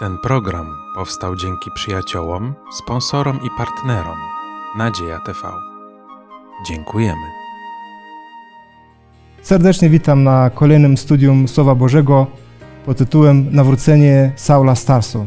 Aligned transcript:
Ten 0.00 0.18
program 0.18 0.66
powstał 0.94 1.36
dzięki 1.36 1.70
przyjaciołom, 1.74 2.54
sponsorom 2.72 3.36
i 3.36 3.48
partnerom 3.58 4.18
Nadzieja 4.76 5.18
TV. 5.18 5.38
Dziękujemy. 6.66 7.26
Serdecznie 9.42 9.88
witam 9.90 10.24
na 10.24 10.50
kolejnym 10.50 10.96
studium 10.96 11.48
Słowa 11.48 11.74
Bożego 11.74 12.26
pod 12.86 12.98
tytułem 12.98 13.46
Nawrócenie 13.50 14.32
Saula 14.36 14.74
Starsu. 14.74 15.26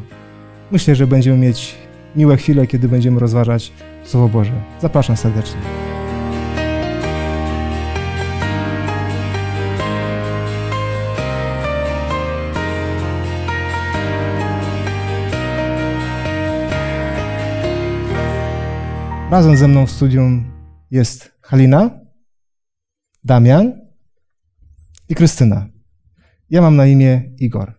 Myślę, 0.72 0.96
że 0.96 1.08
będziemy 1.08 1.38
mieć 1.38 1.76
miłe 2.16 2.38
chwile, 2.38 2.68
kiedy 2.68 2.90
będziemy 2.90 3.20
rozważać 3.20 3.74
Słowo 4.04 4.28
Boże. 4.28 4.54
Zapraszam 4.82 5.18
serdecznie. 5.18 5.93
Razem 19.34 19.58
ze 19.58 19.68
mną 19.68 19.86
w 19.86 19.92
studium 19.92 20.52
jest 20.92 21.32
Halina, 21.41 21.90
Damian 23.24 23.74
i 25.10 25.16
Krystyna. 25.16 25.68
Ja 26.50 26.62
mam 26.62 26.76
na 26.76 26.86
imię 26.88 27.32
Igor. 27.40 27.74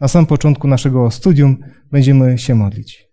Na 0.00 0.08
samym 0.08 0.26
początku 0.26 0.68
naszego 0.68 1.10
studium 1.10 1.56
będziemy 1.90 2.38
się 2.38 2.54
modlić. 2.54 3.08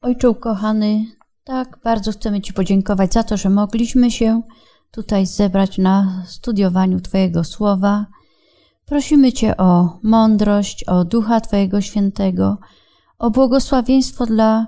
Ojcze 0.00 0.30
ukochany, 0.30 1.04
tak 1.44 1.78
bardzo 1.84 2.12
chcemy 2.12 2.40
Ci 2.40 2.52
podziękować 2.52 3.12
za 3.12 3.22
to, 3.22 3.36
że 3.36 3.50
mogliśmy 3.50 4.10
się 4.10 4.42
tutaj 4.90 5.26
zebrać 5.26 5.78
na 5.78 6.24
studiowaniu 6.26 7.00
Twojego 7.00 7.44
słowa. 7.44 8.06
Prosimy 8.84 9.32
Cię 9.32 9.56
o 9.56 9.98
mądrość, 10.02 10.84
o 10.84 11.04
ducha 11.04 11.40
Twojego 11.40 11.80
świętego, 11.80 12.58
o 13.18 13.30
błogosławieństwo 13.30 14.26
dla 14.26 14.66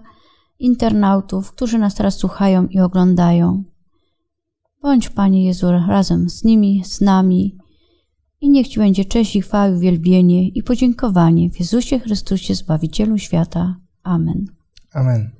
internautów, 0.60 1.52
którzy 1.52 1.78
nas 1.78 1.94
teraz 1.94 2.14
słuchają 2.14 2.66
i 2.66 2.80
oglądają. 2.80 3.64
Bądź, 4.82 5.08
Panie 5.08 5.46
Jezu, 5.46 5.70
razem 5.88 6.30
z 6.30 6.44
nimi, 6.44 6.82
z 6.84 7.00
nami 7.00 7.56
i 8.40 8.50
niech 8.50 8.68
Ci 8.68 8.78
będzie 8.78 9.04
cześć 9.04 9.36
i 9.36 9.42
chwała, 9.42 9.76
uwielbienie 9.76 10.48
i 10.48 10.62
podziękowanie 10.62 11.50
w 11.50 11.60
Jezusie 11.60 11.98
Chrystusie, 11.98 12.54
Zbawicielu 12.54 13.18
świata. 13.18 13.76
Amen. 14.02 14.44
Amen. 14.92 15.30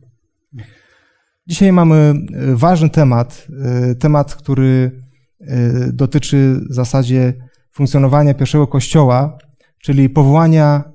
Dzisiaj 1.47 1.73
mamy 1.73 1.97
e, 1.97 2.57
ważny 2.57 2.91
temat, 2.91 3.47
e, 3.65 3.95
temat, 3.95 4.35
który 4.35 5.03
e, 5.41 5.93
dotyczy 5.93 6.61
w 6.71 6.75
zasadzie 6.75 7.35
funkcjonowania 7.73 8.35
pierwszego 8.35 8.67
kościoła, 8.67 9.39
czyli 9.83 10.11
powołania 10.11 10.93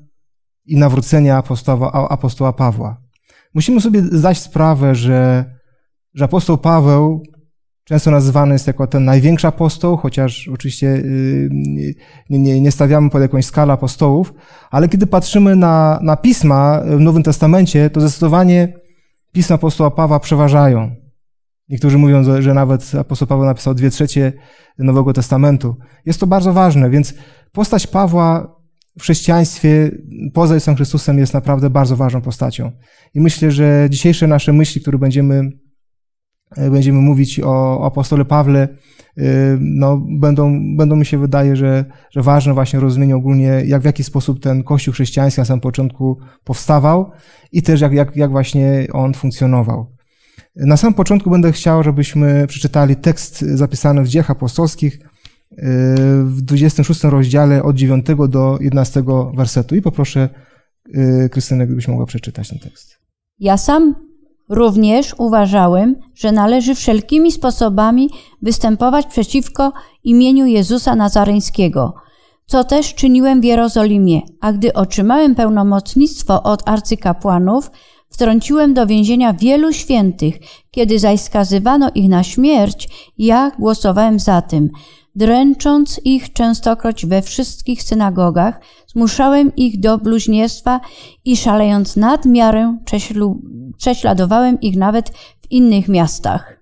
i 0.66 0.78
nawrócenia 0.78 1.38
apostoła, 1.38 2.10
apostoła 2.10 2.54
Pawła. 2.54 3.05
Musimy 3.56 3.82
sobie 3.82 4.02
zdać 4.02 4.38
sprawę, 4.38 4.96
że, 4.96 5.46
że 6.14 6.26
apostoł 6.26 6.58
Paweł 6.58 7.24
często 7.84 8.12
nazywany 8.12 8.54
jest 8.54 8.68
jako 8.68 8.88
ten 8.88 9.06
największy 9.06 9.48
apostoł, 9.48 9.98
chociaż 9.98 10.48
oczywiście 10.54 10.88
y, 10.88 11.50
nie, 12.30 12.40
nie, 12.40 12.62
nie 12.62 12.72
stawiamy 12.72 13.10
pod 13.10 13.22
jakąś 13.22 13.46
skalę 13.46 13.74
apostołów, 13.74 14.34
ale 14.72 14.90
kiedy 14.90 15.08
patrzymy 15.08 15.56
na, 15.56 16.00
na 16.02 16.18
pisma 16.18 16.82
w 16.86 17.00
Nowym 17.00 17.24
Testamencie, 17.24 17.90
to 17.90 18.02
zdecydowanie 18.02 18.74
pisma 19.32 19.56
apostoła 19.56 19.92
Pawła 19.92 20.20
przeważają. 20.20 20.96
Niektórzy 21.70 21.98
mówią, 21.98 22.42
że 22.42 22.54
nawet 22.54 22.96
apostoł 23.00 23.28
Paweł 23.28 23.46
napisał 23.46 23.74
dwie 23.74 23.90
trzecie 23.90 24.34
Nowego 24.78 25.14
Testamentu. 25.14 25.76
Jest 26.06 26.20
to 26.20 26.28
bardzo 26.28 26.54
ważne, 26.54 26.90
więc 26.90 27.14
postać 27.52 27.88
Pawła 27.88 28.56
w 29.00 29.02
chrześcijaństwie 29.02 29.92
poza 30.34 30.54
Jezusem 30.54 30.76
Chrystusem 30.76 31.20
jest 31.20 31.34
naprawdę 31.34 31.70
bardzo 31.70 31.96
ważną 31.96 32.22
postacią. 32.22 32.72
I 33.14 33.22
myślę, 33.22 33.52
że 33.52 33.88
dzisiejsze 33.90 34.28
nasze 34.28 34.54
myśli, 34.54 34.82
które 34.82 34.98
będziemy, 34.98 35.52
e, 36.58 36.70
będziemy 36.72 37.00
mówić 37.00 37.40
o, 37.40 37.86
apostole 37.86 38.26
Pawle, 38.26 38.68
e, 39.18 39.24
no, 39.60 40.02
będą, 40.20 40.60
będą 40.78 40.96
mi 40.96 41.06
się 41.06 41.18
wydaje, 41.18 41.56
że, 41.56 41.86
że 42.12 42.22
ważne 42.22 42.54
właśnie 42.54 42.80
rozumienie 42.80 43.16
ogólnie, 43.16 43.64
jak 43.66 43.82
w 43.82 43.86
jaki 43.86 44.04
sposób 44.04 44.40
ten 44.40 44.64
Kościół 44.64 44.94
chrześcijański 44.94 45.42
na 45.42 45.46
samym 45.46 45.62
początku 45.62 46.18
powstawał 46.44 47.12
i 47.52 47.62
też 47.62 47.82
jak, 47.82 47.94
jak, 47.94 48.16
jak 48.16 48.32
właśnie 48.32 48.88
on 48.94 49.14
funkcjonował. 49.14 49.96
Na 50.56 50.78
samym 50.78 50.94
początku 50.94 51.30
będę 51.30 51.52
chciał, 51.52 51.84
żebyśmy 51.84 52.48
przeczytali 52.48 52.96
tekst 52.96 53.40
zapisany 53.40 54.04
w 54.04 54.08
dziejach 54.08 54.32
apostolskich, 54.32 55.00
w 56.26 56.42
26 56.42 57.04
rozdziale 57.04 57.64
od 57.64 57.76
9 57.76 58.06
do 58.30 58.58
11 58.62 59.04
wersetu. 59.36 59.76
I 59.76 59.82
poproszę 59.82 60.30
y, 60.96 61.30
Krystynę, 61.32 61.66
gdybyś 61.66 61.88
mogła 61.88 62.06
przeczytać 62.06 62.50
ten 62.50 62.60
tekst. 62.60 63.00
Ja 63.40 63.58
sam 63.58 63.96
również 64.50 65.16
uważałem, 65.18 65.96
że 66.16 66.32
należy 66.32 66.76
wszelkimi 66.76 67.32
sposobami 67.32 68.10
występować 68.42 69.06
przeciwko 69.06 69.74
imieniu 70.04 70.46
Jezusa 70.46 70.96
Nazareńskiego, 70.96 71.94
co 72.46 72.64
też 72.64 72.96
czyniłem 72.96 73.42
w 73.42 73.44
Jerozolimie, 73.44 74.22
a 74.42 74.54
gdy 74.54 74.74
otrzymałem 74.74 75.36
pełnomocnictwo 75.36 76.44
od 76.44 76.70
arcykapłanów, 76.70 77.72
wtrąciłem 78.10 78.74
do 78.74 78.88
więzienia 78.88 79.34
wielu 79.34 79.74
świętych, 79.74 80.36
kiedy 80.72 81.00
zaś 81.00 81.20
skazywano 81.20 81.90
ich 81.96 82.10
na 82.10 82.24
śmierć, 82.24 82.90
ja 83.18 83.52
głosowałem 83.60 84.20
za 84.20 84.42
tym, 84.42 84.70
dręcząc 85.16 86.02
ich 86.04 86.34
częstokroć 86.34 87.06
we 87.06 87.22
wszystkich 87.22 87.84
synagogach, 87.84 88.60
zmuszałem 88.88 89.56
ich 89.56 89.80
do 89.80 89.98
bluźnierstwa 89.98 90.82
i 91.26 91.38
szalejąc 91.38 91.96
nad 91.96 92.26
miarę 92.26 92.78
prześladowałem 93.78 94.62
ich 94.62 94.78
nawet 94.78 95.10
w 95.42 95.52
innych 95.52 95.88
miastach. 95.88 96.60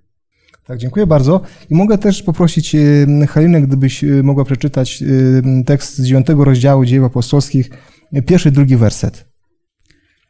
Tak, 0.68 0.78
dziękuję 0.78 1.08
bardzo. 1.08 1.42
I 1.70 1.76
mogę 1.76 1.98
też 1.98 2.24
poprosić 2.24 2.76
y, 2.76 3.08
Halinę, 3.30 3.62
gdybyś 3.62 4.04
y, 4.04 4.24
mogła 4.24 4.46
przeczytać 4.46 5.02
y, 5.02 5.64
tekst 5.66 5.98
z 5.98 6.06
dziewiątego 6.06 6.44
rozdziału 6.44 6.86
dziejów 6.86 7.06
apostolskich, 7.06 7.70
pierwszy, 8.26 8.52
drugi 8.52 8.78
werset. 8.78 9.26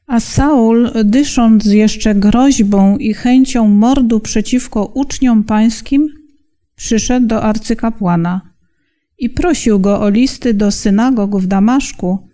A 0.08 0.20
Saul, 0.20 0.92
dysząc 1.04 1.66
jeszcze 1.66 2.16
groźbą 2.16 2.98
i 2.98 3.14
chęcią 3.14 3.68
mordu 3.68 4.20
przeciwko 4.20 4.86
uczniom 4.86 5.44
pańskim, 5.44 6.23
przyszedł 6.76 7.28
do 7.28 7.44
arcykapłana 7.44 8.54
i 9.18 9.30
prosił 9.30 9.80
go 9.80 10.02
o 10.02 10.10
listy 10.10 10.54
do 10.54 10.72
synagog 10.72 11.38
w 11.42 11.48
Damaszku, 11.48 12.28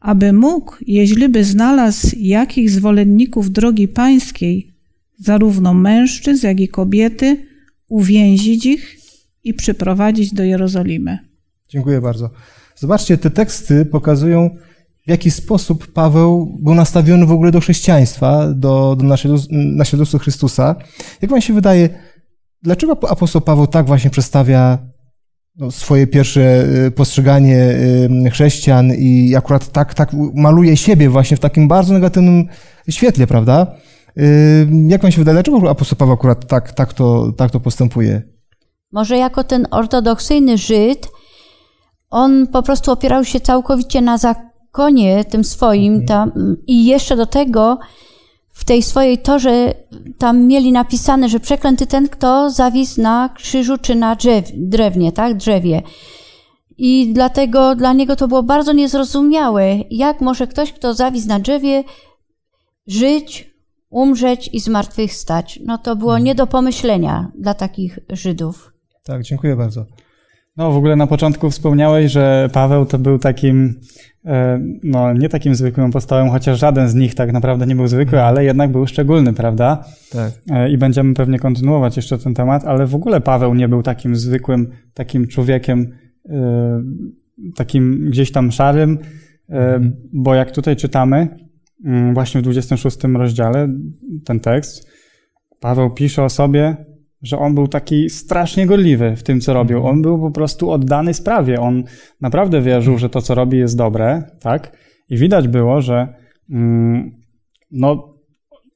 aby 0.00 0.32
mógł, 0.32 0.76
jeźliby 0.86 1.44
znalazł 1.44 2.10
jakich 2.16 2.70
zwolenników 2.70 3.50
drogi 3.50 3.88
pańskiej, 3.88 4.74
zarówno 5.18 5.74
mężczyzn, 5.74 6.46
jak 6.46 6.60
i 6.60 6.68
kobiety, 6.68 7.46
uwięzić 7.88 8.66
ich 8.66 8.96
i 9.44 9.54
przyprowadzić 9.54 10.34
do 10.34 10.44
Jerozolimy. 10.44 11.18
Dziękuję 11.68 12.00
bardzo. 12.00 12.30
Zobaczcie, 12.76 13.18
te 13.18 13.30
teksty 13.30 13.84
pokazują, 13.86 14.50
w 15.06 15.10
jaki 15.10 15.30
sposób 15.30 15.92
Paweł 15.92 16.58
był 16.60 16.74
nastawiony 16.74 17.26
w 17.26 17.32
ogóle 17.32 17.52
do 17.52 17.60
chrześcijaństwa, 17.60 18.52
do, 18.54 18.96
do 18.96 19.16
naśladowców 19.50 20.22
Chrystusa. 20.22 20.76
Jak 21.22 21.30
wam 21.30 21.40
się 21.40 21.54
wydaje, 21.54 21.88
Dlaczego 22.64 22.98
apostoł 23.08 23.42
Paweł 23.42 23.66
tak 23.66 23.86
właśnie 23.86 24.10
przedstawia 24.10 24.78
no, 25.56 25.70
swoje 25.70 26.06
pierwsze 26.06 26.64
y, 26.86 26.90
postrzeganie 26.90 27.56
y, 28.26 28.30
chrześcijan 28.30 28.92
i 28.98 29.34
akurat 29.36 29.72
tak, 29.72 29.94
tak 29.94 30.10
maluje 30.34 30.76
siebie 30.76 31.10
właśnie 31.10 31.36
w 31.36 31.40
takim 31.40 31.68
bardzo 31.68 31.94
negatywnym 31.94 32.48
świetle, 32.90 33.26
prawda? 33.26 33.66
Y, 34.18 34.68
jak 34.86 35.02
wam 35.02 35.12
się 35.12 35.18
wydaje, 35.18 35.34
dlaczego 35.34 35.70
apostoł 35.70 35.96
Paweł 35.96 36.14
akurat 36.14 36.46
tak, 36.46 36.72
tak, 36.72 36.92
to, 36.92 37.32
tak 37.36 37.50
to 37.50 37.60
postępuje? 37.60 38.22
Może 38.92 39.16
jako 39.16 39.44
ten 39.44 39.66
ortodoksyjny 39.70 40.58
Żyd, 40.58 41.08
on 42.10 42.46
po 42.46 42.62
prostu 42.62 42.92
opierał 42.92 43.24
się 43.24 43.40
całkowicie 43.40 44.00
na 44.00 44.18
zakonie 44.18 45.24
tym 45.24 45.44
swoim 45.44 45.94
mhm. 45.94 46.06
tam, 46.06 46.56
i 46.66 46.86
jeszcze 46.86 47.16
do 47.16 47.26
tego 47.26 47.78
w 48.54 48.64
tej 48.64 48.82
swojej 48.82 49.18
torze 49.18 49.74
tam 50.18 50.46
mieli 50.46 50.72
napisane, 50.72 51.28
że 51.28 51.40
przeklęty 51.40 51.86
ten, 51.86 52.08
kto 52.08 52.50
zawisł 52.50 53.00
na 53.00 53.28
krzyżu 53.28 53.78
czy 53.78 53.94
na 53.94 54.16
drzew, 54.16 54.50
drewnie, 54.54 55.12
tak, 55.12 55.36
drzewie. 55.36 55.82
I 56.78 57.12
dlatego 57.12 57.74
dla 57.76 57.92
niego 57.92 58.16
to 58.16 58.28
było 58.28 58.42
bardzo 58.42 58.72
niezrozumiałe, 58.72 59.76
jak 59.90 60.20
może 60.20 60.46
ktoś, 60.46 60.72
kto 60.72 60.94
zawisł 60.94 61.28
na 61.28 61.38
drzewie, 61.38 61.84
żyć, 62.86 63.54
umrzeć 63.90 64.50
i 64.52 64.60
zmartwychwstać. 64.60 65.60
No 65.64 65.78
to 65.78 65.96
było 65.96 66.18
nie 66.18 66.34
do 66.34 66.46
pomyślenia 66.46 67.32
dla 67.38 67.54
takich 67.54 67.98
Żydów. 68.10 68.72
Tak, 69.04 69.22
dziękuję 69.22 69.56
bardzo. 69.56 69.86
No, 70.56 70.72
w 70.72 70.76
ogóle 70.76 70.96
na 70.96 71.06
początku 71.06 71.50
wspomniałeś, 71.50 72.12
że 72.12 72.50
Paweł 72.52 72.86
to 72.86 72.98
był 72.98 73.18
takim, 73.18 73.80
e, 74.26 74.60
no 74.82 75.12
nie 75.12 75.28
takim 75.28 75.54
zwykłym 75.54 75.86
apostołem, 75.86 76.30
chociaż 76.30 76.58
żaden 76.58 76.88
z 76.88 76.94
nich 76.94 77.14
tak 77.14 77.32
naprawdę 77.32 77.66
nie 77.66 77.76
był 77.76 77.86
zwykły, 77.86 78.22
ale 78.22 78.44
jednak 78.44 78.72
był 78.72 78.86
szczególny, 78.86 79.32
prawda? 79.32 79.84
Tak. 80.12 80.32
E, 80.50 80.70
I 80.70 80.78
będziemy 80.78 81.14
pewnie 81.14 81.38
kontynuować 81.38 81.96
jeszcze 81.96 82.18
ten 82.18 82.34
temat, 82.34 82.64
ale 82.64 82.86
w 82.86 82.94
ogóle 82.94 83.20
Paweł 83.20 83.54
nie 83.54 83.68
był 83.68 83.82
takim 83.82 84.16
zwykłym, 84.16 84.70
takim 84.94 85.26
człowiekiem, 85.26 85.92
e, 86.28 86.82
takim 87.56 88.10
gdzieś 88.10 88.32
tam 88.32 88.52
szarym, 88.52 88.98
Mhm. 89.48 89.96
Bo 90.12 90.34
jak 90.34 90.50
tutaj 90.50 90.76
czytamy, 90.76 91.28
mm, 91.84 92.14
właśnie 92.14 92.40
w 92.40 92.44
26 92.44 93.16
rozdziale, 93.16 93.68
ten 94.24 94.40
tekst, 94.40 94.88
Paweł 95.60 95.90
pisze 95.90 96.24
o 96.24 96.28
sobie, 96.28 96.76
że 97.24 97.38
on 97.38 97.54
był 97.54 97.68
taki 97.68 98.10
strasznie 98.10 98.66
gorliwy 98.66 99.16
w 99.16 99.22
tym, 99.22 99.40
co 99.40 99.54
robił. 99.54 99.76
Mhm. 99.76 99.94
On 99.94 100.02
był 100.02 100.20
po 100.20 100.30
prostu 100.30 100.70
oddany 100.70 101.14
sprawie. 101.14 101.60
On 101.60 101.84
naprawdę 102.20 102.62
wierzył, 102.62 102.98
że 102.98 103.10
to, 103.10 103.22
co 103.22 103.34
robi, 103.34 103.58
jest 103.58 103.76
dobre, 103.76 104.22
tak? 104.40 104.76
I 105.08 105.18
widać 105.18 105.48
było, 105.48 105.80
że 105.80 106.14
mm, 106.50 107.12
no, 107.70 108.14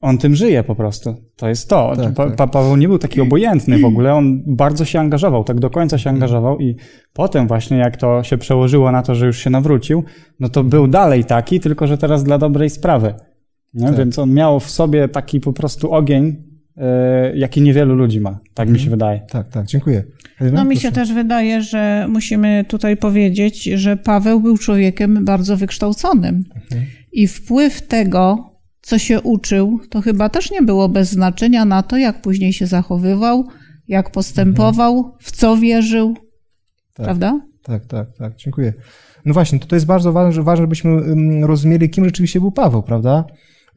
on 0.01 0.17
tym 0.17 0.35
żyje 0.35 0.63
po 0.63 0.75
prostu. 0.75 1.15
To 1.35 1.49
jest 1.49 1.69
to. 1.69 1.93
Tak, 1.95 2.13
pa, 2.13 2.29
tak. 2.31 2.51
Paweł 2.51 2.75
nie 2.75 2.87
był 2.87 2.99
taki 2.99 3.21
obojętny 3.21 3.79
w 3.79 3.85
ogóle, 3.85 4.13
on 4.13 4.43
bardzo 4.47 4.85
się 4.85 4.99
angażował, 4.99 5.43
tak 5.43 5.59
do 5.59 5.69
końca 5.69 5.97
się 5.97 6.09
angażował 6.09 6.59
i 6.59 6.75
potem 7.13 7.47
właśnie 7.47 7.77
jak 7.77 7.97
to 7.97 8.23
się 8.23 8.37
przełożyło 8.37 8.91
na 8.91 9.01
to, 9.01 9.15
że 9.15 9.25
już 9.25 9.37
się 9.37 9.49
nawrócił, 9.49 10.03
no 10.39 10.49
to 10.49 10.63
był 10.63 10.87
dalej 10.87 11.25
taki, 11.25 11.59
tylko 11.59 11.87
że 11.87 11.97
teraz 11.97 12.23
dla 12.23 12.37
dobrej 12.37 12.69
sprawy. 12.69 13.13
Tak. 13.79 13.95
Więc 13.95 14.19
on 14.19 14.33
miał 14.33 14.59
w 14.59 14.69
sobie 14.69 15.07
taki 15.07 15.39
po 15.39 15.53
prostu 15.53 15.93
ogień, 15.93 16.48
jaki 17.35 17.61
niewielu 17.61 17.95
ludzi 17.95 18.19
ma. 18.19 18.39
Tak 18.53 18.69
mi 18.69 18.79
się 18.79 18.85
mhm. 18.85 18.91
wydaje. 18.91 19.21
Tak, 19.29 19.49
tak, 19.49 19.65
dziękuję. 19.65 20.03
no 20.51 20.65
mi 20.65 20.77
się 20.77 20.91
też 20.91 21.13
wydaje, 21.13 21.61
że 21.61 22.05
musimy 22.09 22.65
tutaj 22.67 22.97
powiedzieć, 22.97 23.63
że 23.63 23.97
Paweł 23.97 24.41
był 24.41 24.57
człowiekiem 24.57 25.25
bardzo 25.25 25.57
wykształconym. 25.57 26.43
Mhm. 26.55 26.85
I 27.11 27.27
wpływ 27.27 27.81
tego, 27.81 28.51
co 28.81 28.99
się 28.99 29.21
uczył, 29.21 29.79
to 29.89 30.01
chyba 30.01 30.29
też 30.29 30.51
nie 30.51 30.61
było 30.61 30.89
bez 30.89 31.09
znaczenia 31.11 31.65
na 31.65 31.83
to, 31.83 31.97
jak 31.97 32.21
później 32.21 32.53
się 32.53 32.67
zachowywał, 32.67 33.47
jak 33.87 34.11
postępował, 34.11 34.97
mhm. 34.97 35.15
w 35.19 35.31
co 35.31 35.57
wierzył. 35.57 36.13
Tak, 36.93 37.05
Prawda? 37.05 37.41
Tak, 37.63 37.85
tak, 37.85 38.07
tak, 38.17 38.35
dziękuję. 38.35 38.73
No 39.25 39.33
właśnie, 39.33 39.59
to 39.59 39.75
jest 39.75 39.85
bardzo 39.85 40.13
ważne, 40.13 40.43
ważne, 40.43 40.63
żebyśmy 40.63 40.91
mm, 40.91 41.45
rozumieli, 41.45 41.89
kim 41.89 42.05
rzeczywiście 42.05 42.39
był 42.39 42.51
Paweł, 42.51 42.83
prawda? 42.83 43.25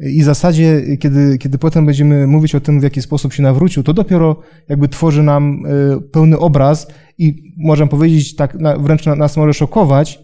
I 0.02 0.22
w 0.22 0.24
zasadzie, 0.24 0.96
kiedy, 0.96 1.38
kiedy 1.38 1.58
potem 1.58 1.86
będziemy 1.86 2.26
mówić 2.26 2.54
o 2.54 2.60
tym, 2.60 2.80
w 2.80 2.82
jaki 2.82 3.02
sposób 3.02 3.32
się 3.32 3.42
nawrócił, 3.42 3.82
to 3.82 3.92
dopiero 3.92 4.40
jakby 4.68 4.88
tworzy 4.88 5.22
nam 5.22 5.62
e, 5.66 6.00
pełny 6.00 6.38
obraz 6.38 6.86
i 7.18 7.54
możemy 7.56 7.90
powiedzieć, 7.90 8.36
tak 8.36 8.58
wręcz 8.78 9.06
nas 9.06 9.36
może 9.36 9.54
szokować, 9.54 10.20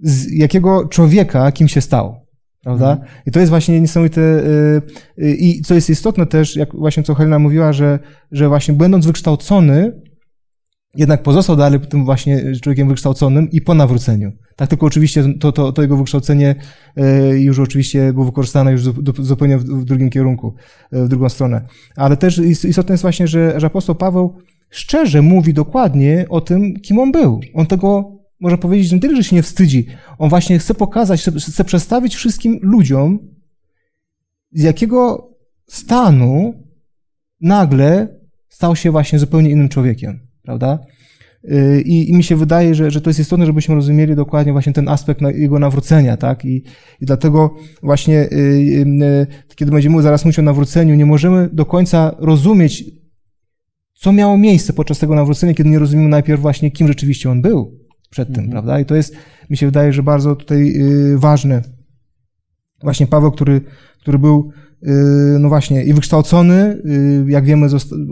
z 0.00 0.32
jakiego 0.32 0.88
człowieka 0.88 1.52
kim 1.52 1.68
się 1.68 1.80
stał. 1.80 2.26
Prawda? 2.62 2.90
Mhm. 2.90 3.08
I 3.26 3.30
to 3.30 3.40
jest 3.40 3.50
właśnie 3.50 3.80
niesamowite. 3.80 4.20
E, 4.20 4.42
e, 5.18 5.30
I 5.30 5.62
co 5.62 5.74
jest 5.74 5.90
istotne 5.90 6.26
też, 6.26 6.56
jak 6.56 6.74
właśnie 6.74 7.02
co 7.02 7.14
Helena 7.14 7.38
mówiła, 7.38 7.72
że, 7.72 7.98
że 8.32 8.48
właśnie 8.48 8.74
będąc 8.74 9.06
wykształcony, 9.06 9.92
jednak 10.94 11.22
pozostał 11.22 11.56
dalej 11.56 11.80
tym 11.80 12.04
właśnie 12.04 12.52
człowiekiem 12.60 12.88
wykształconym 12.88 13.50
i 13.50 13.60
po 13.60 13.74
nawróceniu. 13.74 14.32
Tak, 14.56 14.68
tylko 14.68 14.86
oczywiście 14.86 15.24
to, 15.40 15.52
to, 15.52 15.72
to 15.72 15.82
jego 15.82 15.96
wykształcenie 15.96 16.54
e, 16.96 17.38
już 17.38 17.58
oczywiście 17.58 18.12
było 18.12 18.24
wykorzystane 18.24 18.72
już 18.72 18.82
zupełnie 19.18 19.58
w 19.58 19.84
drugim 19.84 20.10
kierunku, 20.10 20.54
e, 20.92 21.04
w 21.04 21.08
drugą 21.08 21.28
stronę. 21.28 21.66
Ale 21.96 22.16
też 22.16 22.38
istotne 22.38 22.92
jest 22.92 23.02
właśnie, 23.02 23.28
że, 23.28 23.60
że 23.60 23.66
apostoł 23.66 23.94
Paweł 23.94 24.36
szczerze 24.70 25.22
mówi 25.22 25.54
dokładnie 25.54 26.26
o 26.28 26.40
tym, 26.40 26.74
kim 26.74 26.98
on 26.98 27.12
był. 27.12 27.40
On 27.54 27.66
tego, 27.66 28.18
można 28.40 28.58
powiedzieć, 28.58 28.92
nie 28.92 29.00
tyle, 29.00 29.16
że 29.16 29.24
się 29.24 29.36
nie 29.36 29.42
wstydzi, 29.42 29.86
on 30.18 30.30
właśnie 30.30 30.58
chce 30.58 30.74
pokazać, 30.74 31.22
chce 31.48 31.64
przedstawić 31.64 32.14
wszystkim 32.14 32.58
ludziom, 32.62 33.18
z 34.52 34.62
jakiego 34.62 35.30
stanu 35.66 36.54
nagle 37.40 38.18
stał 38.48 38.76
się 38.76 38.90
właśnie 38.90 39.18
zupełnie 39.18 39.50
innym 39.50 39.68
człowiekiem 39.68 40.26
prawda? 40.46 40.78
Y, 41.52 41.82
I, 41.82 42.10
I, 42.10 42.14
mi 42.14 42.22
się 42.22 42.36
wydaje, 42.36 42.74
że, 42.74 42.90
że 42.90 43.00
to 43.00 43.10
jest 43.10 43.20
istotne, 43.20 43.46
żebyśmy 43.46 43.74
rozumieli 43.74 44.14
dokładnie 44.14 44.52
właśnie 44.52 44.72
ten 44.72 44.88
aspekt 44.88 45.20
jego 45.34 45.58
nawrócenia, 45.58 46.16
tak? 46.16 46.44
I, 46.44 46.56
i 47.00 47.06
dlatego 47.06 47.54
właśnie, 47.82 48.28
y, 48.32 48.36
y, 49.02 49.26
kiedy 49.56 49.72
będziemy 49.72 50.02
zaraz 50.02 50.24
mówić 50.24 50.38
o 50.38 50.42
nawróceniu, 50.42 50.94
nie 50.94 51.06
możemy 51.06 51.48
do 51.52 51.64
końca 51.64 52.14
rozumieć, 52.18 52.84
co 53.94 54.12
miało 54.12 54.38
miejsce 54.38 54.72
podczas 54.72 54.98
tego 54.98 55.14
nawrócenia, 55.14 55.54
kiedy 55.54 55.70
nie 55.70 55.78
rozumiemy 55.78 56.08
najpierw 56.08 56.40
właśnie, 56.40 56.70
kim 56.70 56.88
rzeczywiście 56.88 57.30
on 57.30 57.42
był 57.42 57.78
przed 58.10 58.28
tym, 58.28 58.44
mhm. 58.44 58.50
prawda? 58.50 58.80
I 58.80 58.84
to 58.84 58.96
jest, 58.96 59.16
mi 59.50 59.56
się 59.56 59.66
wydaje, 59.66 59.92
że 59.92 60.02
bardzo 60.02 60.36
tutaj 60.36 60.74
ważne. 61.16 61.62
Właśnie 62.82 63.06
Paweł, 63.06 63.32
który, 63.32 63.60
który 64.00 64.18
był 64.18 64.52
no 65.38 65.48
właśnie, 65.48 65.84
i 65.84 65.92
wykształcony, 65.92 66.82
yy, 67.24 67.30
jak 67.30 67.44
wiemy, 67.44 67.66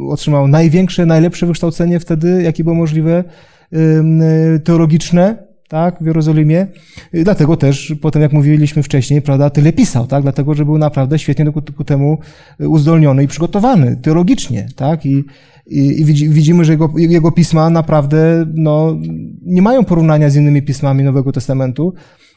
otrzymał 0.08 0.48
największe, 0.48 1.06
najlepsze 1.06 1.46
wykształcenie 1.46 2.00
wtedy, 2.00 2.42
jakie 2.42 2.64
było 2.64 2.76
możliwe, 2.76 3.24
yy, 3.72 4.60
teologiczne, 4.64 5.36
tak, 5.68 5.96
w 6.00 6.06
Jerozolimie. 6.06 6.66
Dlatego 7.12 7.56
też, 7.56 7.94
potem 8.00 8.22
jak 8.22 8.32
mówiliśmy 8.32 8.82
wcześniej, 8.82 9.22
prawda, 9.22 9.50
tyle 9.50 9.72
pisał, 9.72 10.06
tak, 10.06 10.22
dlatego, 10.22 10.54
że 10.54 10.64
był 10.64 10.78
naprawdę 10.78 11.18
świetnie 11.18 11.52
ku, 11.52 11.62
ku 11.76 11.84
temu 11.84 12.18
uzdolniony 12.58 13.24
i 13.24 13.26
przygotowany 13.26 13.96
teologicznie, 14.02 14.66
tak, 14.76 15.06
i, 15.06 15.24
i, 15.66 16.00
i 16.00 16.04
widzimy, 16.28 16.64
że 16.64 16.72
jego, 16.72 16.90
jego 16.96 17.32
pisma 17.32 17.70
naprawdę, 17.70 18.46
no, 18.54 18.96
nie 19.42 19.62
mają 19.62 19.84
porównania 19.84 20.30
z 20.30 20.36
innymi 20.36 20.62
pismami 20.62 21.04
Nowego 21.04 21.32
Testamentu 21.32 21.94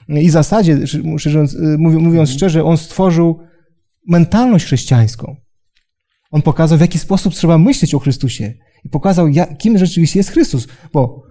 i 0.10 0.28
w 0.28 0.32
zasadzie, 0.32 0.78
mówiąc 1.84 2.30
szczerze, 2.30 2.64
on 2.64 2.78
stworzył 2.78 3.40
mentalność 4.08 4.66
chrześcijańską. 4.66 5.36
On 6.32 6.42
pokazał, 6.42 6.78
w 6.78 6.82
jaki 6.82 7.00
sposób 7.00 7.34
trzeba 7.34 7.58
myśleć 7.58 7.96
o 7.96 8.00
Chrystusie 8.00 8.54
i 8.84 8.90
pokazał, 8.90 9.28
kim 9.58 9.78
rzeczywiście 9.78 10.20
jest 10.20 10.30
Chrystus, 10.30 10.68
bo 10.94 11.24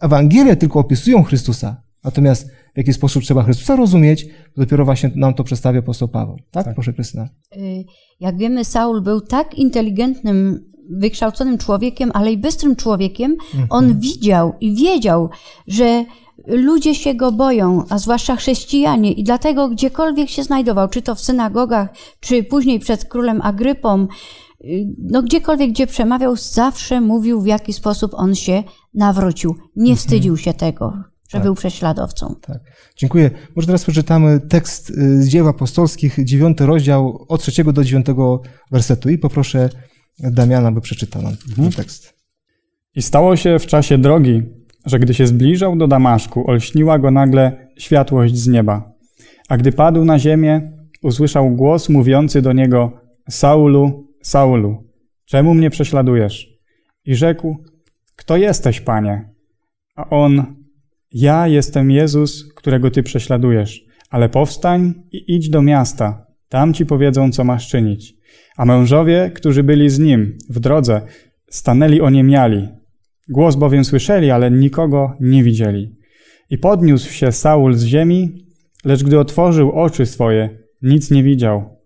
Ewangelie 0.00 0.56
tylko 0.56 0.78
opisują 0.80 1.22
Chrystusa, 1.22 1.82
natomiast 2.04 2.50
w 2.74 2.76
jaki 2.76 2.92
sposób 2.92 3.22
trzeba 3.22 3.42
Chrystusa 3.42 3.76
rozumieć, 3.76 4.26
dopiero 4.56 4.84
właśnie 4.84 5.10
nam 5.16 5.34
to 5.34 5.44
przedstawia 5.44 5.78
apostoł 5.78 6.08
Paweł. 6.08 6.36
Tak? 6.50 6.64
tak? 6.64 6.74
Proszę 6.74 6.92
Krystyna. 6.92 7.28
Y, 7.56 7.84
jak 8.20 8.36
wiemy, 8.36 8.64
Saul 8.64 9.02
był 9.02 9.20
tak 9.20 9.54
inteligentnym, 9.54 10.64
wykształconym 10.90 11.58
człowiekiem, 11.58 12.10
ale 12.14 12.32
i 12.32 12.38
bystrym 12.38 12.76
człowiekiem. 12.76 13.32
Mhm. 13.32 13.66
On 13.70 14.00
widział 14.00 14.54
i 14.60 14.74
wiedział, 14.74 15.30
że 15.66 16.04
ludzie 16.46 16.94
się 16.94 17.14
go 17.14 17.32
boją, 17.32 17.84
a 17.88 17.98
zwłaszcza 17.98 18.36
chrześcijanie, 18.36 19.12
i 19.12 19.24
dlatego 19.24 19.68
gdziekolwiek 19.68 20.28
się 20.28 20.42
znajdował, 20.42 20.88
czy 20.88 21.02
to 21.02 21.14
w 21.14 21.20
synagogach, 21.20 21.88
czy 22.20 22.42
później 22.42 22.80
przed 22.80 23.04
królem 23.04 23.42
Agrypą, 23.42 24.06
y, 24.64 24.86
no 24.98 25.22
gdziekolwiek, 25.22 25.70
gdzie 25.70 25.86
przemawiał, 25.86 26.36
zawsze 26.36 27.00
mówił, 27.00 27.40
w 27.40 27.46
jaki 27.46 27.72
sposób 27.72 28.14
on 28.14 28.34
się 28.34 28.62
nawrócił. 28.94 29.54
Nie 29.76 29.92
mhm. 29.92 29.96
wstydził 29.96 30.36
się 30.36 30.54
tego, 30.54 30.92
że 31.28 31.38
tak. 31.38 31.42
był 31.42 31.54
prześladowcą. 31.54 32.34
Tak. 32.40 32.58
Dziękuję. 32.96 33.30
Może 33.56 33.66
teraz 33.66 33.82
przeczytamy 33.82 34.40
tekst 34.40 34.90
y, 34.90 35.22
z 35.22 35.28
dzieł 35.28 35.48
apostolskich, 35.48 36.24
dziewiąty 36.24 36.66
rozdział, 36.66 37.24
od 37.28 37.40
trzeciego 37.42 37.72
do 37.72 37.84
dziewiątego 37.84 38.42
wersetu 38.70 39.10
i 39.10 39.18
poproszę 39.18 39.70
Damiana, 40.18 40.72
by 40.72 40.80
przeczytał 40.80 41.22
nam 41.22 41.32
mhm. 41.32 41.70
ten 41.70 41.72
tekst. 41.72 42.14
I 42.94 43.02
stało 43.02 43.36
się 43.36 43.58
w 43.58 43.66
czasie 43.66 43.98
drogi, 43.98 44.42
że 44.86 44.98
gdy 44.98 45.14
się 45.14 45.26
zbliżał 45.26 45.76
do 45.76 45.88
Damaszku, 45.88 46.50
olśniła 46.50 46.98
go 46.98 47.10
nagle 47.10 47.68
światłość 47.78 48.36
z 48.36 48.48
nieba. 48.48 48.92
A 49.48 49.56
gdy 49.56 49.72
padł 49.72 50.04
na 50.04 50.18
ziemię, 50.18 50.72
usłyszał 51.02 51.50
głos 51.50 51.88
mówiący 51.88 52.42
do 52.42 52.52
niego: 52.52 53.00
Saulu, 53.30 54.08
Saulu, 54.22 54.84
czemu 55.24 55.54
mnie 55.54 55.70
prześladujesz? 55.70 56.48
I 57.04 57.14
rzekł: 57.14 57.56
Kto 58.16 58.36
jesteś, 58.36 58.80
panie? 58.80 59.28
A 59.96 60.08
on: 60.08 60.54
Ja 61.12 61.48
jestem 61.48 61.90
Jezus, 61.90 62.54
którego 62.54 62.90
ty 62.90 63.02
prześladujesz, 63.02 63.84
ale 64.10 64.28
powstań 64.28 64.94
i 65.12 65.34
idź 65.34 65.48
do 65.48 65.62
miasta, 65.62 66.26
tam 66.48 66.74
ci 66.74 66.86
powiedzą, 66.86 67.32
co 67.32 67.44
masz 67.44 67.68
czynić. 67.68 68.14
A 68.56 68.64
mężowie, 68.64 69.30
którzy 69.34 69.62
byli 69.62 69.90
z 69.90 69.98
nim 69.98 70.38
w 70.50 70.60
drodze, 70.60 71.00
stanęli 71.50 72.00
oniemiali, 72.00 72.68
Głos 73.28 73.56
bowiem 73.56 73.84
słyszeli, 73.84 74.30
ale 74.30 74.50
nikogo 74.50 75.16
nie 75.20 75.44
widzieli. 75.44 75.96
I 76.50 76.58
podniósł 76.58 77.12
się 77.12 77.32
Saul 77.32 77.74
z 77.74 77.84
ziemi, 77.84 78.46
lecz 78.84 79.04
gdy 79.04 79.18
otworzył 79.18 79.72
oczy 79.72 80.06
swoje, 80.06 80.58
nic 80.82 81.10
nie 81.10 81.22
widział. 81.22 81.78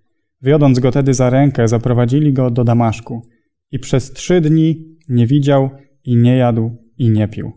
Wiodąc 0.42 0.78
go 0.78 0.92
tedy 0.92 1.14
za 1.14 1.30
rękę, 1.30 1.68
zaprowadzili 1.68 2.32
go 2.32 2.50
do 2.50 2.64
Damaszku. 2.64 3.22
I 3.70 3.78
przez 3.78 4.12
trzy 4.12 4.40
dni 4.40 4.96
nie 5.08 5.26
widział 5.26 5.70
i 6.04 6.16
nie 6.16 6.36
jadł 6.36 6.76
i 6.98 7.10
nie 7.10 7.28
pił. 7.28 7.52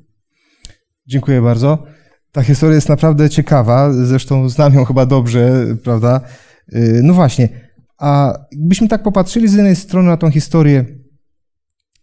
Dziękuję 1.08 1.42
bardzo. 1.42 1.84
Ta 2.32 2.44
historia 2.44 2.76
jest 2.76 2.90
naprawdę 2.90 3.30
ciekawa, 3.30 3.94
zresztą 3.94 4.50
znam 4.50 4.74
ją 4.74 4.86
chyba 4.86 5.06
dobrze, 5.06 5.66
prawda? 5.84 6.22
Y, 6.74 7.02
no 7.04 7.14
właśnie, 7.14 7.50
a 8.02 8.34
gdybyśmy 8.52 8.88
tak 8.88 9.04
popatrzyli 9.04 9.48
z 9.48 9.54
jednej 9.54 9.76
strony 9.76 10.10
na 10.10 10.18
tą 10.18 10.32
historię 10.32 10.86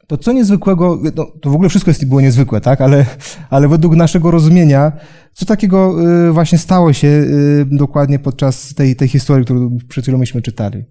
to 0.07 0.19
co 0.19 0.33
niezwykłego, 0.33 0.99
no, 1.17 1.27
to 1.43 1.51
w 1.51 1.55
ogóle 1.55 1.69
wszystko 1.69 1.91
jest, 1.91 2.09
było 2.09 2.21
niezwykłe, 2.21 2.61
tak? 2.61 2.81
Ale, 2.81 3.07
ale 3.51 3.69
według 3.69 3.97
naszego 3.97 4.31
rozumienia, 4.31 4.93
co 5.33 5.47
takiego 5.47 5.95
y, 6.29 6.33
właśnie 6.33 6.59
stało 6.59 6.93
się 6.93 7.09
y, 7.09 7.67
dokładnie 7.71 8.19
podczas 8.19 8.75
tej, 8.75 8.97
tej 8.97 9.09
historii, 9.09 9.45
którą 9.45 9.79
przed 9.89 10.05
chwilą 10.05 10.19
myśmy 10.19 10.43
czytali? 10.43 10.85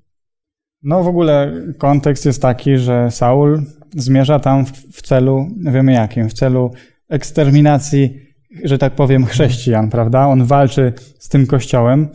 No 0.83 1.03
w 1.03 1.07
ogóle 1.07 1.53
kontekst 1.77 2.25
jest 2.25 2.41
taki, 2.41 2.77
że 2.77 3.11
Saul 3.11 3.63
zmierza 3.95 4.39
tam 4.39 4.65
w, 4.65 4.71
w 4.71 5.01
celu, 5.01 5.47
wiemy 5.57 5.93
jakim, 5.93 6.29
w 6.29 6.33
celu 6.33 6.71
eksterminacji 7.09 8.27
że 8.63 8.77
tak 8.77 8.95
powiem, 8.95 9.25
chrześcijan, 9.25 9.89
prawda? 9.89 10.27
On 10.27 10.45
walczy 10.45 10.93
z 11.19 11.29
tym 11.29 11.47
kościołem. 11.47 12.07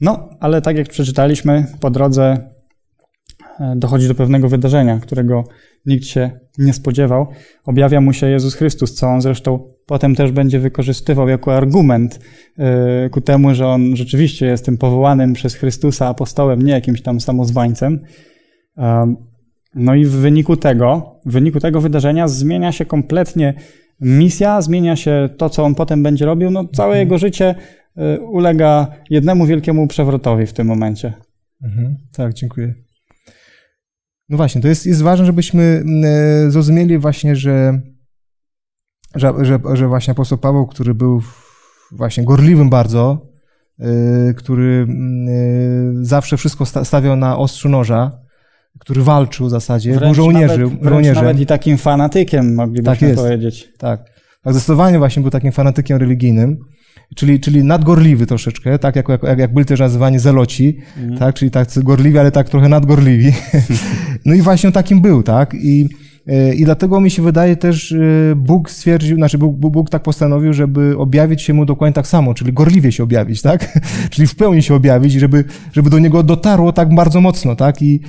No, 0.00 0.28
ale 0.40 0.62
tak 0.62 0.76
jak 0.76 0.88
przeczytaliśmy, 0.88 1.66
po 1.80 1.90
drodze 1.90 2.50
e, 3.60 3.74
dochodzi 3.76 4.08
do 4.08 4.14
pewnego 4.14 4.48
wydarzenia, 4.48 5.00
którego 5.00 5.44
nikt 5.86 6.04
się 6.04 6.30
nie 6.58 6.72
spodziewał. 6.72 7.26
Objawia 7.64 8.00
mu 8.00 8.12
się 8.12 8.26
Jezus 8.26 8.54
Chrystus, 8.54 8.94
co 8.94 9.06
on 9.06 9.20
zresztą 9.20 9.68
potem 9.86 10.14
też 10.14 10.32
będzie 10.32 10.58
wykorzystywał 10.58 11.28
jako 11.28 11.56
argument 11.56 12.20
e, 12.58 13.10
ku 13.10 13.20
temu, 13.20 13.54
że 13.54 13.66
on 13.66 13.96
rzeczywiście 13.96 14.46
jest 14.46 14.64
tym 14.64 14.78
powołanym 14.78 15.32
przez 15.32 15.54
Chrystusa 15.54 16.08
apostołem, 16.08 16.62
nie 16.62 16.72
jakimś 16.72 17.02
tam 17.02 17.20
samozwańcem. 17.20 18.00
No 19.74 19.94
i 19.94 20.04
w 20.04 20.10
wyniku 20.10 20.56
tego, 20.56 21.20
w 21.26 21.32
wyniku 21.32 21.60
tego 21.60 21.80
wydarzenia 21.80 22.28
zmienia 22.28 22.72
się 22.72 22.84
kompletnie 22.84 23.54
misja, 24.00 24.62
zmienia 24.62 24.96
się 24.96 25.28
to, 25.36 25.50
co 25.50 25.64
on 25.64 25.74
potem 25.74 26.02
będzie 26.02 26.26
robił. 26.26 26.50
No, 26.50 26.64
całe 26.64 26.88
mhm. 26.88 27.06
jego 27.06 27.18
życie 27.18 27.54
ulega 28.20 28.86
jednemu 29.10 29.46
wielkiemu 29.46 29.86
przewrotowi 29.86 30.46
w 30.46 30.52
tym 30.52 30.66
momencie. 30.66 31.12
Mhm. 31.62 31.96
Tak, 32.12 32.34
dziękuję. 32.34 32.74
No 34.28 34.36
właśnie, 34.36 34.60
to 34.60 34.68
jest, 34.68 34.86
jest 34.86 35.02
ważne, 35.02 35.26
żebyśmy 35.26 35.84
e, 36.04 36.50
zrozumieli 36.50 36.98
właśnie, 36.98 37.36
że, 37.36 37.80
że, 39.14 39.32
że, 39.42 39.58
że 39.74 39.88
właśnie 39.88 40.12
apostoł 40.12 40.38
Paweł, 40.38 40.66
który 40.66 40.94
był 40.94 41.22
właśnie 41.92 42.24
gorliwym 42.24 42.70
bardzo, 42.70 43.26
e, 43.78 44.34
który 44.34 44.86
e, 44.88 46.04
zawsze 46.04 46.36
wszystko 46.36 46.66
stawiał 46.66 47.16
na 47.16 47.38
ostrzu 47.38 47.68
noża, 47.68 48.18
który 48.78 49.02
walczył 49.02 49.46
w 49.46 49.50
zasadzie, 49.50 49.94
wręcz 49.94 50.16
był 50.16 50.24
żołnierzem. 50.24 50.62
Nawet, 50.62 50.80
wręcz 50.80 51.16
nawet 51.16 51.40
i 51.40 51.46
takim 51.46 51.78
fanatykiem, 51.78 52.54
moglibyśmy 52.54 52.92
tak 52.92 53.02
jest, 53.02 53.22
powiedzieć. 53.22 53.68
Tak. 53.78 54.10
tak, 54.42 54.54
zdecydowanie 54.54 54.98
właśnie 54.98 55.22
był 55.22 55.30
takim 55.30 55.52
fanatykiem 55.52 55.98
religijnym, 55.98 56.58
czyli, 57.14 57.40
czyli 57.40 57.64
nadgorliwy 57.64 58.26
troszeczkę, 58.26 58.78
tak 58.78 58.96
jak, 58.96 59.08
jak, 59.08 59.38
jak 59.38 59.54
byli 59.54 59.66
też 59.66 59.80
nazywani 59.80 60.18
zeloci, 60.18 60.76
mhm. 60.96 61.18
tak, 61.18 61.34
czyli 61.34 61.50
tak 61.50 61.68
gorliwi, 61.76 62.18
ale 62.18 62.32
tak 62.32 62.48
trochę 62.48 62.68
nadgorliwi. 62.68 63.32
no 64.24 64.34
i 64.34 64.42
właśnie 64.42 64.72
takim 64.72 65.00
był, 65.00 65.22
tak, 65.22 65.54
i 65.54 65.88
e, 66.26 66.54
i 66.54 66.64
dlatego 66.64 67.00
mi 67.00 67.10
się 67.10 67.22
wydaje 67.22 67.56
też, 67.56 67.94
Bóg 68.36 68.70
stwierdził, 68.70 69.16
znaczy 69.16 69.38
Bóg, 69.38 69.56
Bóg, 69.56 69.90
tak 69.90 70.02
postanowił, 70.02 70.52
żeby 70.52 70.98
objawić 70.98 71.42
się 71.42 71.54
mu 71.54 71.64
dokładnie 71.64 71.94
tak 71.94 72.06
samo, 72.06 72.34
czyli 72.34 72.52
gorliwie 72.52 72.92
się 72.92 73.02
objawić, 73.02 73.42
tak? 73.42 73.78
czyli 74.10 74.28
w 74.28 74.34
pełni 74.34 74.62
się 74.62 74.74
objawić, 74.74 75.12
żeby, 75.12 75.44
żeby 75.72 75.90
do 75.90 75.98
niego 75.98 76.22
dotarło 76.22 76.72
tak 76.72 76.94
bardzo 76.94 77.20
mocno, 77.20 77.56
tak? 77.56 77.82
I, 77.82 78.00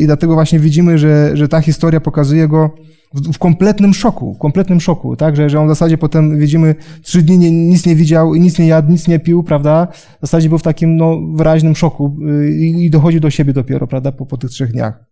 i 0.00 0.06
dlatego 0.06 0.34
właśnie 0.34 0.58
widzimy, 0.58 0.98
że, 0.98 1.36
że 1.36 1.48
ta 1.48 1.60
historia 1.60 2.00
pokazuje 2.00 2.48
go 2.48 2.70
w, 3.14 3.32
w 3.32 3.38
kompletnym 3.38 3.94
szoku, 3.94 4.34
w 4.34 4.38
kompletnym 4.38 4.80
szoku, 4.80 5.16
tak? 5.16 5.36
Że, 5.36 5.50
że 5.50 5.60
on 5.60 5.66
w 5.66 5.70
zasadzie 5.70 5.98
potem 5.98 6.38
widzimy, 6.38 6.74
trzy 7.02 7.22
dni 7.22 7.38
nie, 7.38 7.50
nic 7.50 7.86
nie 7.86 7.96
widział, 7.96 8.34
nic 8.34 8.58
nie 8.58 8.66
jadł, 8.66 8.90
nic 8.90 9.08
nie 9.08 9.18
pił, 9.18 9.42
prawda? 9.42 9.88
W 10.18 10.20
zasadzie 10.20 10.48
był 10.48 10.58
w 10.58 10.62
takim 10.62 10.96
no, 10.96 11.20
wyraźnym 11.34 11.76
szoku 11.76 12.16
y, 12.28 12.50
i, 12.50 12.84
i 12.84 12.90
dochodzi 12.90 13.20
do 13.20 13.30
siebie 13.30 13.52
dopiero, 13.52 13.86
prawda? 13.86 14.12
Po, 14.12 14.26
po 14.26 14.36
tych 14.36 14.50
trzech 14.50 14.72
dniach. 14.72 15.04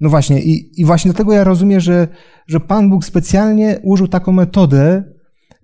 No 0.00 0.08
właśnie, 0.08 0.42
i, 0.42 0.80
i 0.80 0.84
właśnie 0.84 1.10
dlatego 1.10 1.32
ja 1.32 1.44
rozumiem, 1.44 1.80
że, 1.80 2.08
że 2.46 2.60
Pan 2.60 2.90
Bóg 2.90 3.04
specjalnie 3.04 3.78
użył 3.82 4.08
taką 4.08 4.32
metodę, 4.32 5.04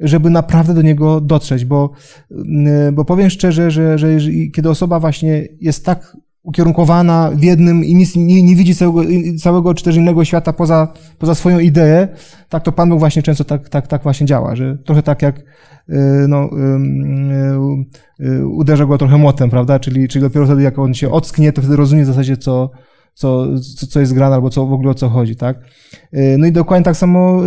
żeby 0.00 0.30
naprawdę 0.30 0.74
do 0.74 0.82
niego 0.82 1.20
dotrzeć, 1.20 1.64
bo, 1.64 1.90
y, 2.30 2.92
bo 2.92 3.04
powiem 3.04 3.30
szczerze, 3.30 3.70
że, 3.70 3.98
że 3.98 4.08
kiedy 4.54 4.70
osoba 4.70 5.00
właśnie 5.00 5.48
jest 5.60 5.84
tak 5.84 6.16
ukierunkowana 6.46 7.30
w 7.34 7.42
jednym 7.42 7.84
i 7.84 7.94
nic, 7.94 8.16
nie, 8.16 8.42
nie 8.42 8.56
widzi 8.56 8.74
całego, 8.74 9.02
całego 9.38 9.74
czy 9.74 9.84
też 9.84 9.96
innego 9.96 10.24
świata 10.24 10.52
poza, 10.52 10.92
poza 11.18 11.34
swoją 11.34 11.58
ideę, 11.58 12.08
tak 12.48 12.64
to 12.64 12.72
Pan 12.72 12.88
Bóg 12.88 12.98
właśnie 12.98 13.22
często 13.22 13.44
tak, 13.44 13.68
tak, 13.68 13.86
tak 13.86 14.02
właśnie 14.02 14.26
działa, 14.26 14.56
że 14.56 14.78
trochę 14.84 15.02
tak 15.02 15.22
jak 15.22 15.38
y, 15.38 15.44
no, 16.28 16.50
y, 18.20 18.26
y, 18.26 18.46
uderza 18.46 18.86
go 18.86 18.98
trochę 18.98 19.16
młotem, 19.16 19.50
prawda? 19.50 19.78
Czyli, 19.78 20.08
czyli 20.08 20.22
dopiero 20.22 20.46
wtedy, 20.46 20.62
jak 20.62 20.78
on 20.78 20.94
się 20.94 21.10
ocknie, 21.10 21.52
to 21.52 21.62
wtedy 21.62 21.76
rozumie 21.76 22.02
w 22.02 22.06
zasadzie, 22.06 22.36
co, 22.36 22.70
co, 23.14 23.46
co, 23.76 23.86
co 23.86 24.00
jest 24.00 24.14
grane, 24.14 24.34
albo 24.34 24.50
co 24.50 24.66
w 24.66 24.72
ogóle 24.72 24.90
o 24.90 24.94
co 24.94 25.08
chodzi, 25.08 25.36
tak? 25.36 25.56
No 26.38 26.46
i 26.46 26.52
dokładnie 26.52 26.84
tak 26.84 26.96
samo 26.96 27.42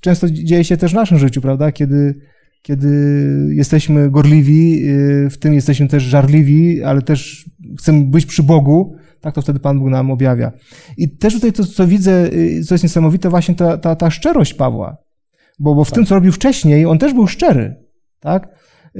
często 0.00 0.30
dzieje 0.30 0.64
się 0.64 0.76
też 0.76 0.92
w 0.92 0.94
naszym 0.94 1.18
życiu, 1.18 1.40
prawda? 1.40 1.72
Kiedy, 1.72 2.14
kiedy 2.62 2.88
jesteśmy 3.50 4.10
gorliwi, 4.10 4.82
w 5.30 5.36
tym 5.40 5.54
jesteśmy 5.54 5.88
też 5.88 6.02
żarliwi, 6.02 6.82
ale 6.82 7.02
też 7.02 7.50
chcemy 7.78 8.04
być 8.04 8.26
przy 8.26 8.42
Bogu, 8.42 8.96
tak 9.20 9.34
to 9.34 9.42
wtedy 9.42 9.60
Pan 9.60 9.78
Bóg 9.78 9.88
nam 9.88 10.10
objawia. 10.10 10.52
I 10.96 11.16
też 11.16 11.34
tutaj 11.34 11.52
to, 11.52 11.64
co 11.64 11.86
widzę, 11.86 12.32
y, 12.32 12.64
co 12.64 12.74
jest 12.74 12.84
niesamowite, 12.84 13.30
właśnie 13.30 13.54
ta, 13.54 13.78
ta, 13.78 13.96
ta 13.96 14.10
szczerość 14.10 14.54
Pawła. 14.54 14.96
Bo, 15.58 15.74
bo 15.74 15.84
w 15.84 15.88
tak. 15.88 15.94
tym, 15.94 16.06
co 16.06 16.14
robił 16.14 16.32
wcześniej, 16.32 16.86
on 16.86 16.98
też 16.98 17.14
był 17.14 17.26
szczery, 17.26 17.76
tak? 18.20 18.48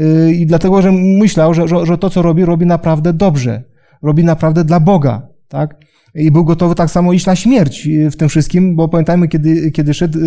Y, 0.00 0.34
I 0.34 0.46
dlatego, 0.46 0.82
że 0.82 0.92
myślał, 0.92 1.54
że, 1.54 1.68
że, 1.68 1.86
że 1.86 1.98
to, 1.98 2.10
co 2.10 2.22
robi, 2.22 2.44
robi 2.44 2.66
naprawdę 2.66 3.12
dobrze. 3.12 3.62
Robi 4.02 4.24
naprawdę 4.24 4.64
dla 4.64 4.80
Boga, 4.80 5.28
tak? 5.48 5.76
I 6.14 6.30
był 6.30 6.44
gotowy 6.44 6.74
tak 6.74 6.90
samo 6.90 7.12
iść 7.12 7.26
na 7.26 7.36
śmierć 7.36 7.86
y, 7.86 8.10
w 8.10 8.16
tym 8.16 8.28
wszystkim, 8.28 8.76
bo 8.76 8.88
pamiętajmy, 8.88 9.28
kiedy, 9.28 9.70
kiedy 9.70 9.94
szedł 9.94 10.18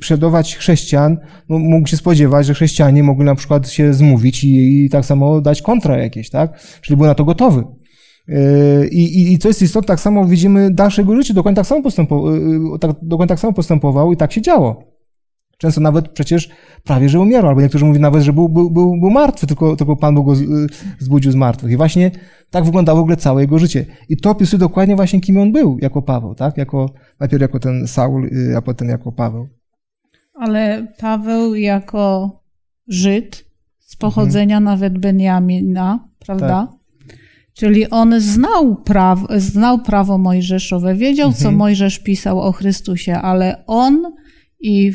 prześladować 0.00 0.56
chrześcijan, 0.56 1.18
no, 1.48 1.58
mógł 1.58 1.88
się 1.88 1.96
spodziewać, 1.96 2.46
że 2.46 2.54
chrześcijanie 2.54 3.02
mogli 3.02 3.24
na 3.24 3.34
przykład 3.34 3.68
się 3.68 3.94
zmówić 3.94 4.44
i, 4.44 4.84
i 4.84 4.90
tak 4.90 5.04
samo 5.04 5.40
dać 5.40 5.62
kontra 5.62 5.98
jakieś, 5.98 6.30
tak? 6.30 6.60
Czyli 6.80 6.96
był 6.96 7.06
na 7.06 7.14
to 7.14 7.24
gotowy. 7.24 7.64
Yy, 8.28 8.88
I, 8.88 9.20
i, 9.20 9.32
I 9.32 9.38
co 9.38 9.48
jest 9.48 9.62
istotne, 9.62 9.86
tak 9.86 10.00
samo 10.00 10.26
widzimy 10.26 10.70
dalsze 10.70 11.02
jego 11.02 11.16
życie, 11.16 11.34
dokładnie 11.34 11.56
tak 11.56 11.66
samo, 11.66 11.82
yy, 12.32 12.78
tak, 12.80 12.90
dokładnie 13.02 13.28
tak 13.28 13.40
samo 13.40 13.52
postępował 13.52 14.12
i 14.12 14.16
tak 14.16 14.32
się 14.32 14.42
działo. 14.42 14.84
Często 15.58 15.80
nawet 15.80 16.08
przecież 16.08 16.50
prawie, 16.84 17.08
że 17.08 17.20
umierał, 17.20 17.48
albo 17.48 17.60
niektórzy 17.60 17.84
mówią 17.84 18.00
nawet, 18.00 18.22
że 18.22 18.32
był, 18.32 18.48
był, 18.48 18.70
był, 18.70 19.00
był 19.00 19.10
martwy, 19.10 19.46
tylko, 19.46 19.76
tylko 19.76 19.96
Pan 19.96 20.14
Bóg 20.14 20.26
go 20.26 20.34
yy, 20.34 20.66
zbudził 20.98 21.32
z 21.32 21.34
martwych. 21.34 21.72
I 21.72 21.76
właśnie 21.76 22.10
tak 22.50 22.64
wyglądało 22.64 22.98
w 22.98 23.02
ogóle 23.02 23.16
całe 23.16 23.40
jego 23.40 23.58
życie. 23.58 23.86
I 24.08 24.16
to 24.16 24.30
opisuje 24.30 24.60
dokładnie 24.60 24.96
właśnie, 24.96 25.20
kim 25.20 25.38
on 25.38 25.52
był 25.52 25.78
jako 25.80 26.02
Paweł, 26.02 26.34
tak? 26.34 26.56
Jako, 26.56 26.90
najpierw 27.20 27.42
jako 27.42 27.58
ten 27.58 27.86
Saul, 27.86 28.30
a 28.56 28.62
potem 28.62 28.88
jako 28.88 29.12
Paweł. 29.12 29.48
Ale 30.34 30.86
Paweł 30.98 31.54
jako 31.54 32.30
Żyd 32.88 33.44
z 33.78 33.96
pochodzenia 33.96 34.56
mhm. 34.56 34.64
nawet 34.64 34.98
Benjamina, 34.98 36.08
prawda? 36.18 36.68
Tak. 36.70 36.84
Czyli 37.54 37.90
on 37.90 38.20
znał, 38.20 38.76
praw, 38.76 39.18
znał 39.36 39.78
prawo 39.78 40.18
mojżeszowe, 40.18 40.94
wiedział, 40.94 41.28
mhm. 41.28 41.42
co 41.42 41.52
Mojżesz 41.52 41.98
pisał 41.98 42.40
o 42.40 42.52
Chrystusie, 42.52 43.14
ale 43.14 43.66
on 43.66 44.12
i 44.60 44.92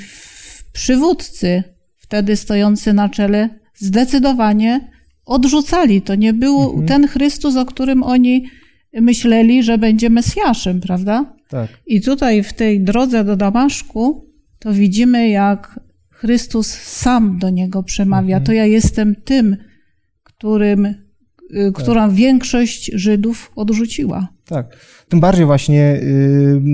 przywódcy, 0.73 1.63
wtedy 1.97 2.35
stojący 2.35 2.93
na 2.93 3.09
czele, 3.09 3.49
zdecydowanie 3.75 4.91
odrzucali. 5.25 6.01
To 6.01 6.15
nie 6.15 6.33
był 6.33 6.61
mhm. 6.63 6.87
ten 6.87 7.07
Chrystus, 7.07 7.55
o 7.55 7.65
którym 7.65 8.03
oni 8.03 8.45
myśleli, 8.93 9.63
że 9.63 9.77
będzie 9.77 10.09
Mesjaszem, 10.09 10.81
prawda? 10.81 11.33
Tak. 11.49 11.69
I 11.87 12.01
tutaj 12.01 12.43
w 12.43 12.53
tej 12.53 12.83
drodze 12.83 13.23
do 13.23 13.35
Damaszku 13.35 14.28
to 14.59 14.73
widzimy, 14.73 15.29
jak 15.29 15.79
Chrystus 16.09 16.67
sam 16.73 17.39
do 17.39 17.49
niego 17.49 17.83
przemawia. 17.83 18.35
Mhm. 18.35 18.43
To 18.43 18.53
ja 18.53 18.65
jestem 18.65 19.15
tym, 19.15 19.57
którym, 20.23 20.85
y, 20.85 20.95
tak. 21.51 21.83
którą 21.83 22.11
większość 22.11 22.91
Żydów 22.93 23.51
odrzuciła. 23.55 24.27
Tak. 24.45 24.77
Tym 25.09 25.19
bardziej 25.19 25.45
właśnie 25.45 25.99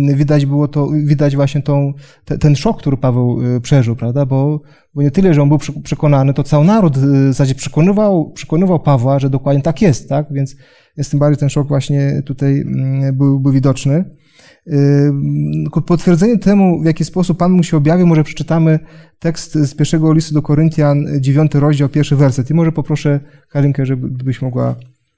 y, 0.10 0.16
widać 0.16 0.46
było 0.46 0.68
to, 0.68 0.90
widać 1.06 1.36
właśnie 1.36 1.62
tą, 1.62 1.94
ten 2.40 2.56
szok, 2.56 2.80
który 2.80 2.98
Paweł 2.98 3.56
y, 3.56 3.62
przeżył, 3.62 3.96
prawda? 3.96 4.26
Bo, 4.26 4.62
bo 4.94 5.02
nie 5.02 5.12
tyle, 5.12 5.34
że 5.34 5.42
on 5.42 5.50
był 5.50 5.60
przekonany, 5.84 6.34
to 6.34 6.44
cały 6.44 6.66
naród 6.66 6.98
w 6.98 7.28
zasadzie 7.28 7.56
przekonywał, 7.56 8.32
przekonywał 8.32 8.80
Pawła, 8.80 9.20
że 9.20 9.30
dokładnie 9.30 9.62
tak 9.62 9.82
jest, 9.82 10.10
tak? 10.10 10.26
Więc, 10.32 10.56
więc 10.98 11.10
tym 11.10 11.20
bardziej 11.20 11.40
ten 11.40 11.50
szok 11.50 11.68
właśnie 11.68 12.22
tutaj 12.26 12.62
mm, 12.62 13.18
był, 13.18 13.40
był 13.40 13.52
widoczny. 13.52 14.06
Potwierdzenie 15.86 16.38
temu, 16.38 16.82
w 16.82 16.86
jaki 16.86 17.06
sposób 17.06 17.38
Pan 17.38 17.52
mu 17.52 17.64
się 17.64 17.78
objawił, 17.78 18.08
może 18.08 18.24
przeczytamy 18.24 18.80
tekst 19.20 19.54
z 19.54 19.76
pierwszego 19.76 20.14
listu 20.14 20.34
do 20.34 20.42
Koryntian, 20.42 21.06
dziewiąty 21.20 21.60
rozdział, 21.60 21.90
pierwszy 21.90 22.16
werset. 22.16 22.50
I 22.50 22.54
może 22.54 22.72
poproszę 22.72 23.20
Halinkę, 23.50 23.86
żeby 23.86 24.10
gdybyś 24.10 24.42
mogła 24.42 24.76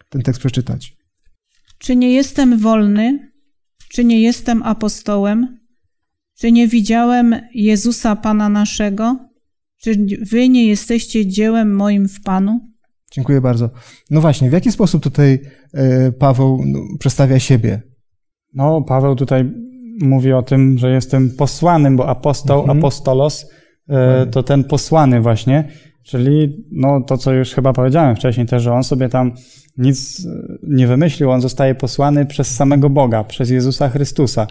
ten 0.09 0.21
tekst 0.21 0.39
przeczytać. 0.39 0.97
Czy 1.77 1.95
nie 1.95 2.13
jestem 2.13 2.59
wolny? 2.59 3.31
Czy 3.89 4.03
nie 4.03 4.21
jestem 4.21 4.63
apostołem? 4.63 5.59
Czy 6.39 6.51
nie 6.51 6.67
widziałem 6.67 7.35
Jezusa 7.53 8.15
Pana 8.15 8.49
naszego? 8.49 9.17
Czy 9.77 10.05
wy 10.31 10.49
nie 10.49 10.65
jesteście 10.65 11.27
dziełem 11.27 11.75
moim 11.75 12.07
w 12.07 12.21
Panu? 12.21 12.59
Dziękuję 13.11 13.41
bardzo. 13.41 13.69
No 14.09 14.21
właśnie, 14.21 14.49
w 14.49 14.53
jaki 14.53 14.71
sposób 14.71 15.03
tutaj 15.03 15.39
e, 15.73 16.11
Paweł 16.11 16.63
no, 16.65 16.79
przedstawia 16.99 17.39
siebie? 17.39 17.81
No, 18.53 18.81
Paweł 18.81 19.15
tutaj 19.15 19.51
mówi 20.01 20.33
o 20.33 20.41
tym, 20.41 20.77
że 20.77 20.91
jestem 20.91 21.29
posłanym, 21.29 21.97
bo 21.97 22.09
apostoł, 22.09 22.59
mhm. 22.59 22.79
apostolos 22.79 23.49
e, 23.89 24.25
to 24.25 24.43
ten 24.43 24.63
posłany 24.63 25.21
właśnie, 25.21 25.67
czyli 26.03 26.65
no, 26.71 27.01
to, 27.01 27.17
co 27.17 27.33
już 27.33 27.53
chyba 27.53 27.73
powiedziałem 27.73 28.15
wcześniej 28.15 28.45
też, 28.45 28.63
że 28.63 28.73
on 28.73 28.83
sobie 28.83 29.09
tam 29.09 29.31
nic 29.77 30.27
nie 30.63 30.87
wymyślił, 30.87 31.31
on 31.31 31.41
zostaje 31.41 31.75
posłany 31.75 32.25
przez 32.25 32.55
samego 32.55 32.89
Boga, 32.89 33.23
przez 33.23 33.49
Jezusa 33.49 33.89
Chrystusa. 33.89 34.47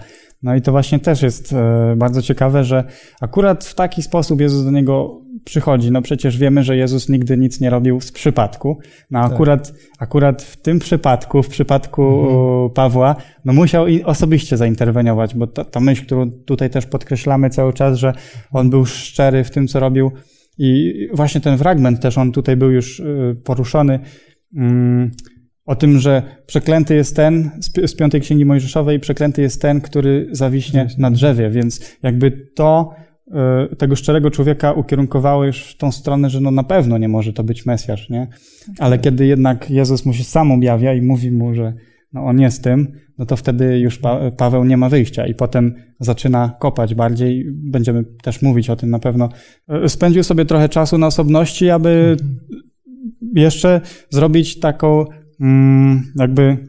No 0.46 0.54
i 0.54 0.62
to 0.62 0.72
właśnie 0.72 0.98
też 0.98 1.22
jest 1.22 1.52
e, 1.52 1.94
bardzo 1.96 2.22
ciekawe, 2.22 2.64
że 2.64 2.84
akurat 3.20 3.64
w 3.64 3.74
taki 3.74 4.02
sposób 4.02 4.40
Jezus 4.40 4.64
do 4.64 4.70
niego 4.70 5.20
przychodzi. 5.44 5.90
No 5.90 6.02
przecież 6.02 6.38
wiemy, 6.38 6.62
że 6.62 6.76
Jezus 6.76 7.08
nigdy 7.08 7.36
nic 7.36 7.60
nie 7.60 7.70
robił 7.70 8.00
z 8.00 8.12
przypadku. 8.12 8.78
No 9.10 9.22
Tak. 9.22 9.32
akurat, 9.32 9.72
akurat 9.98 10.42
w 10.42 10.56
tym 10.56 10.78
przypadku, 10.78 11.42
w 11.42 11.48
przypadku 11.48 12.02
Mhm. 12.02 12.70
Pawła, 12.70 13.16
no 13.44 13.52
musiał 13.52 13.86
i 13.86 14.02
osobiście 14.02 14.56
zainterweniować, 14.56 15.34
bo 15.34 15.46
ta, 15.46 15.64
ta 15.64 15.80
myśl, 15.80 16.06
którą 16.06 16.30
tutaj 16.30 16.70
też 16.70 16.86
podkreślamy 16.86 17.50
cały 17.50 17.72
czas, 17.72 17.98
że 17.98 18.12
on 18.52 18.70
był 18.70 18.86
szczery 18.86 19.44
w 19.44 19.50
tym, 19.50 19.68
co 19.68 19.80
robił. 19.80 20.10
I 20.58 20.94
właśnie 21.12 21.40
ten 21.40 21.58
fragment 21.58 22.00
też 22.00 22.18
on 22.18 22.32
tutaj 22.32 22.56
był 22.56 22.70
już 22.70 23.00
y, 23.00 23.36
poruszony. 23.44 24.00
Mm, 24.56 25.10
o 25.66 25.76
tym, 25.76 25.99
że 25.99 26.23
przeklęty 26.46 26.94
jest 26.94 27.16
ten 27.16 27.50
z, 27.61 27.73
pi- 27.73 27.88
z 27.88 27.94
piątej 27.94 28.20
księgi 28.20 28.44
Mojżeszowej, 28.44 29.00
przeklęty 29.00 29.42
jest 29.42 29.62
ten, 29.62 29.80
który 29.80 30.28
zawiśnie 30.30 30.87
na 30.99 31.11
drzewie, 31.11 31.50
więc 31.50 31.96
jakby 32.02 32.30
to 32.54 32.94
y, 33.73 33.76
tego 33.76 33.96
szczerego 33.96 34.30
człowieka 34.30 34.73
ukierunkowało 34.73 35.44
już 35.44 35.62
w 35.62 35.76
tą 35.76 35.92
stronę, 35.92 36.30
że 36.30 36.40
no 36.40 36.50
na 36.50 36.64
pewno 36.64 36.99
nie 36.99 37.08
może 37.08 37.32
to 37.32 37.44
być 37.44 37.66
Mesjasz, 37.66 38.11
nie? 38.11 38.28
Ale 38.78 38.99
kiedy 38.99 39.26
jednak 39.26 39.70
Jezus 39.70 40.06
mu 40.06 40.12
się 40.12 40.25
sam 40.25 40.52
objawia 40.52 40.94
i 40.94 41.02
mówi 41.02 41.30
mu, 41.30 41.54
że 41.54 41.75
no 42.12 42.25
on 42.25 42.40
jest 42.40 42.64
tym, 42.64 42.92
no 43.18 43.26
to 43.26 43.37
wtedy 43.37 43.78
już 43.78 43.99
pa 43.99 44.30
Paweł 44.30 44.64
nie 44.64 44.76
ma 44.76 44.88
wyjścia 44.88 45.26
i 45.26 45.35
potem 45.35 45.75
zaczyna 46.00 46.56
kopać 46.61 46.94
bardziej. 46.94 47.46
Będziemy 47.52 48.04
też 48.23 48.42
mówić 48.42 48.70
o 48.70 48.76
tym 48.76 48.90
na 48.90 48.99
pewno. 48.99 49.28
Y, 49.85 49.88
Spędził 49.88 50.23
sobie 50.23 50.44
trochę 50.44 50.68
czasu 50.68 50.99
na 50.99 51.06
osobności, 51.06 51.70
aby 51.70 52.16
jeszcze 53.35 53.80
zrobić 54.11 54.61
taką, 54.61 55.04
jakby, 56.16 56.68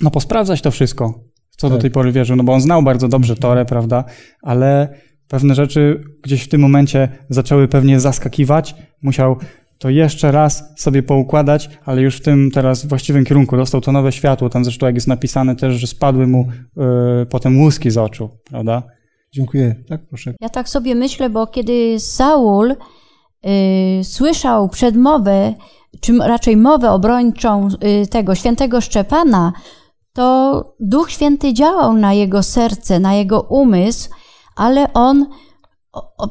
no 0.00 0.10
posprawdzać 0.10 0.62
to 0.62 0.70
wszystko, 0.70 1.20
co 1.56 1.68
do 1.68 1.74
Tak. 1.74 1.82
tej 1.82 1.90
pory 1.90 2.12
wierzył, 2.12 2.36
no 2.36 2.44
bo 2.44 2.52
on 2.52 2.60
znał 2.60 2.82
bardzo 2.82 3.08
dobrze 3.08 3.36
Torę, 3.36 3.64
prawda, 3.64 4.04
ale 4.42 4.98
pewne 5.28 5.54
rzeczy 5.54 6.04
gdzieś 6.22 6.42
w 6.42 6.48
tym 6.48 6.60
momencie 6.60 7.08
zaczęły 7.28 7.68
pewnie 7.68 8.00
zaskakiwać, 8.00 8.74
musiał 9.02 9.36
to 9.78 9.90
jeszcze 9.90 10.32
raz 10.32 10.64
sobie 10.76 11.02
poukładać, 11.02 11.70
ale 11.84 12.02
już 12.02 12.16
w 12.16 12.22
tym 12.22 12.50
teraz 12.50 12.86
właściwym 12.86 13.24
kierunku 13.24 13.56
dostał 13.56 13.80
to 13.80 13.92
nowe 13.92 14.12
światło, 14.12 14.48
tam 14.50 14.64
zresztą 14.64 14.86
jak 14.86 14.94
jest 14.94 15.06
napisane 15.06 15.56
też, 15.56 15.74
że 15.74 15.86
spadły 15.86 16.26
mu 16.26 16.48
y, 17.22 17.26
potem 17.26 17.60
łuski 17.60 17.90
z 17.90 17.98
oczu, 17.98 18.30
prawda? 18.44 18.82
Dziękuję. 19.32 19.74
Tak, 19.88 20.06
proszę. 20.08 20.34
Ja 20.40 20.48
tak 20.48 20.68
sobie 20.68 20.94
myślę, 20.94 21.30
bo 21.30 21.46
kiedy 21.46 22.00
Saul 22.00 22.70
y, 22.70 22.76
słyszał 24.04 24.68
przedmowę, 24.68 25.54
czy 26.00 26.18
raczej 26.18 26.56
mowę 26.56 26.90
obrończą 26.90 27.68
y, 28.02 28.06
tego 28.06 28.34
świętego 28.34 28.80
Szczepana, 28.80 29.52
to 30.12 30.64
Duch 30.80 31.10
Święty 31.10 31.52
działał 31.54 31.92
na 31.92 32.12
jego 32.12 32.42
serce, 32.42 33.00
na 33.00 33.14
jego 33.14 33.40
umysł, 33.40 34.10
ale 34.56 34.92
on 34.92 35.26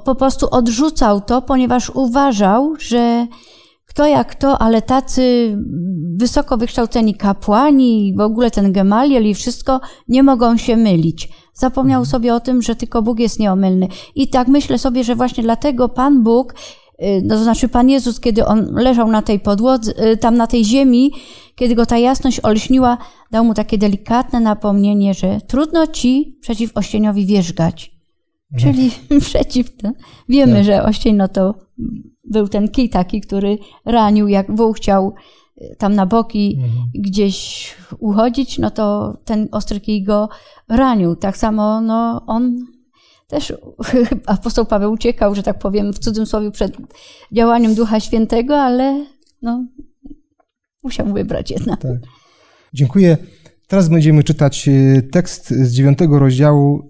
po 0.05 0.15
prostu 0.15 0.47
odrzucał 0.51 1.21
to, 1.21 1.41
ponieważ 1.41 1.89
uważał, 1.89 2.73
że 2.79 3.27
kto 3.85 4.07
jak 4.07 4.31
kto, 4.31 4.61
ale 4.61 4.81
tacy 4.81 5.57
wysoko 6.15 6.57
wykształceni 6.57 7.15
kapłani, 7.15 8.13
w 8.17 8.21
ogóle 8.21 8.51
ten 8.51 8.71
Gemaliel 8.71 9.25
i 9.27 9.33
wszystko 9.33 9.81
nie 10.07 10.23
mogą 10.23 10.57
się 10.57 10.77
mylić. 10.77 11.29
Zapomniał 11.53 12.05
sobie 12.05 12.35
o 12.35 12.39
tym, 12.39 12.61
że 12.61 12.75
tylko 12.75 13.01
Bóg 13.01 13.19
jest 13.19 13.39
nieomylny. 13.39 13.87
I 14.15 14.27
tak 14.27 14.47
myślę 14.47 14.77
sobie, 14.77 15.03
że 15.03 15.15
właśnie 15.15 15.43
dlatego 15.43 15.89
Pan 15.89 16.23
Bóg, 16.23 16.55
no 17.23 17.35
to 17.35 17.43
znaczy 17.43 17.67
Pan 17.69 17.89
Jezus, 17.89 18.19
kiedy 18.19 18.45
on 18.45 18.73
leżał 18.73 19.11
na 19.11 19.21
tej 19.21 19.39
podłodze, 19.39 20.05
y, 20.11 20.17
tam 20.17 20.37
na 20.37 20.47
tej 20.47 20.65
ziemi, 20.65 21.11
kiedy 21.55 21.75
go 21.75 21.85
ta 21.85 21.97
jasność 21.97 22.39
olśniła, 22.43 22.97
dał 23.31 23.45
mu 23.45 23.53
takie 23.53 23.77
delikatne 23.77 24.39
napomnienie, 24.39 25.13
że 25.13 25.41
trudno 25.47 25.87
ci 25.87 26.37
przeciw 26.41 26.77
ościeniowi 26.77 27.25
wierzgać. 27.25 27.91
Czyli 28.59 28.91
przeciw 29.29 29.77
tym. 29.77 29.93
Wiemy, 30.29 30.55
Tak. 30.55 30.63
że 30.63 30.83
oścień 30.83 31.15
no 31.15 31.27
to 31.27 31.55
był 32.23 32.47
ten 32.47 32.67
kij 32.69 32.89
taki, 32.89 33.21
który 33.21 33.57
ranił, 33.85 34.27
jak 34.27 34.55
wół 34.55 34.73
chciał 34.73 35.13
y, 35.61 35.75
tam 35.77 35.95
na 35.95 36.05
boki 36.05 36.57
Mhm. 36.63 36.71
gdzieś 36.95 37.67
uchodzić, 37.99 38.57
no 38.59 38.71
to 38.71 39.17
ten 39.25 39.47
ostry 39.51 39.79
kij 39.79 40.03
go 40.03 40.29
ranił. 40.69 41.15
Tak 41.15 41.37
samo 41.37 41.81
no, 41.81 42.21
on 42.27 42.65
też, 43.27 43.53
apostoł 44.25 44.65
Paweł 44.65 44.91
uciekał, 44.91 45.35
że 45.35 45.43
tak 45.43 45.59
powiem, 45.59 45.93
w 45.93 45.99
cudzysłowie 45.99 46.51
przed 46.51 46.77
działaniem 47.31 47.75
Ducha 47.75 47.99
Świętego, 47.99 48.61
ale 48.61 49.05
no, 49.41 49.65
musiał 50.83 51.13
wybrać 51.13 51.51
jednak. 51.51 51.81
Tak. 51.81 51.97
Dziękuję. 52.73 53.17
Teraz 53.67 53.89
będziemy 53.89 54.23
czytać 54.23 54.67
e, 54.67 55.01
tekst 55.01 55.49
z 55.49 55.71
dziewiątego 55.71 56.19
rozdziału 56.19 56.89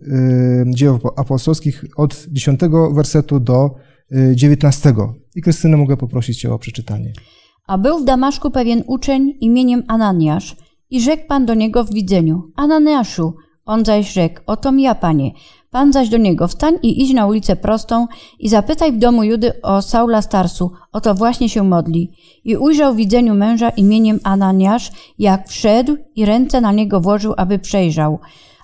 e, 0.67 0.73
dzieł 0.73 0.99
apostolskich 1.15 1.85
od 1.97 2.25
dziesiątego 2.31 2.91
wersetu 2.91 3.39
do 3.39 3.75
e, 4.11 4.35
dziewiętnastego. 4.35 5.15
I 5.35 5.41
Krystyna 5.41 5.77
mogę 5.77 5.97
prosić 5.97 6.39
Cię 6.39 6.53
o 6.53 6.59
przeczytanie. 6.59 7.13
A 7.67 7.77
był 7.77 7.99
w 7.99 8.05
Damaszku 8.05 8.51
pewien 8.51 8.83
uczeń 8.87 9.33
imieniem 9.39 9.83
Ananiasz 9.87 10.55
i 10.89 11.01
rzekł 11.01 11.27
Pan 11.27 11.45
do 11.45 11.53
niego 11.53 11.83
w 11.83 11.93
widzeniu, 11.93 12.51
Ananiaszu, 12.55 13.33
on 13.65 13.85
zaś 13.85 14.13
rzekł, 14.13 14.41
otom 14.45 14.79
ja, 14.79 14.95
Panie. 14.95 15.31
Pan 15.73 15.93
zaś 15.93 16.09
do 16.09 16.17
niego, 16.17 16.47
wstań 16.47 16.73
i 16.81 17.03
idź 17.03 17.13
na 17.13 17.27
ulicę 17.27 17.55
prostą 17.55 18.07
i 18.39 18.49
zapytaj 18.49 18.91
w 18.91 18.97
domu 18.97 19.23
Judy 19.23 19.61
o 19.61 19.81
Saula 19.81 20.21
Starsu, 20.21 20.71
oto 20.91 21.15
właśnie 21.15 21.49
się 21.49 21.63
modli. 21.63 22.11
I 22.43 22.57
ujrzał 22.57 22.93
w 22.93 22.97
widzeniu 22.97 23.35
męża 23.35 23.69
imieniem 23.69 24.19
Ananiasz, 24.23 24.91
jak 25.19 25.49
wszedł 25.49 25.97
i 26.15 26.25
ręce 26.25 26.61
na 26.61 26.71
niego 26.71 27.01
włożył, 27.01 27.33
aby 27.37 27.59
przejrzał. 27.59 28.19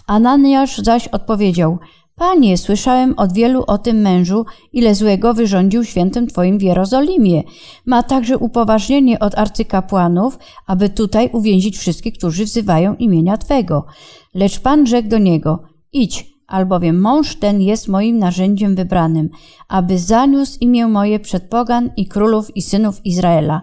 Ananiasz 0.08 0.78
zaś 0.78 1.08
odpowiedział, 1.08 1.78
Panie, 2.16 2.58
słyszałem 2.58 3.14
od 3.18 3.34
wielu 3.34 3.64
o 3.68 3.78
tym 3.78 3.98
mężu, 3.98 4.46
ile 4.74 4.96
złego 4.96 5.34
wyrządził 5.34 5.84
świętym 5.84 6.28
Twoim 6.28 6.58
w 6.58 6.62
Jerozolimie. 6.62 7.44
Ma 7.86 8.04
także 8.04 8.38
upoważnienie 8.38 9.20
od 9.20 9.38
arcykapłanów, 9.38 10.40
aby 10.68 10.90
tutaj 10.90 11.30
uwięzić 11.34 11.78
wszystkich, 11.78 12.14
którzy 12.14 12.46
wzywają 12.46 12.96
imienia 12.96 13.38
Twego. 13.38 13.86
Lecz 14.34 14.60
Pan 14.60 14.88
rzekł 14.88 15.10
do 15.10 15.18
niego, 15.18 15.60
idź, 15.94 16.39
albowiem 16.50 17.02
mąż 17.02 17.36
ten 17.36 17.62
jest 17.62 17.88
moim 17.88 18.20
narzędziem 18.20 18.76
wybranym, 18.76 19.30
aby 19.68 19.98
zaniósł 20.00 20.58
imię 20.62 20.88
moje 20.88 21.20
przed 21.20 21.44
pogan 21.44 21.90
i 21.98 22.08
królów 22.08 22.58
i 22.58 22.62
synów 22.62 23.06
Izraela. 23.06 23.62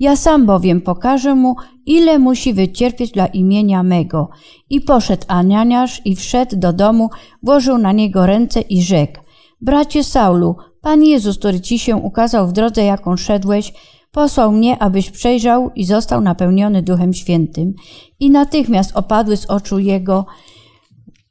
Ja 0.00 0.16
sam 0.16 0.46
bowiem 0.46 0.80
pokażę 0.80 1.34
mu, 1.34 1.56
ile 1.86 2.18
musi 2.18 2.54
wycierpieć 2.54 3.10
dla 3.10 3.26
imienia 3.26 3.82
mego. 3.82 4.28
I 4.70 4.80
poszedł 4.80 5.24
Ananiasz 5.28 6.02
i 6.04 6.16
wszedł 6.16 6.56
do 6.56 6.72
domu, 6.72 7.10
włożył 7.42 7.78
na 7.78 7.92
niego 7.92 8.26
ręce 8.26 8.60
i 8.60 8.82
rzekł, 8.82 9.20
bracie 9.60 10.04
Saulu, 10.04 10.56
Pan 10.80 11.02
Jezus, 11.02 11.38
który 11.38 11.60
ci 11.60 11.78
się 11.78 11.96
ukazał 11.96 12.46
w 12.48 12.52
drodze, 12.52 12.84
jaką 12.84 13.16
szedłeś, 13.16 13.72
posłał 14.12 14.52
mnie, 14.52 14.82
abyś 14.82 15.10
przejrzał 15.10 15.70
i 15.74 15.84
został 15.84 16.20
napełniony 16.20 16.82
Duchem 16.82 17.14
Świętym. 17.14 17.74
I 18.20 18.30
natychmiast 18.30 18.96
opadły 18.96 19.36
z 19.36 19.46
oczu 19.46 19.78
jego 19.78 20.26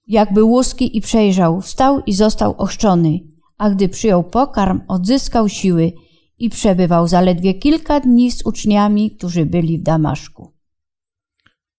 jakby 0.09 0.43
łuski 0.43 0.97
i 0.97 1.01
przejrzał, 1.01 1.61
wstał 1.61 2.01
i 2.05 2.13
został 2.13 2.55
ochrzczony. 2.57 3.19
A 3.57 3.69
gdy 3.69 3.89
przyjął 3.89 4.23
pokarm, 4.23 4.81
odzyskał 4.87 5.49
siły 5.49 5.91
i 6.39 6.49
przebywał 6.49 7.07
zaledwie 7.07 7.53
kilka 7.53 7.99
dni 7.99 8.31
z 8.31 8.45
uczniami, 8.45 9.11
którzy 9.11 9.45
byli 9.45 9.77
w 9.77 9.83
Damaszku. 9.83 10.53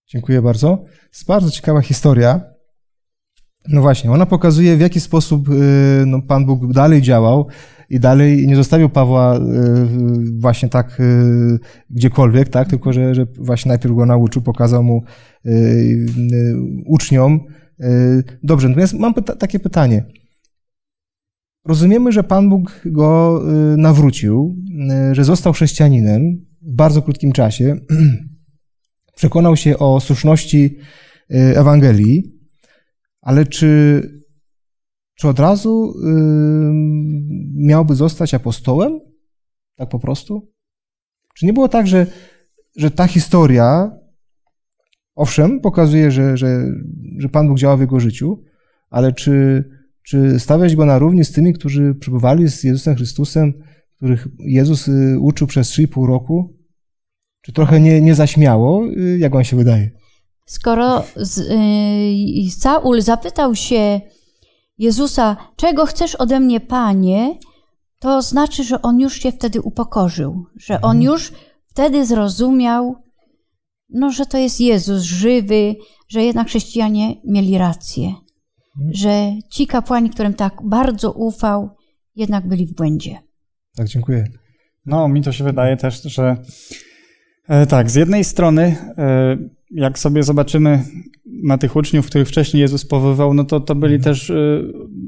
Dziękuję 0.06 0.42
bardzo. 0.42 0.84
Jest 1.12 1.26
bardzo 1.26 1.50
ciekawa 1.50 1.80
historia. 1.80 2.40
No 3.68 3.80
właśnie, 3.80 4.10
ona 4.10 4.26
pokazuje, 4.26 4.76
w 4.76 4.80
jaki 4.80 5.00
sposób 5.00 5.48
y, 5.48 5.52
no, 6.06 6.22
Pan 6.22 6.46
Bóg 6.46 6.72
dalej 6.72 7.02
działał 7.02 7.46
i 7.90 8.00
dalej 8.00 8.46
nie 8.46 8.56
zostawił 8.56 8.88
Pawła 8.88 9.36
y, 9.36 9.40
właśnie 10.38 10.68
tak 10.68 11.00
y, 11.00 11.58
gdziekolwiek, 11.90 12.48
tak? 12.48 12.68
tylko 12.68 12.92
że, 12.92 13.14
że 13.14 13.26
właśnie 13.38 13.68
najpierw 13.68 13.94
go 13.94 14.06
nauczył, 14.06 14.42
pokazał 14.42 14.82
mu 14.82 15.02
uczniom. 16.86 17.40
Y, 17.80 18.22
Dobrze, 18.42 18.68
natomiast 18.68 18.94
mam 18.94 19.14
pyta- 19.14 19.36
takie 19.36 19.58
pytanie. 19.58 20.04
Rozumiemy, 21.66 22.12
że 22.12 22.24
Pan 22.24 22.48
Bóg 22.48 22.82
go 22.86 23.40
y, 23.72 23.76
nawrócił, 23.76 24.56
y, 25.10 25.14
że 25.14 25.24
został 25.24 25.52
chrześcijaninem 25.52 26.46
w 26.62 26.74
bardzo 26.74 27.02
krótkim 27.02 27.32
czasie. 27.32 27.76
Przekonał 29.16 29.56
się 29.56 29.78
o 29.78 30.00
słuszności 30.00 30.78
Ewangelii, 31.28 32.40
ale 33.20 33.46
czy, 33.46 34.02
czy 35.14 35.28
od 35.28 35.38
razu 35.38 35.94
miałby 37.54 37.94
zostać 37.94 38.34
apostołem? 38.34 39.00
Tak 39.76 39.88
po 39.88 39.98
prostu? 39.98 40.52
Czy 41.34 41.46
nie 41.46 41.52
było 41.52 41.68
tak, 41.68 41.86
że, 41.86 42.06
że 42.76 42.90
ta 42.90 43.06
historia, 43.06 43.90
owszem, 45.20 45.60
pokazuje, 45.60 46.10
że, 46.10 46.36
że, 46.36 46.64
że 47.18 47.28
Pan 47.28 47.48
Bóg 47.48 47.58
działa 47.58 47.76
w 47.76 47.80
jego 47.80 48.00
życiu, 48.00 48.42
ale 48.90 49.12
czy, 49.12 49.64
czy 50.02 50.40
stawiać 50.40 50.76
go 50.76 50.84
na 50.86 50.98
równi 50.98 51.24
z 51.24 51.32
tymi, 51.32 51.52
którzy 51.52 51.94
przebywali 51.94 52.48
z 52.48 52.64
Jezusem 52.64 52.96
Chrystusem, 52.96 53.52
których 53.96 54.28
Jezus 54.38 54.88
y, 54.88 55.16
uczył 55.20 55.46
przez 55.46 55.70
3,5 55.70 56.06
roku? 56.06 56.56
Czy 57.42 57.52
trochę 57.52 57.80
nie, 57.80 58.00
nie 58.00 58.14
zaśmiało? 58.14 58.86
Y, 58.86 59.18
Jak 59.18 59.32
wam 59.32 59.44
się 59.44 59.56
wydaje? 59.56 59.90
skoro 60.46 61.02
z, 61.16 61.38
y, 61.38 62.50
Saul 62.60 63.02
zapytał 63.02 63.54
się 63.54 64.00
Jezusa, 64.78 65.36
czego 65.56 65.86
chcesz 65.86 66.14
ode 66.14 66.40
mnie, 66.40 66.60
Panie, 66.60 67.38
to 67.98 68.22
znaczy, 68.22 68.64
że 68.64 68.82
on 68.82 69.00
już 69.00 69.14
się 69.14 69.32
wtedy 69.32 69.60
upokorzył, 69.60 70.46
że 70.56 70.80
on 70.80 71.02
już 71.02 71.32
wtedy 71.66 72.06
zrozumiał, 72.06 72.96
no, 73.92 74.10
że 74.12 74.26
to 74.26 74.38
jest 74.38 74.60
Jezus 74.60 75.02
żywy, 75.02 75.74
że 76.08 76.22
jednak 76.22 76.48
chrześcijanie 76.48 77.14
mieli 77.24 77.58
rację, 77.58 78.14
że 78.92 79.32
ci 79.50 79.66
kapłani, 79.66 80.10
którym 80.10 80.34
tak 80.34 80.54
bardzo 80.64 81.12
ufał, 81.12 81.70
jednak 82.16 82.48
byli 82.48 82.66
w 82.66 82.74
błędzie. 82.74 83.18
Tak, 83.76 83.86
dziękuję. 83.88 84.24
No, 84.86 85.08
mi 85.08 85.22
to 85.22 85.32
się 85.32 85.44
wydaje 85.44 85.76
też, 85.76 86.02
że 86.02 86.36
e, 87.48 87.66
tak, 87.66 87.90
z 87.90 87.94
jednej 87.94 88.24
strony, 88.24 88.76
e, 88.98 89.36
jak 89.70 89.98
sobie 89.98 90.22
zobaczymy 90.22 90.84
na 91.44 91.58
tych 91.58 91.76
uczniów, 91.76 92.06
których 92.06 92.28
wcześniej 92.28 92.60
Jezus 92.60 92.84
powoływał, 92.86 93.34
no 93.34 93.44
to 93.44 93.60
to 93.60 93.74
byli 93.74 93.94
Mhm. 93.94 94.14
też 94.14 94.30
e, 94.30 94.34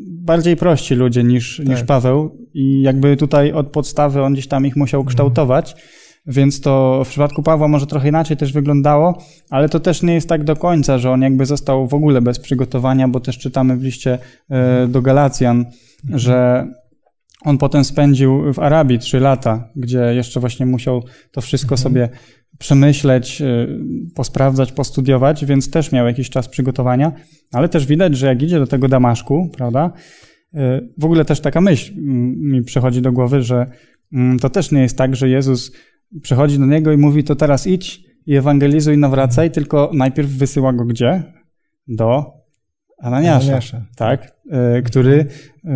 bardziej 0.08 0.56
prości 0.56 0.94
ludzie 0.94 1.24
niż, 1.24 1.56
Tak. 1.56 1.66
niż 1.68 1.82
Paweł 1.82 2.48
i 2.54 2.82
jakby 2.82 3.16
tutaj 3.16 3.52
od 3.52 3.70
podstawy 3.70 4.22
on 4.22 4.32
gdzieś 4.32 4.46
tam 4.48 4.66
ich 4.66 4.76
musiał 4.76 5.04
kształtować, 5.04 5.76
więc 6.26 6.60
to 6.60 7.02
w 7.04 7.08
przypadku 7.08 7.42
Pawła 7.42 7.68
może 7.68 7.86
trochę 7.86 8.08
inaczej 8.08 8.36
też 8.36 8.52
wyglądało, 8.52 9.22
ale 9.50 9.68
to 9.68 9.80
też 9.80 10.02
nie 10.02 10.14
jest 10.14 10.28
tak 10.28 10.44
do 10.44 10.56
końca, 10.56 10.98
że 10.98 11.10
on 11.10 11.22
jakby 11.22 11.46
został 11.46 11.88
w 11.88 11.94
ogóle 11.94 12.20
bez 12.20 12.38
przygotowania, 12.38 13.08
bo 13.08 13.20
też 13.20 13.38
czytamy 13.38 13.76
w 13.76 13.82
liście 13.82 14.18
e, 14.50 14.86
do 14.88 15.02
Galacjan, 15.02 15.64
że 16.08 16.66
on 17.44 17.58
potem 17.58 17.84
spędził 17.84 18.52
w 18.52 18.58
Arabii 18.58 18.98
trzy 18.98 19.20
lata, 19.20 19.68
gdzie 19.76 19.98
jeszcze 20.14 20.40
właśnie 20.40 20.66
musiał 20.66 21.02
to 21.30 21.40
wszystko 21.40 21.76
sobie 21.76 22.08
przemyśleć, 22.58 23.40
y, 23.40 23.68
posprawdzać, 24.14 24.72
postudiować, 24.72 25.44
więc 25.44 25.70
też 25.70 25.92
miał 25.92 26.06
jakiś 26.06 26.30
czas 26.30 26.48
przygotowania, 26.48 27.12
ale 27.52 27.68
też 27.68 27.86
widać, 27.86 28.16
że 28.16 28.26
jak 28.26 28.42
idzie 28.42 28.58
do 28.58 28.66
tego 28.66 28.88
Damaszku, 28.88 29.50
prawda, 29.56 29.92
y, 30.54 30.58
w 30.98 31.04
ogóle 31.04 31.24
też 31.24 31.40
taka 31.40 31.60
myśl 31.60 31.92
mm, 31.92 32.34
mi 32.38 32.62
przychodzi 32.62 33.02
do 33.02 33.12
głowy, 33.12 33.42
że 33.42 33.66
mm, 34.12 34.38
to 34.38 34.50
też 34.50 34.72
nie 34.72 34.80
jest 34.80 34.98
tak, 34.98 35.16
że 35.16 35.28
Jezus 35.28 35.72
przychodzi 36.22 36.58
do 36.58 36.66
niego 36.66 36.92
i 36.92 36.96
mówi, 36.96 37.24
to 37.24 37.36
teraz 37.36 37.66
idź 37.66 38.04
i 38.26 38.36
ewangelizuj, 38.36 38.98
nawracaj, 38.98 39.50
tylko 39.50 39.90
najpierw 39.94 40.30
wysyła 40.30 40.72
go 40.72 40.84
gdzie? 40.84 41.22
Do 41.88 42.32
Ananiasza 42.98 43.46
Ananiasza. 43.46 43.86
tak, 43.96 44.36
y, 44.78 44.82
który 44.82 45.26
y, 45.64 45.68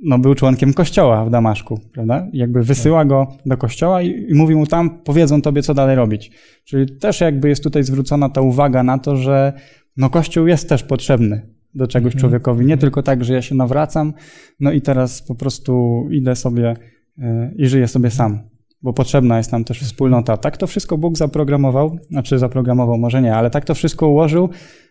no, 0.00 0.18
był 0.18 0.34
członkiem 0.34 0.72
kościoła 0.72 1.24
w 1.24 1.30
Damaszku, 1.30 1.80
prawda? 1.92 2.28
Jakby 2.32 2.62
wysyła 2.62 3.04
go 3.04 3.36
do 3.46 3.56
kościoła 3.56 4.02
i, 4.02 4.26
i 4.28 4.34
mówi 4.34 4.54
mu 4.54 4.66
tam, 4.66 5.02
powiedzą 5.02 5.42
tobie, 5.42 5.62
co 5.62 5.74
dalej 5.74 5.96
robić. 5.96 6.30
Czyli 6.64 6.98
też 6.98 7.20
jakby 7.20 7.48
jest 7.48 7.62
tutaj 7.62 7.84
zwrócona 7.84 8.28
ta 8.28 8.40
uwaga 8.40 8.82
na 8.82 8.98
to, 8.98 9.16
że 9.16 9.52
no, 9.96 10.10
kościół 10.10 10.46
jest 10.46 10.68
też 10.68 10.82
potrzebny 10.82 11.56
do 11.74 11.86
czegoś 11.86 12.14
człowiekowi. 12.14 12.66
Nie 12.66 12.76
tylko 12.76 13.02
tak, 13.02 13.24
że 13.24 13.34
ja 13.34 13.42
się 13.42 13.54
nawracam, 13.54 14.14
no 14.60 14.72
i 14.72 14.80
teraz 14.80 15.22
po 15.22 15.34
prostu 15.34 16.04
idę 16.10 16.36
sobie 16.36 16.76
y, 17.18 17.54
i 17.56 17.66
żyję 17.66 17.88
sobie 17.88 18.10
sam. 18.10 18.55
Bo 18.86 18.92
potrzebna 18.92 19.38
jest 19.38 19.52
nam 19.52 19.64
też 19.64 19.80
wspólnota. 19.80 20.36
Tak 20.36 20.56
to 20.56 20.66
wszystko 20.66 20.98
Bóg 20.98 21.16
zaprogramował, 21.16 21.98
znaczy 22.10 22.38
zaprogramował, 22.38 22.98
może 22.98 23.22
nie, 23.22 23.34
ale 23.34 23.50
tak 23.50 23.64
to 23.64 23.74
wszystko 23.74 24.08
ułożył, 24.08 24.48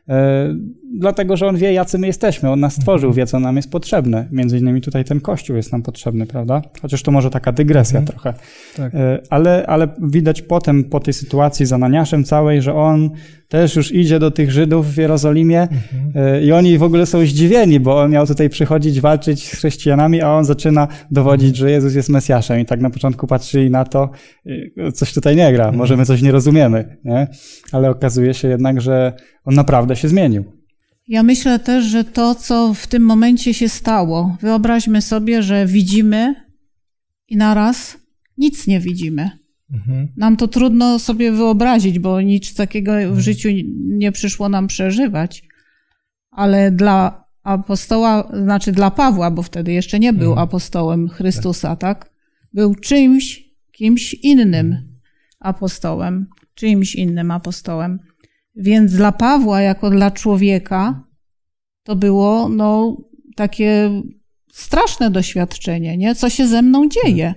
e, 0.09 0.55
dlatego 0.99 1.37
że 1.37 1.47
On 1.47 1.57
wie, 1.57 1.73
jacy 1.73 1.97
my 1.97 2.07
jesteśmy. 2.07 2.51
On 2.51 2.59
nas 2.59 2.73
stworzył, 2.73 3.13
wie, 3.13 3.25
co 3.25 3.39
nam 3.39 3.55
jest 3.55 3.71
potrzebne. 3.71 4.27
Między 4.31 4.57
innymi 4.57 4.81
tutaj 4.81 5.05
ten 5.05 5.21
Kościół 5.21 5.55
jest 5.55 5.71
nam 5.71 5.83
potrzebny, 5.83 6.25
prawda? 6.25 6.61
Chociaż 6.81 7.03
to 7.03 7.11
może 7.11 7.29
taka 7.29 7.51
dygresja 7.51 8.01
trochę. 8.01 8.33
Tak. 8.77 8.95
E, 8.95 9.19
Ale, 9.29 9.65
ale 9.67 9.87
widać 10.01 10.41
potem, 10.41 10.83
po 10.83 10.99
tej 10.99 11.13
sytuacji 11.13 11.65
z 11.65 11.73
Ananiaszem 11.73 12.23
całej, 12.23 12.61
że 12.61 12.73
on 12.73 13.09
też 13.47 13.75
już 13.75 13.91
idzie 13.91 14.19
do 14.19 14.31
tych 14.31 14.51
Żydów 14.51 14.93
w 14.93 14.97
Jerozolimie 14.97 15.67
e, 16.15 16.43
i 16.43 16.51
oni 16.51 16.77
w 16.77 16.83
ogóle 16.83 17.05
są 17.05 17.25
zdziwieni, 17.25 17.79
bo 17.79 18.01
on 18.01 18.11
miał 18.11 18.27
tutaj 18.27 18.49
przychodzić, 18.49 19.01
walczyć 19.01 19.47
z 19.47 19.51
chrześcijanami, 19.51 20.21
a 20.21 20.31
on 20.31 20.45
zaczyna 20.45 20.87
dowodzić, 21.11 21.55
że 21.57 21.71
Jezus 21.71 21.95
jest 21.95 22.09
Mesjaszem 22.09 22.59
i 22.59 22.65
tak 22.65 22.81
na 22.81 22.89
początku 22.89 23.27
patrzyli 23.27 23.69
na 23.69 23.85
to, 23.85 24.09
coś 24.93 25.13
tutaj 25.13 25.35
nie 25.35 25.53
gra, 25.53 25.71
może 25.71 25.97
my 25.97 26.05
coś 26.05 26.21
nie 26.21 26.31
rozumiemy, 26.31 26.97
nie? 27.03 27.27
ale 27.71 27.89
okazuje 27.89 28.33
się 28.33 28.47
jednak, 28.47 28.81
że 28.81 29.13
on 29.45 29.55
naprawdę 29.55 29.95
się 29.95 30.07
zmienił. 30.07 30.64
Ja 31.07 31.23
myślę 31.23 31.59
też, 31.59 31.85
że 31.85 32.03
to, 32.03 32.35
co 32.35 32.73
w 32.73 32.87
tym 32.87 33.03
momencie 33.03 33.53
się 33.53 33.69
stało, 33.69 34.37
wyobraźmy 34.41 35.01
sobie, 35.01 35.43
że 35.43 35.65
widzimy 35.65 36.35
i 37.27 37.37
naraz 37.37 37.97
nic 38.37 38.67
nie 38.67 38.79
widzimy. 38.79 39.29
Mhm. 39.73 40.07
Nam 40.17 40.37
to 40.37 40.47
trudno 40.47 40.99
sobie 40.99 41.31
wyobrazić, 41.31 41.99
bo 41.99 42.21
nic 42.21 42.55
takiego 42.55 42.93
w 43.11 43.19
życiu 43.19 43.49
nie 43.77 44.11
przyszło 44.11 44.49
nam 44.49 44.67
przeżywać. 44.67 45.43
Ale 46.31 46.71
dla 46.71 47.25
apostoła, 47.43 48.31
znaczy 48.43 48.71
dla 48.71 48.91
Pawła, 48.91 49.31
bo 49.31 49.43
wtedy 49.43 49.73
jeszcze 49.73 49.99
nie 49.99 50.13
był 50.13 50.39
apostołem 50.39 51.09
Chrystusa, 51.09 51.75
tak? 51.75 52.09
Był 52.53 52.75
czymś, 52.75 53.43
kimś 53.71 54.13
innym 54.13 54.77
apostołem, 55.39 56.27
czyimś 56.53 56.95
innym 56.95 57.31
apostołem. 57.31 57.99
Więc 58.55 58.93
dla 58.93 59.11
Pawła, 59.11 59.61
jako 59.61 59.89
dla 59.89 60.11
człowieka, 60.11 61.03
to 61.83 61.95
było 61.95 62.49
no, 62.49 62.97
takie 63.35 64.01
straszne 64.53 65.11
doświadczenie, 65.11 65.97
nie? 65.97 66.15
Co 66.15 66.29
się 66.29 66.47
ze 66.47 66.61
mną 66.61 66.89
dzieje? 66.89 67.33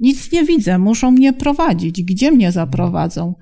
Nic 0.00 0.32
nie 0.32 0.44
widzę, 0.44 0.78
muszą 0.78 1.10
mnie 1.10 1.32
prowadzić. 1.32 2.02
Gdzie 2.02 2.32
mnie 2.32 2.52
zaprowadzą? 2.52 3.34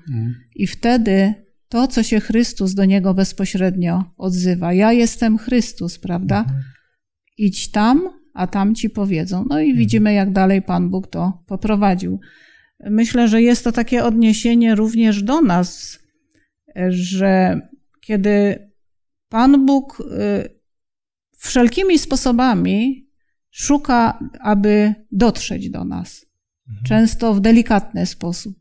I 0.55 0.67
wtedy 0.67 1.33
to, 1.69 1.87
co 1.87 2.03
się 2.03 2.19
Chrystus 2.19 2.73
do 2.73 2.85
niego 2.85 3.13
bezpośrednio 3.13 4.03
odzywa. 4.17 4.73
Ja 4.73 4.93
jestem 4.93 5.37
Chrystus, 5.37 5.99
prawda? 5.99 6.45
Idź 7.37 7.71
tam, 7.71 8.09
a 8.33 8.47
tam 8.47 8.75
ci 8.75 8.89
powiedzą. 8.89 9.45
No 9.49 9.59
i 9.59 9.75
widzimy, 9.75 10.13
jak 10.13 10.31
dalej 10.31 10.61
Pan 10.61 10.89
Bóg 10.89 11.07
to 11.07 11.43
poprowadził. 11.47 12.19
Myślę, 12.89 13.27
że 13.27 13.41
jest 13.41 13.63
to 13.63 13.71
takie 13.71 14.03
odniesienie 14.03 14.75
również 14.75 15.23
do 15.23 15.41
nas, 15.41 15.99
że 16.89 17.61
kiedy 18.01 18.65
Pan 19.29 19.65
Bóg 19.65 19.99
y, 19.99 20.03
wszelkimi 21.37 21.99
sposobami 21.99 23.07
szuka, 23.51 24.19
aby 24.39 24.93
dotrzeć 25.11 25.69
do 25.69 25.85
nas. 25.85 26.25
Często 26.85 27.33
w 27.33 27.41
delikatny 27.41 28.05
sposób. 28.05 28.59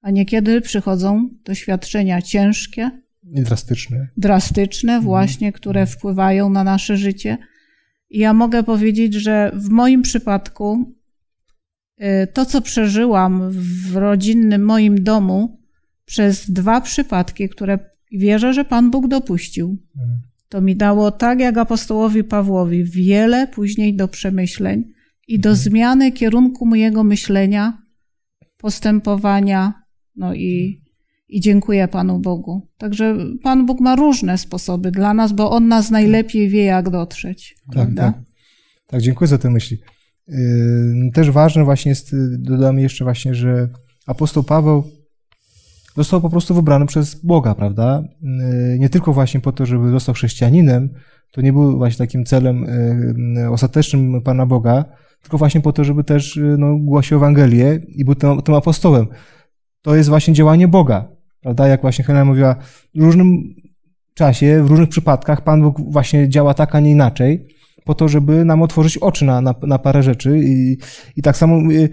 A 0.00 0.10
niekiedy 0.10 0.60
przychodzą 0.60 1.28
doświadczenia 1.44 2.22
ciężkie, 2.22 2.90
I 3.24 3.40
drastyczny. 3.42 4.08
drastyczne, 4.16 5.00
właśnie, 5.00 5.52
które 5.52 5.86
wpływają 5.86 6.50
na 6.50 6.64
nasze 6.64 6.96
życie. 6.96 7.38
I 8.10 8.18
ja 8.18 8.32
mogę 8.32 8.62
powiedzieć, 8.62 9.14
że 9.14 9.52
w 9.54 9.68
moim 9.68 10.02
przypadku 10.02 10.94
y, 12.02 12.26
to, 12.32 12.46
co 12.46 12.60
przeżyłam 12.60 13.50
w 13.50 13.96
rodzinnym 13.96 14.64
moim 14.64 15.04
domu 15.04 15.61
przez 16.04 16.50
dwa 16.50 16.80
przypadki, 16.80 17.48
które 17.48 17.78
wierzę, 18.12 18.54
że 18.54 18.64
Pan 18.64 18.90
Bóg 18.90 19.08
dopuścił, 19.08 19.78
to 20.48 20.60
mi 20.60 20.76
dało 20.76 21.10
tak 21.10 21.40
jak 21.40 21.58
apostołowi 21.58 22.24
Pawłowi 22.24 22.84
wiele 22.84 23.46
później 23.46 23.96
do 23.96 24.08
przemyśleń 24.08 24.84
i 25.28 25.38
do 25.38 25.54
zmiany 25.54 26.12
kierunku 26.12 26.66
mojego 26.66 27.04
myślenia, 27.04 27.82
postępowania, 28.56 29.82
no 30.16 30.34
i, 30.34 30.82
i 31.28 31.40
dziękuję 31.40 31.88
Panu 31.88 32.18
Bogu. 32.18 32.68
Także 32.78 33.16
Pan 33.42 33.66
Bóg 33.66 33.80
ma 33.80 33.96
różne 33.96 34.38
sposoby 34.38 34.90
dla 34.90 35.14
nas, 35.14 35.32
bo 35.32 35.50
On 35.50 35.68
nas 35.68 35.90
najlepiej 35.90 36.48
wie, 36.48 36.64
jak 36.64 36.90
dotrzeć. 36.90 37.54
Tak, 37.66 37.74
prawda? 37.74 38.02
tak. 38.02 38.22
Tak, 38.86 39.00
dziękuję 39.00 39.28
za 39.28 39.38
te 39.38 39.50
myśli. 39.50 39.78
Yy, 40.28 40.36
Też 41.14 41.30
ważne 41.30 41.64
właśnie 41.64 41.88
jest, 41.88 42.14
dodam 42.38 42.78
jeszcze 42.78 43.04
właśnie, 43.04 43.34
że 43.34 43.68
apostoł 44.06 44.42
Paweł 44.42 44.84
został 45.96 46.20
po 46.20 46.30
prostu 46.30 46.54
wybrany 46.54 46.86
przez 46.86 47.14
Boga, 47.14 47.54
prawda? 47.54 48.02
Yy, 48.22 48.78
Nie 48.78 48.88
tylko 48.88 49.12
właśnie 49.12 49.40
po 49.40 49.52
to, 49.52 49.66
żeby 49.66 49.90
został 49.90 50.14
chrześcijaninem, 50.14 50.88
to 51.30 51.40
nie 51.40 51.52
był 51.52 51.78
właśnie 51.78 52.06
takim 52.06 52.24
celem 52.24 52.66
yy, 53.36 53.50
ostatecznym 53.50 54.22
Pana 54.22 54.46
Boga, 54.46 54.84
tylko 55.22 55.38
właśnie 55.38 55.60
po 55.60 55.72
to, 55.72 55.84
żeby 55.84 56.04
też 56.04 56.40
no, 56.58 56.76
głosił 56.76 57.16
Ewangelię 57.16 57.80
i 57.88 58.04
był 58.04 58.14
tym, 58.14 58.42
tym 58.42 58.54
apostołem. 58.54 59.06
To 59.82 59.94
jest 59.94 60.08
właśnie 60.08 60.34
działanie 60.34 60.68
Boga, 60.68 61.08
prawda? 61.40 61.68
Jak 61.68 61.80
właśnie 61.82 62.04
Helena 62.04 62.24
mówiła, 62.24 62.56
w 62.94 63.02
różnym 63.02 63.54
czasie, 64.14 64.62
w 64.64 64.66
różnych 64.66 64.88
przypadkach 64.88 65.44
Pan 65.44 65.62
Bóg 65.62 65.80
właśnie 65.92 66.28
działa 66.28 66.54
tak, 66.54 66.74
a 66.74 66.80
nie 66.80 66.90
inaczej, 66.90 67.46
po 67.84 67.94
to, 67.94 68.08
żeby 68.08 68.44
nam 68.44 68.62
otworzyć 68.62 68.98
oczy 68.98 69.24
na, 69.24 69.40
na, 69.40 69.54
na 69.62 69.78
parę 69.78 70.02
rzeczy. 70.02 70.38
I, 70.38 70.78
i 71.16 71.22
tak, 71.22 71.36
samo, 71.36 71.72
y, 71.72 71.88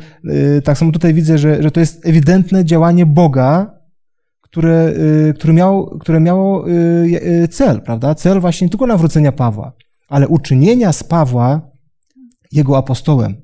y, 0.57 0.61
tak 0.61 0.77
samo 0.77 0.91
tutaj 0.91 1.13
widzę, 1.13 1.37
że, 1.37 1.63
że 1.63 1.71
to 1.71 1.79
jest 1.79 2.05
ewidentne 2.05 2.65
działanie 2.65 3.05
Boga, 3.05 3.78
które, 4.51 4.93
y, 5.29 5.33
które, 5.33 5.53
miało, 5.53 5.99
które 5.99 6.19
miało 6.19 6.69
y, 6.69 6.71
y, 7.43 7.47
cel, 7.47 7.81
prawda? 7.81 8.15
Cel 8.15 8.39
właśnie 8.39 8.65
nie 8.65 8.69
tylko 8.69 8.87
nawrócenia 8.87 9.31
Pawła, 9.31 9.73
ale 10.07 10.27
uczynienia 10.27 10.93
z 10.93 11.03
Pawła 11.03 11.71
jego 12.51 12.77
apostołem. 12.77 13.35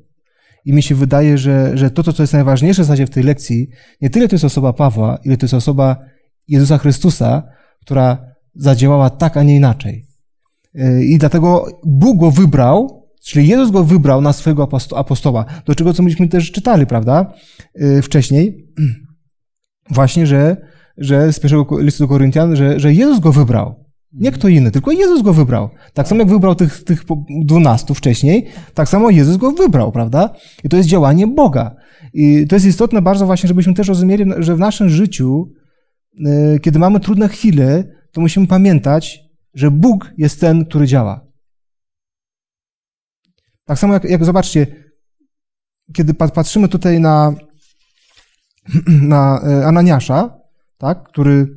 I 0.65 0.73
mi 0.73 0.83
się 0.83 0.95
wydaje, 0.95 1.37
że, 1.37 1.77
że 1.77 1.91
to, 1.91 2.13
co 2.13 2.23
jest 2.23 2.33
najważniejsze 2.33 2.81
w 2.81 2.85
zasadzie 2.85 3.07
w 3.07 3.09
tej 3.09 3.23
lekcji, 3.23 3.67
nie 4.01 4.09
tyle 4.09 4.27
to 4.27 4.35
jest 4.35 4.45
osoba 4.45 4.73
Pawła, 4.73 5.17
ile 5.23 5.37
to 5.37 5.45
jest 5.45 5.53
osoba 5.53 5.97
Jezusa 6.47 6.77
Chrystusa, 6.77 7.43
która 7.81 8.17
zadziałała 8.55 9.09
tak, 9.09 9.37
a 9.37 9.43
nie 9.43 9.55
inaczej. 9.55 10.05
Y, 10.75 11.05
I 11.05 11.17
dlatego 11.17 11.65
Bóg 11.83 12.19
go 12.19 12.31
wybrał, 12.31 13.05
czyli 13.23 13.47
Jezus 13.47 13.71
go 13.71 13.83
wybrał 13.83 14.21
na 14.21 14.33
swojego 14.33 14.69
apostoła, 14.95 15.45
do 15.65 15.75
czego 15.75 15.93
co 15.93 16.03
myśmy 16.03 16.27
też 16.27 16.51
czytali, 16.51 16.85
prawda, 16.85 17.33
y, 17.81 18.01
wcześniej, 18.01 18.67
właśnie, 19.89 20.27
że, 20.27 20.57
że 20.97 21.34
z 21.34 21.39
pierwszego 21.39 21.79
listu 21.79 22.03
do 22.03 22.08
Koryntian, 22.08 22.55
że, 22.55 22.79
że 22.79 22.93
Jezus 22.93 23.19
go 23.19 23.31
wybrał. 23.31 23.86
Nie 24.13 24.31
kto 24.31 24.47
inny, 24.47 24.71
tylko 24.71 24.91
Jezus 24.91 25.21
go 25.21 25.34
wybrał. 25.34 25.69
Tak 25.93 26.08
samo 26.08 26.21
jak 26.21 26.29
wybrał 26.29 26.55
tych, 26.55 26.84
tych 26.84 27.03
dwunastu 27.45 27.93
wcześniej, 27.93 28.47
tak 28.73 28.89
samo 28.89 29.10
Jezus 29.10 29.38
go 29.38 29.51
wybrał, 29.51 29.91
prawda? 29.91 30.34
I 30.63 30.69
to 30.69 30.77
jest 30.77 30.89
działanie 30.89 31.27
Boga. 31.27 31.75
I 32.13 32.47
to 32.47 32.55
jest 32.55 32.65
istotne 32.65 33.01
bardzo 33.01 33.25
właśnie, 33.25 33.47
żebyśmy 33.47 33.73
też 33.73 33.88
rozumieli, 33.88 34.25
że 34.38 34.55
w 34.55 34.60
naszym 34.60 34.89
życiu, 34.89 35.51
y, 36.55 36.60
kiedy 36.60 36.79
mamy 36.79 36.99
trudne 36.99 37.27
chwile, 37.29 37.84
to 38.12 38.21
musimy 38.21 38.47
pamiętać, 38.47 39.19
że 39.53 39.71
Bóg 39.71 40.12
jest 40.17 40.39
ten, 40.39 40.65
który 40.65 40.88
działa. 40.88 41.25
Tak 43.65 43.79
samo 43.79 43.93
jak, 43.93 44.03
jak 44.03 44.25
zobaczcie, 44.25 44.67
kiedy 45.93 46.13
patrzymy 46.13 46.67
tutaj 46.67 46.99
na, 46.99 47.34
na 49.13 49.41
e, 49.47 49.65
Ananiasza, 49.65 50.44
tak, 50.77 51.03
który 51.03 51.47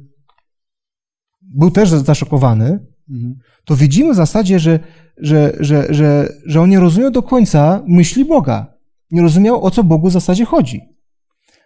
był 1.42 1.70
też 1.70 1.90
zaszokowany, 1.90 2.86
mhm. 3.10 3.34
to 3.64 3.76
widzimy 3.76 4.12
w 4.12 4.16
zasadzie, 4.16 4.58
że, 4.58 4.78
że, 5.16 5.52
że, 5.60 5.86
że, 5.94 6.28
że 6.46 6.60
on 6.60 6.70
nie 6.70 6.80
rozumiał 6.80 7.10
do 7.10 7.22
końca 7.22 7.82
myśli 7.86 8.24
Boga. 8.24 8.78
Nie 9.10 9.22
rozumiał, 9.22 9.64
o 9.64 9.70
co 9.70 9.84
Bogu 9.84 10.08
w 10.08 10.12
zasadzie 10.12 10.44
chodzi. 10.44 10.80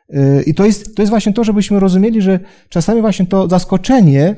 E, 0.09 0.43
I 0.43 0.55
to 0.55 0.67
jest, 0.67 0.97
to 0.97 1.03
jest 1.03 1.11
właśnie 1.11 1.33
to, 1.33 1.45
żebyśmy 1.45 1.81
rozumieli, 1.81 2.23
że 2.23 2.41
czasami 2.69 3.01
właśnie 3.01 3.27
to 3.27 3.49
zaskoczenie, 3.49 4.37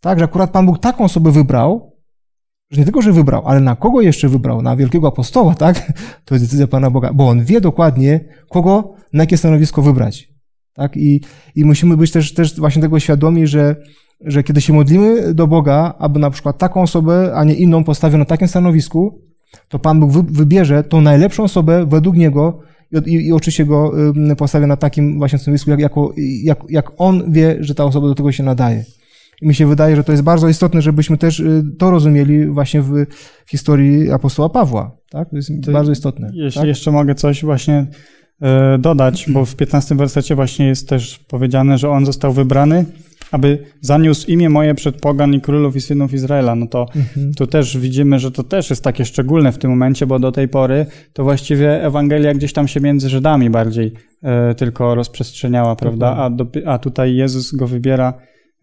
tak, 0.00 0.18
że 0.18 0.24
akurat 0.24 0.50
Pan 0.50 0.66
Bóg 0.66 0.78
taką 0.78 1.04
osobę 1.04 1.30
wybrał, 1.30 1.96
że 2.70 2.80
nie 2.80 2.84
tylko, 2.84 3.02
że 3.02 3.12
wybrał, 3.12 3.42
ale 3.46 3.60
na 3.60 3.76
kogo 3.76 4.00
jeszcze 4.00 4.28
wybrał? 4.28 4.62
Na 4.62 4.76
wielkiego 4.76 5.08
apostoła, 5.08 5.54
tak? 5.54 5.92
To 6.24 6.34
jest 6.34 6.44
decyzja 6.44 6.66
Pana 6.66 6.90
Boga, 6.90 7.12
bo 7.12 7.28
On 7.28 7.44
wie 7.44 7.60
dokładnie, 7.60 8.20
kogo, 8.48 8.94
na 9.12 9.22
jakie 9.22 9.36
stanowisko 9.36 9.82
wybrać. 9.82 10.29
Tak? 10.74 10.96
I, 10.96 11.20
i 11.56 11.64
musimy 11.64 11.96
być 11.96 12.10
też, 12.10 12.34
też 12.34 12.56
właśnie 12.56 12.82
tego 12.82 13.00
świadomi, 13.00 13.46
że, 13.46 13.76
że 14.20 14.42
kiedy 14.42 14.60
się 14.60 14.72
modlimy 14.72 15.34
do 15.34 15.46
Boga, 15.46 15.94
aby 15.98 16.18
na 16.20 16.30
przykład 16.30 16.58
taką 16.58 16.82
osobę, 16.82 17.32
a 17.34 17.44
nie 17.44 17.54
inną 17.54 17.84
postawił 17.84 18.18
na 18.18 18.24
takim 18.24 18.48
stanowisku, 18.48 19.20
to 19.68 19.78
Pan 19.78 20.00
Bóg 20.00 20.30
wybierze 20.30 20.84
tą 20.84 21.00
najlepszą 21.00 21.42
osobę 21.42 21.86
według 21.86 22.16
Niego 22.16 22.60
i, 22.92 23.10
i, 23.10 23.26
i 23.26 23.32
oczywiście 23.32 23.66
go 23.66 23.92
postawi 24.38 24.66
na 24.66 24.76
takim 24.76 25.18
właśnie 25.18 25.38
stanowisku, 25.38 25.70
jak, 25.70 25.80
jako, 25.80 26.12
jak, 26.44 26.58
jak 26.68 26.92
On 26.96 27.32
wie, 27.32 27.56
że 27.60 27.74
ta 27.74 27.84
osoba 27.84 28.08
do 28.08 28.14
tego 28.14 28.32
się 28.32 28.42
nadaje. 28.42 28.84
I 29.42 29.46
mi 29.48 29.54
się 29.54 29.66
wydaje, 29.66 29.96
że 29.96 30.04
to 30.04 30.12
jest 30.12 30.24
bardzo 30.24 30.48
istotne, 30.48 30.82
żebyśmy 30.82 31.18
też 31.18 31.40
y, 31.40 31.62
to 31.78 31.90
rozumieli 31.90 32.46
właśnie 32.46 32.82
w, 32.82 33.06
historii 33.50 34.10
apostoła 34.10 34.48
Pawła. 34.48 34.96
Tak? 35.10 35.30
To 35.30 35.36
jest 35.36 35.50
to 35.64 35.72
bardzo 35.72 35.92
istotne. 35.92 36.30
Jeśli 36.34 36.60
tak? 36.60 36.68
jeszcze 36.68 36.90
mogę 36.90 37.14
coś 37.14 37.44
właśnie 37.44 37.86
dodać, 38.78 39.26
bo 39.28 39.44
w 39.44 39.56
15 39.56 39.94
wersecie 39.94 40.34
właśnie 40.34 40.66
jest 40.66 40.88
też 40.88 41.18
powiedziane, 41.18 41.78
że 41.78 41.90
on 41.90 42.06
został 42.06 42.32
wybrany, 42.32 42.84
aby 43.30 43.58
zaniósł 43.80 44.30
imię 44.30 44.48
moje 44.48 44.74
przed 44.74 45.00
pogan 45.00 45.34
i 45.34 45.40
królów 45.40 45.76
i 45.76 45.80
synów 45.80 46.12
Izraela. 46.12 46.54
No 46.54 46.66
to 46.66 46.86
mhm. 46.96 47.34
tu 47.34 47.46
też 47.46 47.78
widzimy, 47.78 48.18
że 48.18 48.30
to 48.30 48.42
też 48.42 48.70
jest 48.70 48.84
takie 48.84 49.04
szczególne 49.04 49.52
w 49.52 49.58
tym 49.58 49.70
momencie, 49.70 50.06
bo 50.06 50.18
do 50.18 50.32
tej 50.32 50.48
pory 50.48 50.86
to 51.12 51.24
właściwie 51.24 51.84
Ewangelia 51.84 52.34
gdzieś 52.34 52.52
tam 52.52 52.68
się 52.68 52.80
między 52.80 53.08
Żydami 53.08 53.50
bardziej 53.50 53.92
e, 54.22 54.54
tylko 54.54 54.94
rozprzestrzeniała, 54.94 55.76
prawda? 55.76 56.16
A, 56.16 56.30
do, 56.30 56.46
a 56.66 56.78
tutaj 56.78 57.14
Jezus 57.14 57.54
go 57.54 57.66
wybiera 57.66 58.14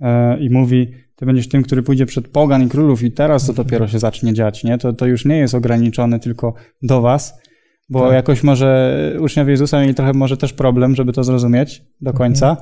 E, 0.02 0.40
i 0.40 0.50
mówi, 0.50 0.92
ty 1.16 1.26
będziesz 1.26 1.50
tym, 1.50 1.64
który 1.64 1.84
pójdzie 1.84 2.06
przed 2.06 2.28
pogan 2.28 2.64
i 2.64 2.70
królów 2.70 3.04
i 3.04 3.12
teraz 3.12 3.48
to 3.48 3.54
dopiero 3.54 3.88
się 3.88 4.00
zacznie 4.00 4.34
dziać, 4.34 4.64
nie? 4.64 4.78
To, 4.78 4.94
to 4.94 5.06
już 5.06 5.26
nie 5.26 5.38
jest 5.38 5.56
ograniczone 5.56 6.20
tylko 6.20 6.54
do 6.82 7.02
was, 7.02 7.42
bo 7.90 8.06
tak. 8.06 8.14
jakoś 8.14 8.44
może 8.44 9.18
uczniowie 9.20 9.52
Jezusa 9.52 9.82
mieli 9.82 9.96
trochę 9.96 10.14
może 10.14 10.38
też 10.38 10.54
problem, 10.54 10.96
żeby 10.96 11.14
to 11.14 11.24
zrozumieć 11.24 11.84
do 12.02 12.10
mhm. 12.12 12.18
końca, 12.18 12.58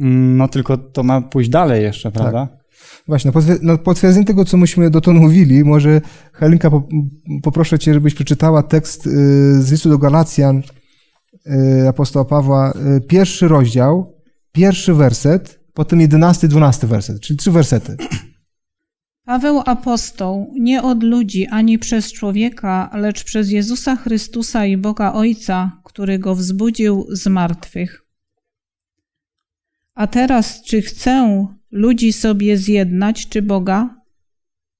mhm. 0.00 0.36
no 0.36 0.48
tylko 0.48 0.76
to 0.76 1.02
ma 1.02 1.20
pójść 1.20 1.50
dalej 1.50 1.82
jeszcze, 1.82 2.12
tak. 2.12 2.22
prawda? 2.22 2.46
Tak. 2.46 2.66
Właśnie, 3.08 3.32
na 3.62 3.76
potwierdzenie 3.76 4.26
tego, 4.26 4.44
co 4.44 4.56
myśmy 4.56 4.90
dotąd 4.90 5.20
mówili, 5.20 5.64
może 5.64 6.00
Helinka, 6.32 6.70
poproszę 7.42 7.78
Cię, 7.78 7.94
żebyś 7.94 8.14
przeczytała 8.14 8.62
tekst 8.62 9.06
y, 9.06 9.10
z 9.62 9.70
listu 9.70 9.88
do 9.88 9.98
Galacjan 9.98 10.62
y, 11.46 11.88
apostoła 11.88 12.24
Pawła, 12.24 12.72
y, 12.96 13.00
pierwszy 13.00 13.48
rozdział, 13.48 14.14
pierwszy 14.52 14.94
werset, 14.94 15.60
potem 15.74 16.00
jedenasty, 16.00 16.48
dwunasty 16.48 16.86
werset, 16.86 17.20
czyli 17.20 17.38
trzy 17.38 17.50
wersety. 17.50 17.96
Paweł 19.26 19.62
apostoł, 19.66 20.54
nie 20.56 20.82
od 20.82 21.02
ludzi 21.02 21.46
ani 21.46 21.78
przez 21.78 22.12
człowieka, 22.12 22.90
lecz 22.94 23.24
przez 23.24 23.50
Jezusa 23.50 23.96
Chrystusa 23.96 24.66
i 24.66 24.76
Boga 24.76 25.12
Ojca, 25.12 25.80
który 25.84 26.18
go 26.18 26.34
wzbudził 26.34 27.06
z 27.08 27.26
martwych. 27.26 28.04
A 29.94 30.06
teraz, 30.06 30.62
czy 30.62 30.82
chcę 30.82 31.46
ludzi 31.70 32.12
sobie 32.12 32.56
zjednać, 32.56 33.28
czy 33.28 33.42
Boga? 33.42 34.02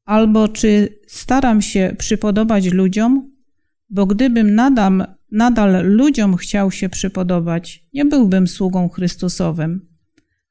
Albo 0.04 0.48
czy 0.48 0.98
staram 1.06 1.62
się 1.62 1.94
przypodobać 1.98 2.66
ludziom? 2.66 3.32
Bo 3.90 4.06
gdybym 4.06 4.54
nadal, 4.54 5.06
nadal 5.30 5.86
ludziom 5.86 6.36
chciał 6.36 6.70
się 6.70 6.88
przypodobać, 6.88 7.84
nie 7.94 8.04
byłbym 8.04 8.48
sługą 8.48 8.88
Chrystusowym. 8.88 9.88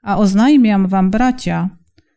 A 0.02 0.18
oznajmiam 0.18 0.88
wam, 0.88 1.12
bracia, 1.12 1.70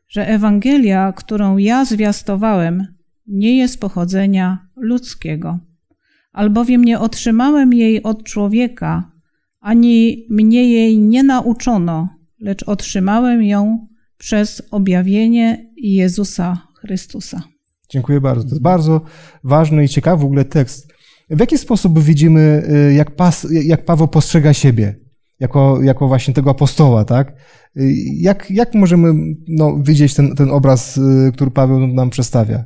że 0.08 0.28
Ewangelia, 0.28 1.12
którą 1.12 1.56
ja 1.56 1.84
zwiastowałem, 1.84 2.86
nie 3.26 3.56
jest 3.56 3.80
pochodzenia 3.80 4.68
ludzkiego, 4.76 5.58
albowiem 6.32 6.84
nie 6.84 6.98
otrzymałem 6.98 7.72
jej 7.72 8.02
od 8.02 8.24
człowieka, 8.24 9.12
ani 9.60 10.26
mnie 10.30 10.70
jej 10.70 10.98
nie 10.98 11.22
nauczono, 11.22 12.08
lecz 12.40 12.62
otrzymałem 12.62 13.42
ją 13.42 13.86
przez 14.18 14.62
objawienie 14.70 15.70
Jezusa 15.76 16.68
Chrystusa. 16.80 17.42
Dziękuję 17.90 18.20
bardzo. 18.20 18.44
To 18.44 18.50
jest 18.50 18.62
bardzo 18.62 19.00
ważny 19.44 19.84
i 19.84 19.88
ciekawy 19.88 20.22
w 20.22 20.24
ogóle 20.24 20.44
tekst. 20.44 20.88
W 21.30 21.40
jaki 21.40 21.58
sposób 21.58 22.02
widzimy, 22.02 22.62
y, 22.90 22.94
jak, 22.94 23.16
Pas, 23.16 23.46
jak 23.50 23.84
Paweł 23.84 24.08
postrzega 24.08 24.52
siebie? 24.52 25.07
Jako, 25.40 25.82
jako 25.82 26.08
właśnie 26.08 26.34
tego 26.34 26.50
apostoła, 26.50 27.04
tak? 27.04 27.32
Jak, 28.14 28.50
jak 28.50 28.74
możemy 28.74 29.34
no, 29.48 29.78
widzieć 29.82 30.14
ten, 30.14 30.34
ten 30.34 30.50
obraz, 30.50 30.96
y, 30.96 31.32
który 31.34 31.50
Paweł 31.50 31.86
nam 31.86 32.10
przedstawia? 32.10 32.64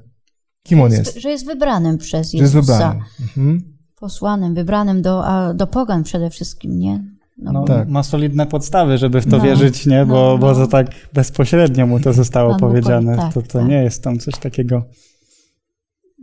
Kim 0.63 0.81
on 0.81 0.93
jest? 0.93 1.17
Że 1.19 1.31
jest 1.31 1.47
wybranym 1.47 1.99
przez 1.99 2.33
Jezusa. 2.33 2.51
Że 2.53 2.59
jest 2.59 2.69
wybranym. 2.69 3.03
Mhm. 3.21 3.61
Posłanym, 4.01 4.55
wybranym 4.55 5.03
do, 5.03 5.25
do 5.55 5.67
pogan 5.67 6.03
przede 6.03 6.31
wszystkim, 6.31 6.79
nie? 6.79 7.05
No, 7.39 7.53
no 7.53 7.65
tak. 7.65 7.89
Ma 7.89 8.03
solidne 8.03 8.47
podstawy, 8.47 8.99
żeby 8.99 9.21
w 9.21 9.31
to 9.31 9.37
no, 9.37 9.45
wierzyć, 9.45 9.87
nie? 9.87 10.07
Bo, 10.07 10.15
no, 10.15 10.39
bo 10.39 10.55
to 10.55 10.67
tak 10.67 10.87
bezpośrednio 11.13 11.87
mu 11.87 12.01
to 12.01 12.13
zostało 12.13 12.51
Pan 12.51 12.61
powiedziane. 12.61 13.17
Tak, 13.17 13.35
to, 13.35 13.43
to 13.43 13.59
tak. 13.59 13.69
nie 13.69 13.83
jest 13.83 14.03
tam 14.05 14.19
coś 14.19 14.35
takiego, 14.39 14.85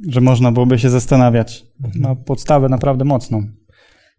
że 0.09 0.21
można 0.21 0.51
byłoby 0.51 0.79
się 0.79 0.89
zastanawiać. 0.89 1.65
Mhm. 1.83 2.03
Ma 2.03 2.15
podstawę 2.15 2.69
naprawdę 2.69 3.05
mocną. 3.05 3.43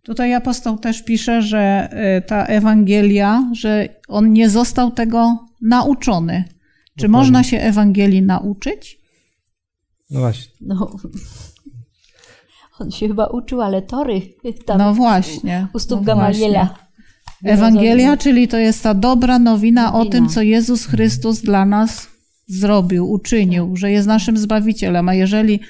Tutaj 0.02 0.34
apostoł 0.34 0.78
też 0.78 1.04
pisze, 1.04 1.42
że 1.42 1.90
y, 2.18 2.22
ta 2.22 2.46
Ewangelia, 2.46 3.50
że 3.52 3.88
on 4.08 4.32
nie 4.32 4.50
został 4.50 4.90
tego 4.90 5.46
nauczony. 5.62 6.44
Czy 6.46 7.06
Dokładnie. 7.06 7.08
można 7.08 7.44
się 7.44 7.60
Ewangelii 7.60 8.22
nauczyć? 8.22 9.00
No 10.10 10.20
właśnie. 10.20 10.52
No, 10.60 10.96
on 12.80 12.90
się 12.90 13.08
chyba 13.08 13.26
uczył, 13.26 13.60
ale 13.60 13.82
tory 13.82 14.22
tam 14.66 14.78
no 14.78 14.94
właśnie. 14.94 15.66
u 15.72 15.78
stóp 15.78 16.00
no 16.00 16.04
Gamaliela. 16.04 16.74
Ewangelia, 17.44 18.16
czyli 18.16 18.48
to 18.48 18.58
jest 18.58 18.82
ta 18.82 18.94
dobra 18.94 19.38
nowina, 19.38 19.82
nowina, 19.82 20.00
o 20.00 20.10
tym, 20.10 20.28
co 20.28 20.42
Jezus 20.42 20.86
Chrystus 20.86 21.40
dla 21.42 21.64
nas 21.64 22.08
zrobił, 22.46 23.10
uczynił, 23.10 23.76
że 23.76 23.90
jest 23.90 24.08
naszym 24.08 24.36
Zbawicielem. 24.36 25.08
A 25.08 25.14
jeżeli 25.14 25.60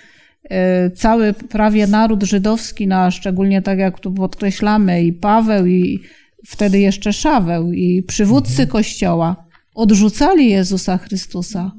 cały 0.94 1.32
prawie 1.32 1.86
naród 1.86 2.22
żydowski, 2.22 2.86
no 2.86 2.96
a 2.96 3.10
szczególnie 3.10 3.62
tak 3.62 3.78
jak 3.78 4.00
tu 4.00 4.12
podkreślamy, 4.12 5.02
i 5.02 5.12
Paweł, 5.12 5.66
i 5.66 6.00
wtedy 6.46 6.78
jeszcze 6.78 7.12
Szaweł, 7.12 7.72
i 7.72 8.02
przywódcy 8.02 8.62
mhm. 8.62 8.68
Kościoła 8.68 9.44
odrzucali 9.74 10.50
Jezusa 10.50 10.98
Chrystusa. 10.98 11.72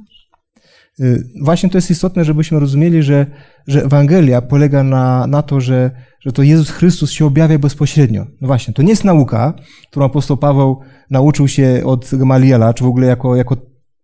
E, 0.99 1.03
właśnie 1.41 1.69
to 1.69 1.77
jest 1.77 1.91
istotne, 1.91 2.25
żebyśmy 2.25 2.59
rozumieli, 2.59 3.03
że, 3.03 3.25
że 3.67 3.83
Ewangelia 3.83 4.41
polega 4.41 4.83
na, 4.83 5.27
na 5.27 5.41
to, 5.41 5.61
że, 5.61 5.91
że 6.19 6.31
to 6.31 6.43
Jezus 6.43 6.69
Chrystus 6.69 7.11
się 7.11 7.25
objawia 7.25 7.59
bezpośrednio. 7.59 8.25
No 8.41 8.47
właśnie, 8.47 8.73
to 8.73 8.81
nie 8.81 8.89
jest 8.89 9.03
nauka, 9.03 9.53
którą 9.89 10.05
apostoł 10.05 10.37
Paweł 10.37 10.79
nauczył 11.09 11.47
się 11.47 11.81
od 11.85 12.09
Gamaliela, 12.13 12.73
czy 12.73 12.83
w 12.83 12.87
ogóle 12.87 13.07
jako, 13.07 13.35
jako 13.35 13.57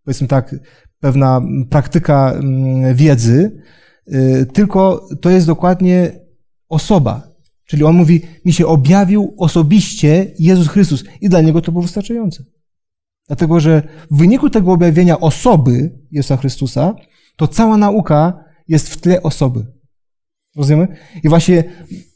powiedzmy 0.03 0.27
tak, 0.27 0.55
pewna 0.99 1.41
praktyka 1.69 2.31
mm, 2.31 2.95
wiedzy, 2.95 3.51
Y, 3.51 3.61
tylko 4.53 5.07
to 5.21 5.29
jest 5.29 5.47
dokładnie 5.47 6.11
osoba. 6.69 7.27
Czyli 7.65 7.83
on 7.83 7.95
mówi, 7.95 8.21
mi 8.45 8.53
się 8.53 8.67
objawił 8.67 9.33
osobiście 9.37 10.31
Jezus 10.39 10.67
Chrystus 10.67 11.03
i 11.21 11.29
dla 11.29 11.41
niego 11.41 11.61
to 11.61 11.71
było 11.71 11.81
wystarczające. 11.81 12.43
Dlatego, 13.27 13.59
że 13.59 13.81
w 14.11 14.17
wyniku 14.17 14.49
tego 14.49 14.71
objawienia 14.71 15.19
osoby 15.19 15.99
Jezusa 16.11 16.37
Chrystusa, 16.37 16.95
to 17.35 17.47
cała 17.47 17.77
nauka 17.77 18.43
jest 18.67 18.89
w 18.89 18.97
tle 18.97 19.23
osoby. 19.23 19.65
Rozumiemy? 20.55 20.87
I 21.23 21.29
właśnie 21.29 21.63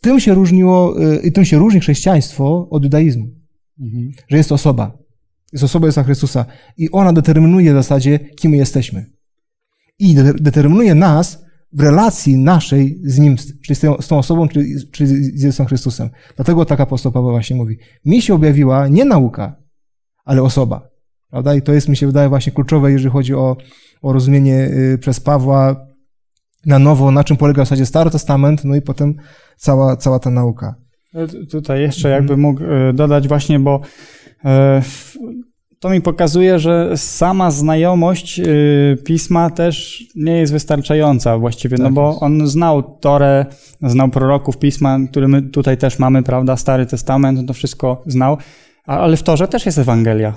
tym 0.01 0.19
się 0.19 0.33
różniło, 0.33 1.03
y, 1.13 1.21
i 1.21 1.31
tym 1.31 1.45
się 1.45 1.57
różni 1.57 1.79
chrześcijaństwo 1.79 2.67
od 2.69 2.83
judaizmu. 2.83 3.27
Mhm. 3.79 4.11
Że 4.29 4.37
jest 4.37 4.51
osoba. 4.51 4.97
Jest 5.53 5.63
osoba 5.63 5.87
Jezusa 5.87 6.03
Chrystusa. 6.03 6.45
I 6.77 6.91
ona 6.91 7.13
determinuje 7.13 7.71
w 7.71 7.75
zasadzie, 7.75 8.19
kim 8.19 8.51
my 8.51 8.57
jesteśmy. 8.57 9.05
I 9.99 10.15
de- 10.15 10.33
determinuje 10.33 10.95
nas 10.95 11.43
w 11.73 11.81
relacji 11.81 12.37
naszej 12.37 12.99
z 13.03 13.19
Nim, 13.19 13.35
czyli 13.65 13.75
z 13.75 13.79
tą, 13.79 14.01
z 14.01 14.07
tą 14.07 14.17
osobą, 14.17 14.47
czyli, 14.47 14.75
czyli 14.91 15.07
z 15.07 15.43
Jezusem 15.43 15.65
Chrystusem. 15.65 16.09
Dlatego 16.35 16.65
tak 16.65 16.79
apostoł 16.79 17.11
Paweł 17.11 17.31
właśnie 17.31 17.55
mówi. 17.55 17.77
Mi 18.05 18.21
się 18.21 18.33
objawiła 18.33 18.87
nie 18.87 19.05
nauka, 19.05 19.55
ale 20.25 20.43
osoba. 20.43 20.89
Prawda? 21.29 21.55
I 21.55 21.61
to 21.61 21.73
jest, 21.73 21.89
mi 21.89 21.97
się 21.97 22.07
wydaje, 22.07 22.29
właśnie 22.29 22.53
kluczowe, 22.53 22.91
jeżeli 22.91 23.11
chodzi 23.11 23.33
o, 23.33 23.57
o 24.01 24.13
rozumienie 24.13 24.69
y, 24.93 24.97
przez 24.97 25.19
Pawła 25.19 25.85
na 26.65 26.79
nowo, 26.79 27.11
na 27.11 27.23
czym 27.23 27.37
polega 27.37 27.63
w 27.63 27.65
zasadzie 27.65 27.85
Stary 27.85 28.09
Testament, 28.09 28.63
no 28.63 28.75
i 28.75 28.81
potem 28.81 29.15
cała, 29.57 29.97
cała 29.97 30.19
ta 30.19 30.29
nauka. 30.29 30.75
E, 31.15 31.27
Tutaj 31.27 31.81
jeszcze 31.81 32.09
jakby 32.09 32.37
mógł 32.37 32.63
e, 32.63 32.93
dodać 32.93 33.27
właśnie, 33.27 33.59
bo 33.59 33.81
e, 34.45 34.81
to 35.81 35.89
mi 35.89 36.01
pokazuje, 36.01 36.59
że 36.59 36.97
sama 36.97 37.51
znajomość 37.51 38.39
e, 38.39 38.43
pisma 39.05 39.49
też 39.49 40.03
nie 40.15 40.31
jest 40.37 40.53
wystarczająca 40.53 41.37
właściwie, 41.37 41.77
no 41.77 41.83
Tak 41.83 41.93
bo 41.93 42.09
jest. 42.09 42.23
on 42.23 42.47
znał 42.47 42.97
Torę, 42.99 43.45
znał 43.81 44.09
proroków 44.09 44.57
pisma, 44.57 44.99
który 45.11 45.27
my 45.27 45.41
tutaj 45.41 45.77
też 45.77 45.99
mamy, 45.99 46.23
prawda, 46.23 46.57
Stary 46.57 46.85
Testament, 46.85 47.39
on 47.39 47.45
to 47.45 47.53
wszystko 47.53 48.03
znał, 48.05 48.37
ale 48.85 49.17
w 49.17 49.23
Torze 49.23 49.47
też 49.47 49.65
jest 49.65 49.77
Ewangelia. 49.77 50.33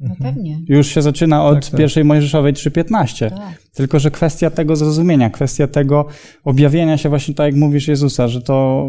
No 0.00 0.14
pewnie. 0.22 0.60
Już 0.68 0.86
się 0.86 1.02
zaczyna 1.02 1.44
od 1.44 1.54
Tak, 1.54 1.70
tak. 1.70 1.78
pierwszej 1.78 2.04
Mojżeszowej 2.04 2.54
3.15. 2.54 3.30
Tak. 3.30 3.38
Tylko, 3.74 3.98
że 3.98 4.10
kwestia 4.10 4.50
tego 4.50 4.76
zrozumienia, 4.76 5.30
kwestia 5.30 5.66
tego 5.66 6.06
objawienia 6.44 6.98
się 6.98 7.08
właśnie 7.08 7.34
tak, 7.34 7.46
jak 7.46 7.56
mówisz 7.60 7.88
Jezusa, 7.88 8.28
że 8.28 8.42
to 8.42 8.88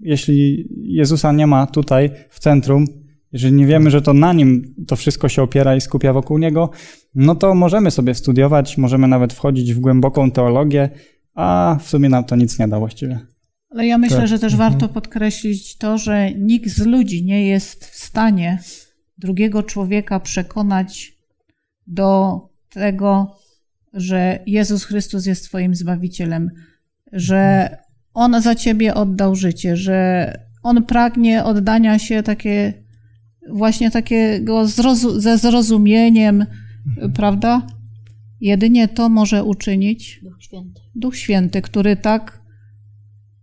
jeśli 0.00 0.68
Jezusa 0.82 1.32
nie 1.32 1.46
ma 1.46 1.66
tutaj 1.66 2.10
w 2.30 2.40
centrum, 2.40 2.84
jeżeli 3.34 3.54
nie 3.54 3.66
wiemy, 3.66 3.90
że 3.90 4.02
to 4.02 4.12
na 4.12 4.32
nim 4.32 4.74
to 4.86 4.96
wszystko 4.96 5.28
się 5.28 5.42
opiera 5.42 5.76
i 5.76 5.80
skupia 5.80 6.12
wokół 6.12 6.38
niego, 6.38 6.70
no 7.14 7.34
to 7.34 7.54
możemy 7.54 7.90
sobie 7.90 8.14
studiować, 8.14 8.78
możemy 8.78 9.08
nawet 9.08 9.32
wchodzić 9.32 9.74
w 9.74 9.80
głęboką 9.80 10.30
teologię, 10.30 10.90
a 11.34 11.76
w 11.80 11.88
sumie 11.88 12.08
nam 12.08 12.24
to 12.24 12.36
nic 12.36 12.58
nie 12.58 12.68
da 12.68 12.78
właściwie. 12.78 13.20
Ale 13.70 13.86
ja 13.86 13.98
myślę, 13.98 14.16
Tak. 14.18 14.28
że 14.28 14.38
też 14.38 14.52
Mhm. 14.52 14.70
warto 14.70 14.88
podkreślić 14.88 15.76
to, 15.78 15.98
że 15.98 16.32
nikt 16.32 16.70
z 16.70 16.86
ludzi 16.86 17.24
nie 17.24 17.46
jest 17.46 17.84
w 17.84 17.94
stanie 18.04 18.58
drugiego 19.18 19.62
człowieka 19.62 20.20
przekonać 20.20 21.12
do 21.86 22.40
tego, 22.70 23.36
że 23.92 24.38
Jezus 24.46 24.84
Chrystus 24.84 25.26
jest 25.26 25.44
Twoim 25.44 25.74
Zbawicielem, 25.74 26.50
że 27.12 27.68
On 28.14 28.42
za 28.42 28.54
Ciebie 28.54 28.94
oddał 28.94 29.34
życie, 29.34 29.76
że 29.76 30.30
On 30.62 30.84
pragnie 30.84 31.44
oddania 31.44 31.98
się 31.98 32.22
takie, 32.22 32.83
właśnie 33.52 33.90
takiego 33.90 34.64
zrozu- 34.66 35.20
ze 35.20 35.38
zrozumieniem, 35.38 36.46
prawda? 37.14 37.66
Jedynie 38.40 38.88
to 38.88 39.08
może 39.08 39.44
uczynić 39.44 40.20
Duch 40.24 40.42
Święty. 40.42 40.80
Duch 40.94 41.16
Święty, 41.16 41.62
który 41.62 41.96
tak 41.96 42.40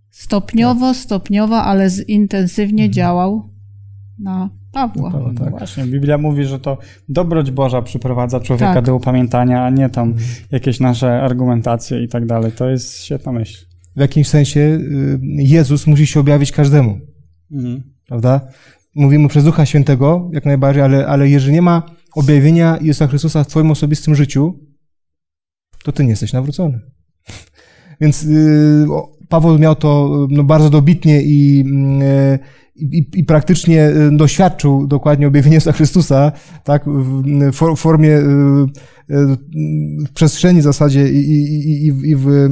stopniowo, 0.09 0.93
stopniowo, 0.93 1.63
ale 1.63 1.89
intensywnie 2.07 2.89
działał 2.89 3.49
na 4.19 4.49
Pawła. 4.71 5.11
Tak. 5.11 5.51
No 5.51 5.57
Właśnie, 5.57 5.85
Biblia 5.85 6.17
mówi, 6.17 6.45
że 6.45 6.59
to 6.59 6.77
dobroć 7.09 7.51
Boża 7.51 7.81
przyprowadza 7.81 8.39
człowieka 8.39 8.73
Tak. 8.73 8.85
do 8.85 8.95
upamiętania, 8.95 9.63
a 9.65 9.69
nie 9.69 9.89
tam 9.89 10.13
jakieś 10.51 10.79
nasze 10.79 11.21
argumentacje 11.21 12.03
i 12.03 12.07
tak 12.07 12.25
dalej. 12.25 12.51
To 12.51 12.69
jest 12.69 13.03
świetna 13.03 13.31
myśl. 13.31 13.65
W 13.95 13.99
jakimś 13.99 14.27
sensie 14.27 14.59
y, 14.59 15.19
Jezus 15.23 15.87
musi 15.87 16.07
się 16.07 16.19
objawić 16.19 16.51
każdemu. 16.51 16.99
Mhm. 17.51 17.83
prawda? 18.07 18.41
Mówimy 18.95 19.27
przez 19.27 19.43
Ducha 19.43 19.65
Świętego, 19.65 20.29
jak 20.33 20.45
najbardziej, 20.45 20.83
ale, 20.83 21.07
ale 21.07 21.29
jeżeli 21.29 21.53
nie 21.53 21.61
ma 21.61 21.83
objawienia 22.15 22.77
Jezusa 22.81 23.07
Chrystusa 23.07 23.43
w 23.43 23.47
Twoim 23.47 23.71
osobistym 23.71 24.15
życiu, 24.15 24.59
to 25.83 25.91
Ty 25.91 26.03
nie 26.03 26.09
jesteś 26.09 26.33
nawrócony. 26.33 26.79
Więc 28.01 28.23
y, 28.23 28.85
o, 28.89 29.17
Paweł 29.29 29.59
miał 29.59 29.75
to 29.75 30.19
y, 30.31 30.33
no, 30.35 30.43
bardzo 30.43 30.69
dobitnie 30.69 31.21
i, 31.21 31.65
y, 32.35 32.39
i, 32.75 33.09
i 33.15 33.23
praktycznie 33.23 33.89
y, 33.89 34.11
doświadczył 34.17 34.87
dokładnie 34.87 35.27
objawienia 35.27 35.53
Jezusa 35.53 35.71
Chrystusa, 35.71 36.31
tak, 36.63 36.85
w, 36.85 37.23
w 37.23 37.55
for- 37.55 37.77
formie, 37.77 38.19
w 40.07 40.13
przestrzeni 40.13 40.59
w 40.59 40.63
zasadzie 40.63 41.09
i, 41.11 41.17
i, 41.17 41.87
i, 41.87 42.09
i 42.09 42.15
w- 42.15 42.49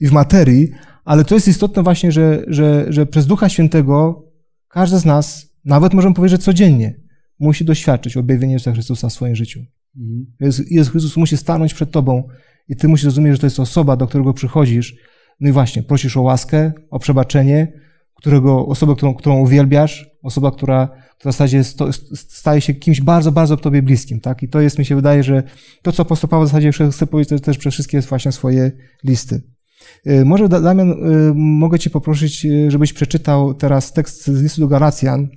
i 0.00 0.06
w 0.06 0.12
materii, 0.12 0.70
ale 1.04 1.24
to 1.24 1.34
jest 1.34 1.48
istotne 1.48 1.82
właśnie, 1.82 2.12
że, 2.12 2.44
że, 2.46 2.86
że 2.88 3.06
przez 3.06 3.26
Ducha 3.26 3.48
Świętego 3.48 4.24
każdy 4.68 4.98
z 4.98 5.04
nas, 5.04 5.54
nawet 5.64 5.94
możemy 5.94 6.14
powiedzieć, 6.14 6.40
że 6.40 6.44
codziennie, 6.44 7.00
musi 7.38 7.64
doświadczyć 7.64 8.16
objawienia 8.16 8.52
Jezusa 8.52 8.72
Chrystusa 8.72 9.08
w 9.08 9.12
swoim 9.12 9.34
życiu. 9.34 9.60
Mhm. 9.96 10.26
Jezus, 10.70 10.90
Chrystus 10.90 11.16
musi 11.16 11.36
stanąć 11.36 11.74
przed 11.74 11.90
tobą 11.90 12.28
i 12.68 12.76
ty 12.76 12.88
musisz 12.88 13.04
rozumieć, 13.04 13.32
że 13.32 13.38
to 13.38 13.46
jest 13.46 13.60
osoba, 13.60 13.96
do 13.96 14.06
którego 14.06 14.32
przychodzisz. 14.32 14.94
No 15.40 15.48
i 15.48 15.52
właśnie, 15.52 15.82
prosisz 15.82 16.16
o 16.16 16.22
łaskę, 16.22 16.72
o 16.90 16.98
przebaczenie, 16.98 17.72
którego, 18.14 18.66
osobę, 18.66 18.96
którą, 18.96 19.14
którą 19.14 19.40
uwielbiasz, 19.40 20.10
osoba, 20.22 20.50
która, 20.50 20.86
która 21.18 21.32
w 21.32 21.34
zasadzie 21.34 21.64
sto, 21.64 21.92
staje 22.14 22.60
się 22.60 22.74
kimś 22.74 23.00
bardzo, 23.00 23.32
bardzo 23.32 23.56
tobie 23.56 23.82
bliskim, 23.82 24.20
tak? 24.20 24.42
I 24.42 24.48
to 24.48 24.60
jest, 24.60 24.78
mi 24.78 24.84
się 24.84 24.96
wydaje, 24.96 25.22
że 25.22 25.42
to, 25.82 25.92
co 25.92 26.02
apostoł 26.02 26.30
Paweł 26.30 26.46
w 26.46 26.48
zasadzie 26.48 26.72
chce 26.72 27.06
powiedzieć 27.06 27.42
też 27.42 27.58
przez 27.58 27.74
wszystkie 27.74 28.00
właśnie 28.00 28.32
swoje 28.32 28.72
listy. 29.04 29.42
Y, 30.06 30.24
Może, 30.24 30.48
Da- 30.48 30.60
Damian, 30.60 30.90
y, 30.90 31.32
mogę 31.34 31.78
cię 31.78 31.90
poprosić, 31.90 32.44
y, 32.46 32.70
żebyś 32.70 32.92
przeczytał 32.92 33.54
teraz 33.54 33.92
tekst 33.92 34.24
z 34.26 34.42
listu 34.42 34.60
do 34.60 34.68
Galacjan, 34.68 35.28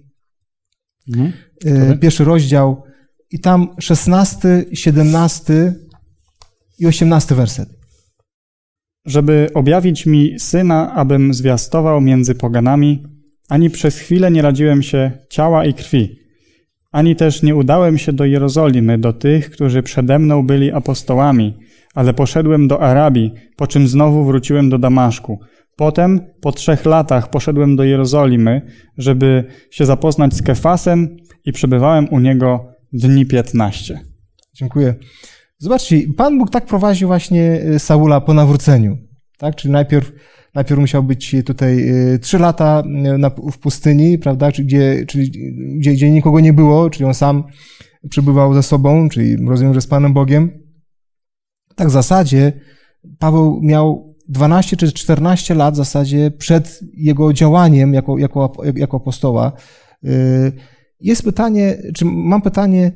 Mhm. 1.16 2.00
pierwszy 2.00 2.24
rozdział 2.24 2.84
i 3.32 3.40
tam 3.40 3.68
16, 3.80 4.66
17 4.74 5.74
i 6.80 6.88
18 6.88 7.36
werset. 7.36 7.70
żeby 9.06 9.50
objawić 9.54 10.06
mi 10.06 10.40
syna, 10.40 10.94
abym 10.94 11.34
zwiastował 11.34 12.02
między 12.02 12.36
poganami, 12.36 13.04
ani 13.50 13.70
przez 13.70 13.98
chwilę 13.98 14.32
nie 14.32 14.42
radziłem 14.42 14.84
się 14.84 15.12
ciała 15.30 15.66
i 15.66 15.74
krwi, 15.74 16.20
ani 16.92 17.16
też 17.16 17.44
nie 17.44 17.56
udałem 17.56 17.98
się 17.98 18.14
do 18.14 18.26
Jerozolimy, 18.26 18.98
do 18.98 19.14
tych, 19.14 19.50
którzy 19.50 19.84
przede 19.84 20.20
mną 20.20 20.46
byli 20.48 20.72
apostołami, 20.72 21.58
ale 21.98 22.14
poszedłem 22.14 22.68
do 22.68 22.82
Arabii, 22.82 23.34
po 23.56 23.68
czym 23.68 23.88
znowu 23.88 24.26
wróciłem 24.26 24.70
do 24.70 24.78
Damaszku. 24.78 25.40
Potem, 25.76 26.22
po 26.42 26.52
trzech 26.52 26.86
latach, 26.86 27.30
poszedłem 27.30 27.76
do 27.76 27.84
Jerozolimy, 27.84 28.62
żeby 28.98 29.44
się 29.72 29.86
zapoznać 29.86 30.34
z 30.34 30.42
Kefasem 30.42 31.18
i 31.46 31.52
przebywałem 31.52 32.08
u 32.12 32.20
niego 32.20 32.66
dni 32.94 33.26
piętnaście. 33.26 34.00
Dziękuję. 34.56 34.96
Zobaczcie, 35.58 36.02
Pan 36.18 36.38
Bóg 36.38 36.50
tak 36.50 36.66
prowadził 36.66 37.08
właśnie 37.08 37.62
y, 37.76 37.80
Saula 37.80 38.22
po 38.22 38.34
nawróceniu. 38.34 38.98
Tak? 39.38 39.56
Czyli 39.56 39.72
najpierw, 39.72 40.12
najpierw 40.56 40.80
musiał 40.80 41.04
być 41.04 41.36
tutaj 41.46 41.90
y, 42.14 42.20
trzy 42.20 42.40
lata 42.40 42.84
y, 43.16 43.18
na, 43.18 43.30
w 43.30 43.58
pustyni, 43.58 44.18
prawda? 44.18 44.52
Czyli 44.52 44.68
gdzie, 44.68 45.06
czyli 45.08 45.32
gdzie, 45.80 45.94
gdzie 45.94 46.12
nikogo 46.12 46.40
nie 46.40 46.54
było, 46.54 46.90
czyli 46.90 47.06
on 47.06 47.14
sam 47.14 47.44
przebywał 48.10 48.54
ze 48.54 48.64
sobą, 48.64 49.10
czyli 49.10 49.48
rozumiem, 49.48 49.74
że 49.74 49.82
z 49.82 49.88
Panem 49.88 50.14
Bogiem. 50.14 50.67
Tak 51.78 51.88
w 51.88 51.92
zasadzie 51.92 52.54
Paweł 53.20 53.60
miał 53.62 54.16
12 54.30 54.78
czy 54.78 54.92
14 54.92 55.56
lat 55.56 55.74
w 55.74 55.78
zasadzie 55.78 56.32
przed 56.32 56.80
jego 56.94 57.34
działaniem 57.34 57.94
jako, 57.94 58.18
jako, 58.18 58.54
jako 58.76 58.98
apostoła. 58.98 59.52
Y, 60.04 60.52
Jest 61.00 61.24
pytanie, 61.24 61.78
czy 61.96 62.06
mam 62.06 62.42
pytanie, 62.42 62.92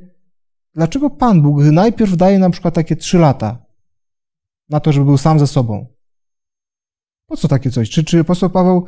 dlaczego 0.75 1.09
Pan 1.09 1.41
Bóg 1.41 1.63
najpierw 1.63 2.17
daje 2.17 2.39
na 2.39 2.49
przykład 2.49 2.73
takie 2.73 2.95
trzy 2.95 3.17
lata 3.17 3.65
na 4.69 4.79
to, 4.79 4.91
żeby 4.91 5.05
był 5.05 5.17
sam 5.17 5.39
ze 5.39 5.47
sobą? 5.47 5.85
Po 7.27 7.37
co 7.37 7.47
takie 7.47 7.71
coś? 7.71 7.89
Czy, 7.89 8.03
czy 8.03 8.19
apostoł 8.19 8.49
Paweł 8.49 8.85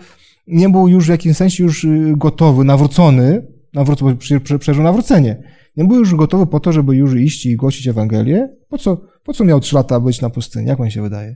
nie 0.48 0.70
był 0.70 0.88
już 0.88 1.06
w 1.06 1.10
jakimś 1.10 1.38
sensie 1.38 1.64
już 1.64 1.84
y, 1.84 2.14
gotowy, 2.18 2.64
nawrócony, 2.64 3.48
nawróc, 3.74 4.02
bo 4.02 4.16
prze- 4.16 4.40
prze- 4.40 4.60
przeżył 4.60 4.84
nawrócenie, 4.84 5.44
nie 5.78 5.86
był 5.86 5.98
już 5.98 6.16
gotowy 6.16 6.48
po 6.48 6.60
to, 6.60 6.72
żeby 6.72 6.96
już 6.96 7.16
iść 7.16 7.46
i 7.46 7.56
głosić 7.56 7.88
Ewangelię? 7.88 8.50
Po 8.70 8.78
co, 8.78 8.98
po 9.24 9.34
co 9.34 9.44
miał 9.44 9.60
trzy 9.60 9.76
lata 9.76 10.00
być 10.00 10.22
na 10.22 10.30
pustyni? 10.30 10.68
Jak 10.68 10.80
on 10.80 10.90
się 10.90 11.02
wydaje? 11.02 11.36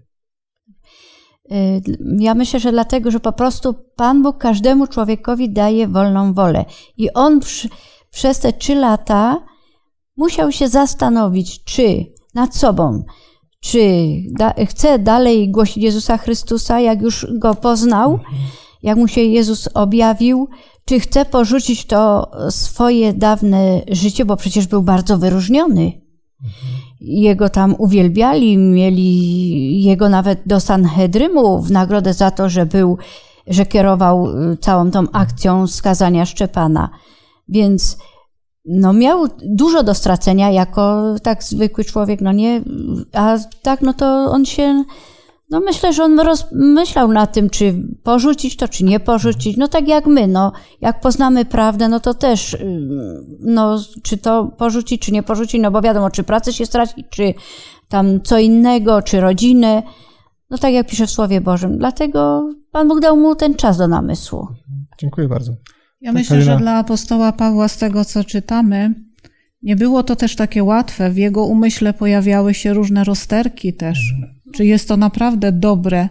Y, 1.52 1.82
Ja 2.20 2.34
myślę, 2.36 2.60
że 2.60 2.72
dlatego, 2.72 3.12
że 3.12 3.20
po 3.20 3.32
prostu 3.32 3.74
Pan 3.96 4.24
Bóg 4.24 4.38
każdemu 4.38 4.88
człowiekowi 4.88 5.50
daje 5.54 5.88
wolną 5.88 6.34
wolę. 6.34 6.66
I 6.98 7.14
on 7.14 7.40
przy, 7.40 7.70
przez 8.12 8.40
te 8.40 8.54
trzy 8.54 8.76
lata 8.76 9.44
musiał 10.18 10.52
się 10.52 10.68
zastanowić, 10.68 11.64
czy 11.64 12.06
nad 12.34 12.56
sobą, 12.56 13.04
czy 13.60 13.80
da, 14.38 14.54
chce 14.70 15.00
dalej 15.00 15.52
głosić 15.52 15.84
Jezusa 15.84 16.18
Chrystusa, 16.18 16.80
jak 16.80 17.02
już 17.02 17.28
go 17.40 17.56
poznał, 17.56 18.20
jak 18.84 18.98
mu 18.98 19.08
się 19.08 19.22
Jezus 19.22 19.70
objawił, 19.74 20.50
czy 20.86 21.00
chce 21.00 21.26
porzucić 21.26 21.86
to 21.86 22.32
swoje 22.50 23.14
dawne 23.14 23.82
życie, 23.92 24.26
bo 24.26 24.38
przecież 24.38 24.68
był 24.68 24.82
bardzo 24.82 25.18
wyróżniony. 25.18 25.92
Jego 27.02 27.50
tam 27.50 27.76
uwielbiali, 27.78 28.58
mieli 28.58 29.84
jego 29.84 30.10
nawet 30.10 30.40
do 30.46 30.60
Sanhedrymu 30.60 31.62
w 31.62 31.72
nagrodę 31.72 32.14
za 32.14 32.32
to, 32.32 32.50
że 32.50 32.66
był, 32.66 32.98
że 33.48 33.66
kierował 33.66 34.28
y, 34.52 34.58
całą 34.58 34.92
tą 34.92 35.12
akcją 35.12 35.68
skazania 35.68 36.26
Szczepana. 36.26 36.90
Więc 37.48 37.98
no 38.66 38.94
miał 38.94 39.28
dużo 39.44 39.84
do 39.84 39.94
stracenia 39.94 40.52
jako 40.52 41.16
tak 41.24 41.44
zwykły 41.44 41.84
człowiek, 41.84 42.22
no 42.22 42.32
nie, 42.32 42.62
a 43.14 43.38
tak 43.62 43.82
no 43.82 43.94
to 43.94 44.06
on 44.32 44.46
się, 44.46 44.84
no 45.50 45.60
myślę, 45.60 45.94
że 45.94 46.04
on 46.04 46.20
rozmyślał 46.20 47.12
nad 47.12 47.34
tym, 47.34 47.50
czy 47.50 47.74
porzucić 48.04 48.56
to, 48.56 48.68
czy 48.68 48.84
nie 48.84 49.00
porzucić, 49.00 49.58
no 49.58 49.68
tak 49.68 49.88
jak 49.88 50.06
my, 50.06 50.28
no 50.28 50.52
jak 50.82 51.02
poznamy 51.02 51.46
prawdę, 51.46 51.90
no 51.90 52.00
to 52.00 52.14
też, 52.14 52.54
y, 52.54 52.60
no 53.40 53.80
czy 54.04 54.18
to 54.18 54.46
porzucić, 54.46 55.02
czy 55.02 55.12
nie 55.12 55.24
porzucić, 55.24 55.62
no 55.62 55.72
bo 55.72 55.82
wiadomo, 55.82 56.10
czy 56.10 56.24
pracę 56.24 56.54
się 56.54 56.66
straci, 56.66 57.04
czy 57.10 57.34
tam 57.90 58.22
co 58.22 58.40
innego, 58.40 59.02
czy 59.02 59.22
rodzinę, 59.22 59.84
no 60.50 60.58
tak 60.58 60.74
jak 60.74 60.88
pisze 60.88 61.08
w 61.08 61.12
Słowie 61.12 61.42
Bożym, 61.42 61.78
dlatego 61.78 62.50
Pan 62.72 62.88
Bóg 62.88 63.00
dał 63.00 63.18
mu 63.18 63.36
ten 63.36 63.56
czas 63.56 63.78
do 63.78 63.88
namysłu. 63.88 64.48
Dziękuję 65.00 65.28
bardzo. 65.28 65.54
Ja 66.02 66.12
myślę, 66.14 66.42
że 66.42 66.58
dla 66.58 66.74
apostoła 66.78 67.32
Pawła, 67.32 67.68
z 67.68 67.78
tego 67.78 68.06
co 68.06 68.24
czytamy, 68.24 68.94
nie 69.62 69.76
było 69.76 70.04
to 70.04 70.16
też 70.16 70.36
takie 70.36 70.64
łatwe. 70.64 71.10
W 71.10 71.18
jego 71.18 71.46
umyśle 71.46 71.94
pojawiały 71.94 72.54
się 72.54 72.74
różne 72.74 73.04
rozterki 73.04 73.74
też. 73.74 74.14
Czy 74.54 74.66
jest 74.66 74.88
to 74.88 74.98
naprawdę 74.98 75.52
dobre? 75.52 76.10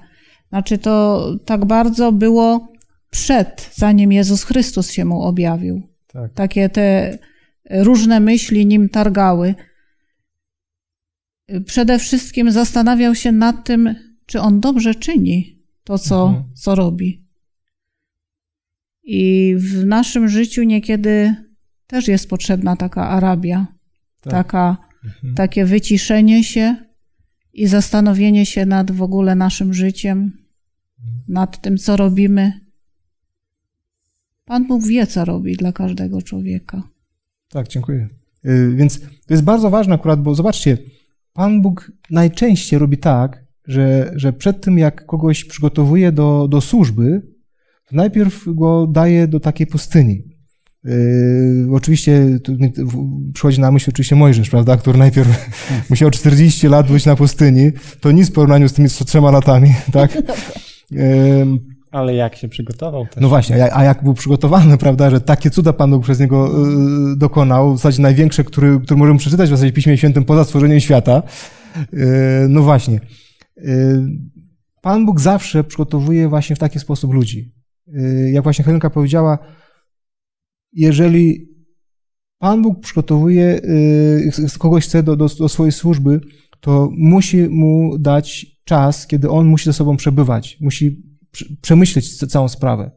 Znaczy, 0.49 0.78
to 0.78 1.26
tak 1.45 1.64
bardzo 1.64 2.12
było 2.12 2.72
przed, 3.11 3.70
zanim 3.74 4.12
Jezus 4.12 4.45
Chrystus 4.45 4.91
się 4.91 5.05
mu 5.05 5.22
objawił. 5.22 5.82
Tak. 6.07 6.32
Takie 6.32 6.68
te 6.68 7.18
różne 7.70 8.20
myśli 8.20 8.66
nim 8.66 8.89
targały. 8.89 9.55
Przede 11.66 11.99
wszystkim 11.99 12.51
zastanawiał 12.51 13.14
się 13.14 13.32
nad 13.32 13.64
tym, 13.64 13.95
czy 14.26 14.41
on 14.41 14.61
dobrze 14.61 14.95
czyni 14.95 15.62
to, 15.84 15.99
co, 15.99 16.26
mhm. 16.26 16.45
co 16.55 16.74
robi. 16.74 17.26
I 19.03 19.55
w 19.59 19.84
naszym 19.87 20.28
życiu 20.28 20.62
niekiedy 20.62 21.34
też 21.87 22.09
jest 22.09 22.30
potrzebna 22.30 22.76
taka 22.76 23.09
Arabia, 23.09 23.66
tak. 24.20 24.32
taka, 24.32 24.76
mhm. 25.05 25.34
takie 25.34 25.64
wyciszenie 25.64 26.45
się 26.45 26.86
i 27.57 27.67
zastanowienie 27.67 28.47
się 28.47 28.67
nad 28.67 28.91
w 28.91 29.03
ogóle 29.03 29.35
naszym 29.35 29.75
życiem, 29.75 30.33
nad 31.29 31.61
tym, 31.61 31.79
co 31.79 31.97
robimy. 31.97 32.53
Pan 34.45 34.67
Bóg 34.67 34.87
wie, 34.87 35.07
co 35.07 35.25
robi 35.25 35.57
dla 35.57 35.73
każdego 35.73 36.23
człowieka. 36.23 36.83
Tak, 37.49 37.69
dziękuję. 37.69 38.09
Y, 38.47 38.73
więc 38.77 39.01
to 39.01 39.35
jest 39.35 39.43
bardzo 39.43 39.71
ważne 39.71 39.95
akurat, 39.95 40.23
bo 40.23 40.35
zobaczcie, 40.35 40.79
Pan 41.33 41.63
Bóg 41.63 41.93
najczęściej 42.11 42.79
robi 42.79 42.99
tak, 42.99 43.45
że, 43.67 44.13
że 44.15 44.33
przed 44.33 44.61
tym, 44.61 44.79
jak 44.79 45.07
kogoś 45.07 45.45
przygotowuje 45.45 46.13
do, 46.13 46.49
do 46.49 46.61
służby, 46.61 47.23
najpierw 47.93 48.45
go 48.47 48.87
daje 48.87 49.29
do 49.29 49.41
takiej 49.41 49.67
pustyni. 49.67 50.36
Yy, 50.87 51.74
oczywiście 51.74 52.39
przychodzi 53.34 53.61
na 53.61 53.70
myśl 53.70 53.91
oczywiście 53.91 54.16
Mojżesz, 54.16 54.51
prawda, 54.51 54.76
który 54.76 54.99
najpierw 54.99 55.51
musiał 55.91 56.11
40 56.11 56.68
lat 56.68 56.93
być 56.93 57.07
na 57.07 57.16
pustyni. 57.16 57.72
To 58.01 58.12
nic 58.12 58.28
w 58.28 58.32
porównaniu 58.32 58.68
z 58.68 58.72
tymi 58.72 58.89
trzema 58.89 59.30
latami, 59.30 59.74
tak? 59.93 60.14
Yy, 60.91 61.47
ale 61.91 62.14
jak 62.14 62.37
się 62.37 62.49
przygotował 62.49 63.07
też. 63.07 63.22
No 63.22 63.28
właśnie, 63.28 63.64
a, 63.64 63.78
a 63.78 63.84
jak 63.84 64.03
był 64.03 64.14
przygotowany, 64.14 64.78
prawda, 64.87 65.11
że 65.11 65.20
takie 65.20 65.51
cuda 65.51 65.72
Pan 65.72 65.91
Bóg 65.91 66.03
przez 66.03 66.20
niego 66.20 66.66
yy, 66.66 67.16
dokonał, 67.16 67.74
w 67.74 67.76
zasadzie 67.76 68.03
największe, 68.03 68.45
które, 68.45 68.80
które 68.82 68.99
możemy 68.99 69.18
przeczytać 69.18 69.49
w 69.49 69.51
zasadzie 69.51 69.72
w 69.72 69.74
Piśmie 69.74 69.99
Świętym 69.99 70.24
poza 70.24 70.45
stworzeniem 70.45 70.80
świata. 70.80 71.22
Yy, 71.93 72.01
no 72.49 72.62
właśnie. 72.62 73.01
Yy, 73.57 74.07
Pan 74.82 75.07
Bóg 75.07 75.20
zawsze 75.20 75.64
przygotowuje 75.64 76.28
właśnie 76.28 76.57
w 76.57 76.59
taki 76.59 76.78
sposób 76.78 77.14
ludzi. 77.14 77.53
Y, 77.95 78.30
jak 78.32 78.43
właśnie 78.43 78.64
Helenka 78.64 78.91
powiedziała, 78.91 79.39
jeżeli 80.77 81.49
Pan 82.39 82.62
Bóg 82.62 82.81
przygotowuje, 82.81 83.61
y, 83.64 84.59
kogoś 84.59 84.85
chce 84.85 85.03
do, 85.03 85.16
do, 85.16 85.29
do 85.29 85.49
swojej 85.49 85.72
służby, 85.72 86.20
to 86.61 86.91
musi 86.99 87.49
mu 87.49 87.99
dać 87.99 88.47
czas, 88.64 89.07
kiedy 89.07 89.31
on 89.31 89.47
musi 89.47 89.64
ze 89.64 89.72
sobą 89.72 89.97
przebywać, 89.97 90.59
musi 90.61 91.03
przemyśleć 91.61 92.16
całą 92.16 92.49
sprawę. 92.49 92.91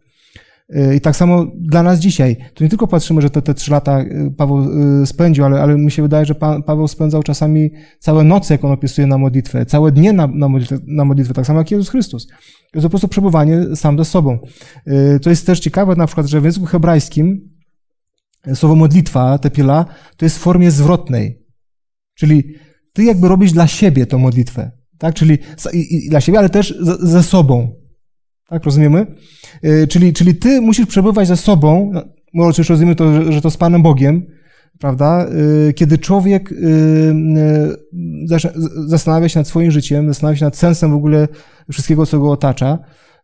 Y, 0.75 0.95
I 0.95 1.01
tak 1.01 1.15
samo 1.15 1.45
dla 1.55 1.83
nas 1.83 1.99
dzisiaj. 1.99 2.37
Tu 2.53 2.63
nie 2.63 2.69
tylko 2.69 2.87
patrzymy, 2.87 3.21
że 3.21 3.29
te, 3.29 3.41
te 3.41 3.53
trzy 3.53 3.71
lata 3.71 4.01
y, 4.01 4.33
Paweł 4.37 4.65
spędził, 5.05 5.45
ale, 5.45 5.61
ale 5.61 5.77
mi 5.77 5.91
się 5.91 6.01
wydaje, 6.01 6.25
że 6.25 6.35
Paweł 6.65 6.87
spędzał 6.87 7.23
czasami 7.23 7.71
całe 7.99 8.23
noce, 8.23 8.53
jak 8.53 8.63
on 8.63 8.71
opisuje 8.71 9.07
na 9.07 9.17
modlitwę, 9.17 9.65
całe 9.65 9.91
dnie 9.91 10.13
na, 10.13 10.27
na, 10.27 10.49
modlitwę, 10.49 10.77
na 10.87 11.05
modlitwę, 11.05 11.33
tak 11.33 11.45
samo 11.45 11.59
jak 11.59 11.71
Jezus 11.71 11.89
Chrystus. 11.89 12.27
To 12.27 12.33
jest 12.73 12.85
po 12.85 12.89
prostu 12.89 13.07
przebywanie 13.07 13.75
sam 13.75 13.97
ze 13.97 14.05
sobą. 14.05 14.39
To 15.21 15.29
jest 15.29 15.45
też 15.45 15.59
ciekawe 15.59 15.95
na 15.95 16.05
przykład, 16.05 16.27
że 16.27 16.41
w 16.41 16.45
języku 16.45 16.65
hebrajskim 16.65 17.48
słowo 18.53 18.75
modlitwa, 18.75 19.37
tepila, 19.37 19.85
to 20.17 20.25
jest 20.25 20.37
w 20.37 20.41
formie 20.41 20.71
zwrotnej. 20.71 21.45
Czyli 22.13 22.43
ty 22.93 23.03
jakby 23.03 23.27
robisz 23.27 23.51
dla 23.51 23.67
siebie 23.67 24.05
tą 24.05 24.17
modlitwę. 24.17 24.71
Tak? 24.97 25.15
Czyli 25.15 25.37
i, 25.73 26.05
i 26.05 26.09
dla 26.09 26.21
siebie, 26.21 26.39
ale 26.39 26.49
też 26.49 26.77
ze 26.99 27.23
sobą. 27.23 27.75
Tak, 28.49 28.63
rozumiemy? 28.63 29.05
E, 29.63 29.87
czyli, 29.87 30.13
czyli 30.13 30.35
ty 30.35 30.61
musisz 30.61 30.85
przebywać 30.85 31.27
ze 31.27 31.37
sobą, 31.37 31.89
no, 31.93 32.03
może 32.33 32.49
oczywiście 32.49 32.73
rozumiemy 32.73 32.95
to, 32.95 33.31
że 33.31 33.41
to 33.41 33.49
z 33.49 33.57
Panem 33.57 33.81
Bogiem, 33.81 34.25
prawda? 34.79 35.25
E, 35.69 35.73
kiedy 35.73 35.97
człowiek 35.97 36.51
e, 36.51 36.55
zastanawia 38.85 39.29
się 39.29 39.39
nad 39.39 39.47
swoim 39.47 39.71
życiem, 39.71 40.07
zastanawia 40.07 40.37
się 40.37 40.45
nad 40.45 40.57
sensem 40.57 40.91
w 40.91 40.95
ogóle 40.95 41.27
wszystkiego, 41.71 42.05
co 42.05 42.19
go 42.19 42.31
otacza, 42.31 42.79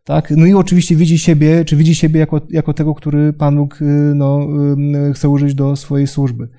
tak? 0.06 0.32
No 0.32 0.46
i 0.46 0.54
oczywiście 0.54 0.96
widzi 0.96 1.20
siebie, 1.20 1.66
czy 1.66 1.76
widzi 1.76 1.96
siebie 1.96 2.20
jako, 2.20 2.42
jako 2.50 2.74
tego, 2.74 2.96
który 2.96 3.34
Pan 3.34 3.56
Bóg 3.56 3.80
no, 4.16 4.48
chce 5.14 5.30
użyć 5.30 5.56
do 5.56 5.76
swojej 5.76 6.08
służby. 6.08 6.50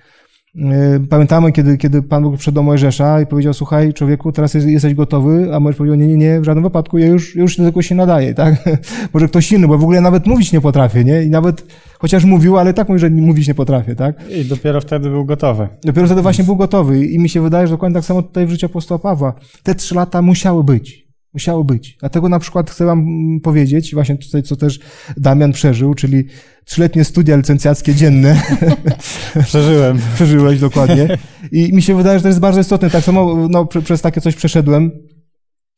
E, 0.59 1.01
pamiętamy, 1.11 1.53
kiedy, 1.53 1.79
kiedy 1.79 2.03
Pan 2.03 2.23
Bóg 2.23 2.39
wszedł 2.39 2.55
do 2.55 2.63
Mojżesza 2.63 3.21
i 3.21 3.27
powiedział, 3.27 3.55
słuchaj, 3.55 3.95
człowieku, 3.95 4.33
teraz 4.33 4.55
jesteś 4.55 4.95
gotowy, 4.95 5.55
a 5.55 5.61
Mojżesz 5.61 5.79
powiedział, 5.79 5.97
nie, 5.97 6.07
nie, 6.07 6.17
nie, 6.17 6.41
w 6.41 6.45
żadnym 6.45 6.65
wypadku, 6.65 6.99
ja 6.99 7.07
już, 7.07 7.35
już 7.37 7.57
do 7.57 7.65
tego 7.65 7.83
się 7.83 7.95
nadaję, 7.95 8.35
tak? 8.35 8.55
Może 9.15 9.29
ktoś 9.29 9.53
inny, 9.53 9.69
bo 9.69 9.79
w 9.79 9.83
ogóle 9.83 10.01
nawet 10.01 10.27
mówić 10.27 10.53
nie 10.53 10.61
potrafię, 10.61 11.05
nie? 11.05 11.23
I 11.23 11.31
nawet, 11.31 11.67
chociaż 11.99 12.25
mówił, 12.25 12.59
ale 12.59 12.75
tak 12.75 12.89
mówi, 12.89 13.01
że 13.01 13.11
mówić 13.11 13.49
nie 13.49 13.55
potrafię, 13.55 13.95
tak? 13.95 14.31
I 14.31 14.45
dopiero 14.45 14.81
wtedy 14.81 15.11
był 15.11 15.25
gotowy. 15.25 15.69
Dopiero 15.85 16.07
wtedy 16.07 16.23
właśnie 16.23 16.45
był 16.45 16.57
gotowy 16.57 17.07
i 17.07 17.19
mi 17.19 17.29
się 17.29 17.41
wydaje, 17.41 17.67
że 17.67 17.71
dokładnie 17.71 17.95
tak 17.95 18.05
samo 18.05 18.23
tutaj 18.23 18.47
w 18.47 18.51
życiu 18.51 18.67
apostoła 18.67 18.99
Pawła. 18.99 19.35
Te 19.63 19.75
trzy 19.75 19.95
lata 19.95 20.23
musiały 20.23 20.65
być. 20.65 21.06
Musiało 21.35 21.65
być. 21.65 21.97
Dlatego 22.01 22.29
na 22.29 22.39
przykład 22.39 22.71
chcę 22.71 22.85
wam 22.85 23.07
powiedzieć, 23.43 23.95
właśnie 23.95 24.17
tutaj, 24.17 24.43
co 24.43 24.57
też 24.57 24.81
Damian 25.17 25.53
przeżył, 25.53 25.95
czyli 25.95 26.25
trzyletnie 26.65 27.05
studia 27.05 27.37
licencjackie 27.37 27.95
dzienne. 27.95 28.43
Przeżyłem. 29.45 29.99
Przeżyłeś, 30.15 30.61
dokładnie. 30.61 31.19
I 31.53 31.73
mi 31.73 31.83
się 31.83 31.95
wydaje, 31.95 32.19
że 32.19 32.23
to 32.23 32.29
jest 32.29 32.41
bardzo 32.41 32.61
istotne. 32.61 32.91
Tak 32.91 33.05
samo 33.05 33.49
no, 33.49 33.67
przez 33.67 34.03
takie 34.03 34.21
coś 34.21 34.35
przeszedłem. 34.35 34.91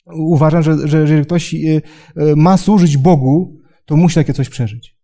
Uważam, 0.07 0.63
że, 0.63 0.89
że 0.89 1.01
jeżeli 1.01 1.23
ktoś 1.23 1.55
e, 1.55 1.59
e, 1.59 1.81
ma 2.37 2.57
służyć 2.57 2.97
Bogu, 2.97 3.59
to 3.85 3.97
musi 3.97 4.15
takie 4.15 4.35
coś 4.35 4.49
przeżyć. 4.49 4.99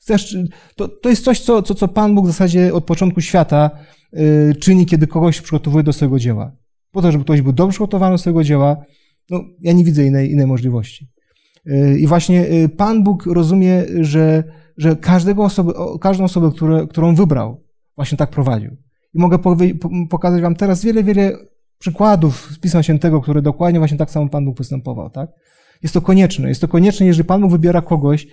Chcesz, 0.00 0.36
to, 0.76 0.88
to 0.88 1.08
jest 1.08 1.24
coś, 1.24 1.40
co, 1.40 1.62
co, 1.62 1.74
co 1.74 1.88
Pan 1.88 2.14
Bóg 2.14 2.24
w 2.24 2.28
zasadzie 2.28 2.74
od 2.74 2.84
początku 2.84 3.20
świata 3.20 3.70
y, 4.14 4.54
czyni, 4.60 4.86
kiedy 4.86 5.06
kogoś 5.06 5.40
przygotowuje 5.40 5.84
do 5.84 5.92
swojego 5.92 6.18
dzieła. 6.18 6.52
Po 6.92 7.02
to, 7.02 7.12
żeby 7.12 7.24
ktoś 7.24 7.42
był 7.42 7.52
dobrze 7.52 7.72
przygotowany 7.72 8.14
do 8.14 8.18
swojego 8.18 8.44
dzieła, 8.44 8.76
no, 9.30 9.40
ja 9.60 9.72
nie 9.72 9.84
widzę 9.84 10.04
innej, 10.04 10.32
innej 10.32 10.46
możliwości. 10.46 11.08
Y, 11.66 11.98
I 11.98 12.06
właśnie 12.06 12.46
y, 12.46 12.68
Pan 12.68 13.02
Bóg 13.02 13.26
rozumie, 13.26 13.84
że, 14.00 14.44
że 14.76 14.96
każdego 14.96 15.44
osoby, 15.44 15.72
każdą 16.00 16.24
osobę, 16.24 16.50
które, 16.56 16.86
którą 16.86 17.14
wybrał, 17.14 17.64
właśnie 17.96 18.18
tak 18.18 18.30
prowadził. 18.30 18.76
I 19.14 19.18
mogę 19.18 19.38
pokazać 20.10 20.42
Wam 20.42 20.54
teraz 20.56 20.84
wiele, 20.84 21.04
wiele 21.04 21.32
przykładów 21.78 22.48
z 22.52 22.58
Pisma 22.58 22.82
Świętego, 22.82 23.20
które 23.20 23.42
dokładnie 23.42 23.78
właśnie 23.78 23.98
tak 23.98 24.10
samo 24.10 24.28
Pan 24.28 24.44
Bóg 24.44 24.56
postępował, 24.56 25.10
tak? 25.10 25.30
Jest 25.82 25.94
to 25.94 26.00
konieczne. 26.00 26.48
Jest 26.48 26.60
to 26.60 26.68
konieczne, 26.68 27.06
jeżeli 27.06 27.26
Pan 27.26 27.40
Bóg 27.40 27.50
wybiera 27.50 27.82
kogoś 27.82 28.26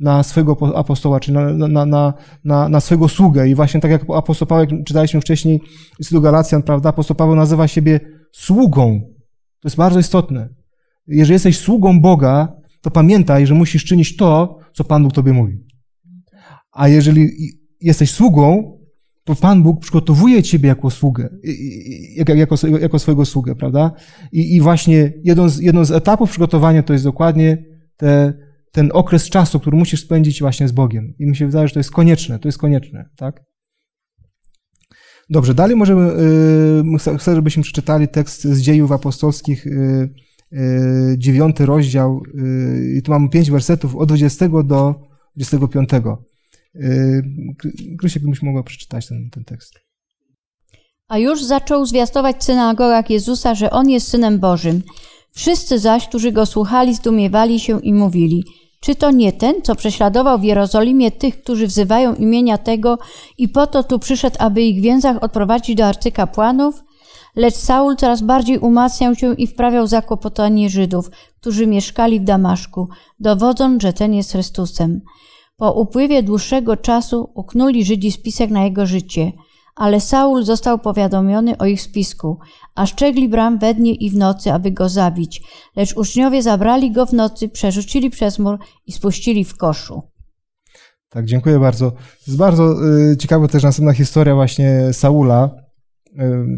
na 0.00 0.22
swojego 0.22 0.76
apostoła, 0.76 1.20
czy 1.20 1.32
na, 1.32 1.52
na, 1.52 1.86
na, 1.86 2.14
na, 2.44 2.68
na 2.68 2.80
swojego 2.80 3.08
sługę. 3.08 3.48
I 3.48 3.54
właśnie 3.54 3.80
tak 3.80 3.90
jak 3.90 4.02
apostoł 4.16 4.48
Paweł, 4.48 4.66
czytaliśmy 4.84 5.20
wcześniej 5.20 5.60
z 6.00 6.20
Galacjan, 6.20 6.62
prawda? 6.62 6.88
Apostoł 6.88 7.16
Paweł 7.16 7.36
nazywa 7.36 7.68
siebie 7.68 8.00
sługą 8.32 9.11
to 9.62 9.68
jest 9.68 9.76
bardzo 9.76 10.00
istotne. 10.00 10.48
Jeżeli 11.06 11.32
jesteś 11.32 11.58
sługą 11.58 12.00
Boga, 12.00 12.52
to 12.80 12.90
pamiętaj, 12.90 13.46
że 13.46 13.54
musisz 13.54 13.84
czynić 13.84 14.16
to, 14.16 14.58
co 14.72 14.84
Pan 14.84 15.02
Bóg 15.02 15.12
Tobie 15.12 15.32
mówi. 15.32 15.58
A 16.72 16.88
jeżeli 16.88 17.30
jesteś 17.80 18.10
sługą, 18.10 18.78
to 19.24 19.34
Pan 19.34 19.62
Bóg 19.62 19.80
przygotowuje 19.80 20.42
Ciebie 20.42 20.68
jako 20.68 20.90
sługę, 20.90 21.28
jako, 22.14 22.56
jako, 22.78 22.98
swojego 22.98 23.24
sługę, 23.24 23.54
prawda? 23.54 23.92
I, 24.32 24.56
i 24.56 24.60
właśnie 24.60 25.12
jedną 25.24 25.48
z, 25.48 25.58
jedną 25.58 25.84
z 25.84 25.90
etapów 25.90 26.30
przygotowania 26.30 26.82
to 26.82 26.92
jest 26.92 27.04
dokładnie 27.04 27.64
te 27.96 28.32
ten 28.72 28.90
okres 28.92 29.30
czasu, 29.30 29.60
który 29.60 29.76
musisz 29.76 30.00
spędzić 30.00 30.40
właśnie 30.40 30.68
z 30.68 30.72
Bogiem. 30.72 31.14
I 31.18 31.26
mi 31.26 31.36
się 31.36 31.46
wydaje, 31.46 31.68
że 31.68 31.74
to 31.74 31.80
jest 31.80 31.90
konieczne, 31.90 32.38
to 32.38 32.48
jest 32.48 32.58
konieczne, 32.58 33.08
tak? 33.16 33.44
Dobrze, 35.30 35.54
dalej 35.54 35.76
możemy, 35.76 36.12
yy, 37.08 37.18
chcę, 37.18 37.34
żebyśmy 37.34 37.62
przeczytali 37.62 38.08
tekst 38.08 38.42
z 38.44 38.60
dziejów 38.60 38.92
apostolskich, 38.92 39.66
yy, 39.66 40.14
yy, 40.52 41.18
dziewiąty 41.18 41.66
rozdział, 41.66 42.22
i 42.98 43.02
tu 43.02 43.12
mamy 43.12 43.28
pięć 43.28 43.50
wersetów 43.50 43.96
od 43.96 44.08
20 44.08 44.48
do 44.64 44.94
25. 45.36 45.90
Krysiek, 47.98 48.22
byś 48.22 48.42
mogła 48.42 48.62
przeczytać 48.62 49.06
ten, 49.06 49.30
ten 49.30 49.44
tekst. 49.44 49.80
A 51.08 51.18
już 51.18 51.44
zaczął 51.44 51.86
zwiastować 51.86 52.36
w 52.36 52.44
synagogach 52.44 53.10
Jezusa, 53.10 53.54
że 53.54 53.70
On 53.70 53.90
jest 53.90 54.08
Synem 54.08 54.38
Bożym. 54.38 54.82
Wszyscy 55.30 55.78
zaś, 55.78 56.08
którzy 56.08 56.32
Go 56.32 56.46
słuchali, 56.46 56.94
zdumiewali 56.94 57.60
się 57.60 57.80
i 57.80 57.94
mówili– 57.94 58.44
czy 58.82 58.94
to 58.94 59.10
nie 59.10 59.32
ten, 59.32 59.54
co 59.62 59.74
prześladował 59.74 60.38
w 60.38 60.44
Jerozolimie 60.44 61.10
tych, 61.10 61.42
którzy 61.42 61.66
wzywają 61.66 62.14
imienia 62.14 62.58
tego 62.58 62.98
i 63.38 63.48
po 63.48 63.66
to 63.66 63.82
tu 63.82 63.98
przyszedł, 63.98 64.36
aby 64.38 64.62
ich 64.62 64.78
w 64.78 64.82
więzach 64.82 65.22
odprowadzić 65.22 65.76
do 65.76 65.86
arcykapłanów? 65.86 66.82
Lecz 67.36 67.54
Saul 67.54 67.96
coraz 67.96 68.22
bardziej 68.22 68.58
umacniał 68.58 69.14
się 69.14 69.34
i 69.34 69.46
wprawiał 69.46 69.86
zakłopotanie 69.86 70.70
Żydów, 70.70 71.10
którzy 71.40 71.66
mieszkali 71.66 72.20
w 72.20 72.24
Damaszku, 72.24 72.88
dowodząc, 73.20 73.82
że 73.82 73.92
ten 73.92 74.14
jest 74.14 74.32
Chrystusem. 74.32 75.00
Po 75.56 75.72
upływie 75.72 76.22
dłuższego 76.22 76.76
czasu 76.76 77.30
uknuli 77.34 77.84
Żydzi 77.84 78.12
spisek 78.12 78.50
na 78.50 78.64
jego 78.64 78.86
życie– 78.86 79.32
ale 79.74 80.00
Saul 80.00 80.44
został 80.44 80.78
powiadomiony 80.78 81.58
o 81.58 81.66
ich 81.66 81.82
spisku, 81.82 82.38
a 82.74 82.86
szczegli 82.86 83.28
bram 83.28 83.58
we 83.58 83.74
dnie 83.74 83.94
i 83.94 84.10
w 84.10 84.16
nocy, 84.16 84.52
aby 84.52 84.70
go 84.70 84.88
zabić. 84.88 85.42
Lecz 85.76 85.96
uczniowie 85.96 86.42
zabrali 86.42 86.92
go 86.92 87.06
w 87.06 87.12
nocy, 87.12 87.48
przerzucili 87.48 88.10
przez 88.10 88.38
mur 88.38 88.58
i 88.86 88.92
spuścili 88.92 89.44
w 89.44 89.56
koszu. 89.56 90.02
Tak, 91.08 91.24
dziękuję 91.24 91.58
bardzo. 91.58 91.92
Jest 92.26 92.38
bardzo 92.38 92.74
y, 93.12 93.16
ciekawa 93.16 93.48
też 93.48 93.62
następna 93.62 93.92
historia 93.92 94.34
właśnie 94.34 94.92
Saula, 94.92 95.50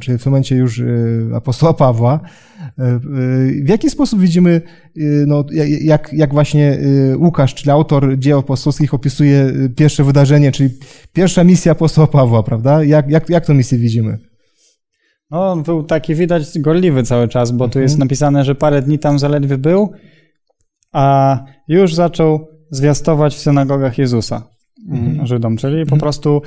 czyli 0.01 0.19
w 0.19 0.23
tym 0.23 0.33
momencie 0.33 0.57
już 0.57 0.79
y, 0.79 1.31
apostoła 1.35 1.75
Pawła. 1.75 2.21
W 3.63 3.69
jaki 3.69 3.91
sposób 3.91 4.21
widzimy, 4.21 4.63
no, 5.27 5.45
jak, 5.81 6.13
jak 6.13 6.33
właśnie 6.33 6.79
Łukasz, 7.17 7.55
czyli 7.55 7.71
autor 7.71 8.19
dzieł 8.19 8.39
apostolskich, 8.39 8.95
opisuje 8.95 9.53
pierwsze 9.77 10.05
wydarzenie, 10.05 10.53
czyli 10.53 10.71
pierwsza 11.13 11.45
misja 11.45 11.73
apostoła 11.73 12.07
Pawła, 12.07 12.43
prawda? 12.43 12.85
Jak, 12.85 13.11
jak, 13.11 13.31
jak 13.31 13.47
tę 13.47 13.55
misję 13.55 13.79
widzimy? 13.79 14.19
No, 15.31 15.53
on 15.53 15.63
był 15.63 15.83
taki 15.83 16.15
widać 16.15 16.59
gorliwy 16.59 17.03
cały 17.03 17.29
czas, 17.29 17.51
bo 17.51 17.69
tu 17.69 17.81
jest 17.81 17.95
mhm. 17.95 18.07
napisane, 18.07 18.45
że 18.45 18.55
parę 18.55 18.83
dni 18.83 18.99
tam 18.99 19.19
zaledwie 19.19 19.59
był, 19.59 19.93
a 20.93 21.39
już 21.69 21.95
zaczął 21.95 22.49
zwiastować 22.71 23.35
w 23.35 23.41
synagogach 23.41 23.99
Jezusa 23.99 24.49
mhm. 24.91 25.27
Żydom, 25.27 25.57
czyli 25.57 25.77
po 25.77 25.83
mhm. 25.83 26.01
prostu 26.01 26.43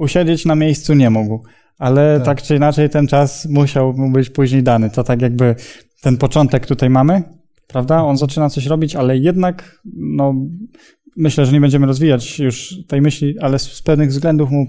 usiedzieć 0.00 0.44
na 0.44 0.54
miejscu 0.54 0.94
nie 0.94 1.10
mógł. 1.10 1.44
Ale 1.78 2.16
tak. 2.16 2.26
tak 2.26 2.42
czy 2.42 2.56
inaczej 2.56 2.90
ten 2.90 3.06
czas 3.06 3.46
musiał 3.46 3.92
mu 3.92 4.10
być 4.10 4.30
później 4.30 4.62
dany. 4.62 4.90
To 4.90 5.04
tak 5.04 5.22
jakby 5.22 5.54
ten 6.02 6.16
początek 6.16 6.66
tutaj 6.66 6.90
mamy, 6.90 7.22
prawda? 7.66 8.02
On 8.02 8.16
zaczyna 8.16 8.50
coś 8.50 8.66
robić, 8.66 8.96
ale 8.96 9.18
jednak, 9.18 9.82
no, 9.94 10.34
myślę, 11.16 11.46
że 11.46 11.52
nie 11.52 11.60
będziemy 11.60 11.86
rozwijać 11.86 12.38
już 12.38 12.74
tej 12.88 13.02
myśli, 13.02 13.38
ale 13.38 13.58
z 13.58 13.82
pewnych 13.82 14.08
względów 14.08 14.50
mu 14.50 14.66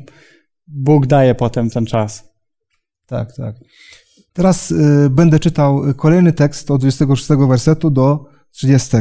Bóg 0.67 1.07
daje 1.07 1.35
potem 1.35 1.69
ten 1.69 1.85
czas. 1.85 2.31
Tak, 3.07 3.35
tak. 3.35 3.55
Teraz 4.33 4.71
y, 4.71 5.09
będę 5.09 5.39
czytał 5.39 5.81
kolejny 5.97 6.33
tekst 6.33 6.71
od 6.71 6.81
26 6.81 7.27
wersetu 7.47 7.89
do 7.89 8.25
30. 8.51 8.97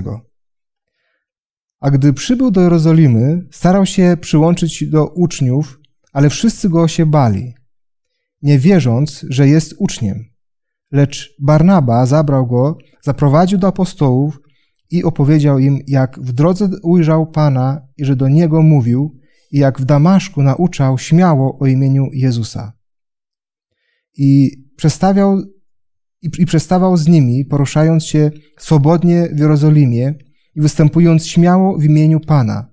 A 1.80 1.90
gdy 1.90 2.12
przybył 2.12 2.50
do 2.50 2.60
Jerozolimy, 2.60 3.46
starał 3.50 3.86
się 3.86 4.16
przyłączyć 4.20 4.84
do 4.88 5.06
uczniów, 5.06 5.79
ale 6.12 6.30
wszyscy 6.30 6.68
go 6.68 6.88
się 6.88 7.06
bali, 7.06 7.54
nie 8.42 8.58
wierząc, 8.58 9.26
że 9.28 9.48
jest 9.48 9.74
uczniem. 9.78 10.24
Lecz 10.92 11.34
Barnaba 11.40 12.06
zabrał 12.06 12.46
go, 12.46 12.78
zaprowadził 13.02 13.58
do 13.58 13.66
apostołów 13.66 14.38
i 14.90 15.04
opowiedział 15.04 15.58
im, 15.58 15.78
jak 15.86 16.20
w 16.20 16.32
drodze 16.32 16.68
ujrzał 16.82 17.26
Pana 17.26 17.80
i 17.96 18.04
że 18.04 18.16
do 18.16 18.28
niego 18.28 18.62
mówił, 18.62 19.20
i 19.50 19.58
jak 19.58 19.80
w 19.80 19.84
Damaszku 19.84 20.42
nauczał 20.42 20.98
śmiało 20.98 21.58
o 21.58 21.66
imieniu 21.66 22.06
Jezusa 22.12 22.72
i 24.16 24.50
przestawiał 24.76 25.38
i, 26.22 26.30
i 26.38 26.46
przestawał 26.46 26.96
z 26.96 27.08
nimi, 27.08 27.44
poruszając 27.44 28.04
się 28.04 28.30
swobodnie 28.58 29.28
w 29.32 29.38
Jerozolimie 29.38 30.14
i 30.54 30.60
występując 30.60 31.26
śmiało 31.26 31.78
w 31.78 31.84
imieniu 31.84 32.20
Pana. 32.20 32.70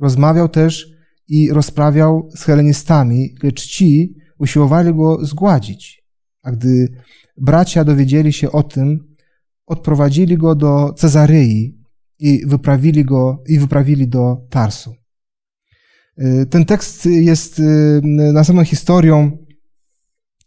Rozmawiał 0.00 0.48
też 0.48 0.91
i 1.28 1.52
rozprawiał 1.52 2.28
z 2.36 2.42
helenistami, 2.42 3.34
lecz 3.42 3.66
ci 3.66 4.14
usiłowali 4.38 4.94
go 4.94 5.24
zgładzić. 5.24 6.02
A 6.42 6.52
gdy 6.52 6.88
bracia 7.36 7.84
dowiedzieli 7.84 8.32
się 8.32 8.52
o 8.52 8.62
tym, 8.62 9.14
odprowadzili 9.66 10.36
go 10.36 10.54
do 10.54 10.92
Cezaryi 10.92 11.78
i 12.18 12.46
wyprawili 12.46 13.04
go 13.04 13.42
i 13.48 13.58
wyprawili 13.58 14.08
do 14.08 14.36
Tarsu. 14.50 14.94
Y, 16.18 16.46
ten 16.46 16.64
tekst 16.64 17.06
jest 17.06 17.58
y, 17.58 18.00
następną 18.32 18.64
historią 18.64 19.42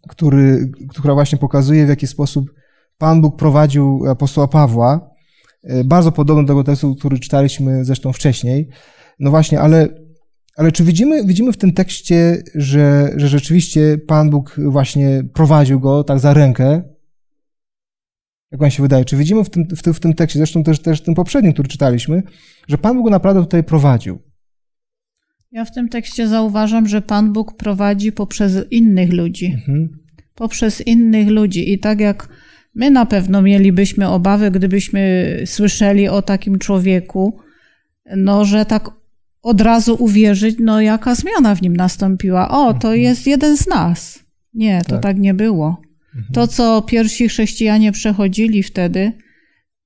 który, 0.09 0.71
która 0.89 1.13
właśnie 1.13 1.37
pokazuje, 1.37 1.85
w 1.85 1.89
jaki 1.89 2.07
sposób 2.07 2.53
Pan 2.97 3.21
Bóg 3.21 3.39
prowadził 3.39 4.03
apostoła 4.09 4.47
Pawła. 4.47 5.09
E, 5.63 5.83
bardzo 5.83 6.11
podobny 6.11 6.43
do 6.43 6.47
tego 6.47 6.63
tekstu, 6.63 6.95
który 6.95 7.19
czytaliśmy 7.19 7.85
zresztą 7.85 8.13
wcześniej. 8.13 8.69
No 9.19 9.29
właśnie, 9.29 9.61
ale, 9.61 10.04
ale 10.55 10.71
czy 10.71 10.83
widzimy, 10.83 11.25
widzimy 11.25 11.51
w 11.51 11.57
tym 11.57 11.73
tekście, 11.73 12.43
że, 12.55 13.13
że 13.15 13.27
rzeczywiście 13.27 13.97
Pan 14.07 14.29
Bóg 14.29 14.55
właśnie 14.67 15.23
prowadził 15.33 15.79
go 15.79 16.03
tak 16.03 16.19
za 16.19 16.33
rękę? 16.33 16.81
Jak 18.51 18.61
wam 18.61 18.71
się 18.71 18.83
wydaje? 18.83 19.05
Czy 19.05 19.17
widzimy 19.17 19.43
w 19.43 19.49
tym, 19.49 19.67
w 19.75 19.81
tym, 19.81 19.93
w 19.93 19.99
tym 19.99 20.13
tekście, 20.13 20.39
zresztą 20.39 20.63
też, 20.63 20.79
też 20.79 21.01
w 21.01 21.03
tym 21.03 21.15
poprzednim, 21.15 21.53
który 21.53 21.67
czytaliśmy, 21.67 22.23
że 22.67 22.77
Pan 22.77 22.95
Bóg 22.95 23.05
go 23.05 23.09
naprawdę 23.09 23.41
tutaj 23.41 23.63
prowadził? 23.63 24.19
Ja 25.51 25.65
w 25.65 25.71
tym 25.71 25.89
tekście 25.89 26.27
zauważam, 26.27 26.87
że 26.87 27.01
Pan 27.01 27.33
Bóg 27.33 27.57
prowadzi 27.57 28.11
poprzez 28.11 28.71
innych 28.71 29.13
ludzi. 29.13 29.45
Mhm. 29.45 29.99
Poprzez 30.35 30.87
innych 30.87 31.29
ludzi. 31.29 31.73
I 31.73 31.79
tak 31.79 31.99
jak 31.99 32.29
my 32.75 32.91
na 32.91 33.05
pewno 33.05 33.41
mielibyśmy 33.41 34.07
obawy, 34.09 34.51
gdybyśmy 34.51 35.25
słyszeli 35.45 36.09
o 36.09 36.21
takim 36.21 36.59
człowieku, 36.59 37.39
no 38.15 38.45
że 38.45 38.65
tak 38.65 38.89
od 39.45 39.61
razu 39.61 39.95
uwierzyć, 39.99 40.55
no 40.59 40.81
jaka 40.81 41.15
zmiana 41.15 41.55
w 41.55 41.61
nim 41.61 41.75
nastąpiła. 41.75 42.49
O, 42.49 42.73
to 42.73 42.87
mhm. 42.87 43.01
jest 43.01 43.27
jeden 43.27 43.57
z 43.57 43.67
nas. 43.67 44.19
Nie, 44.53 44.81
to 44.81 44.89
tak, 44.89 45.01
tak 45.01 45.17
nie 45.17 45.33
było. 45.33 45.81
Mhm. 46.15 46.33
To, 46.33 46.47
co 46.47 46.81
pierwsi 46.81 47.27
chrześcijanie 47.27 47.91
przechodzili 47.91 48.63
wtedy, 48.63 49.11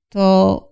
to 0.08 0.66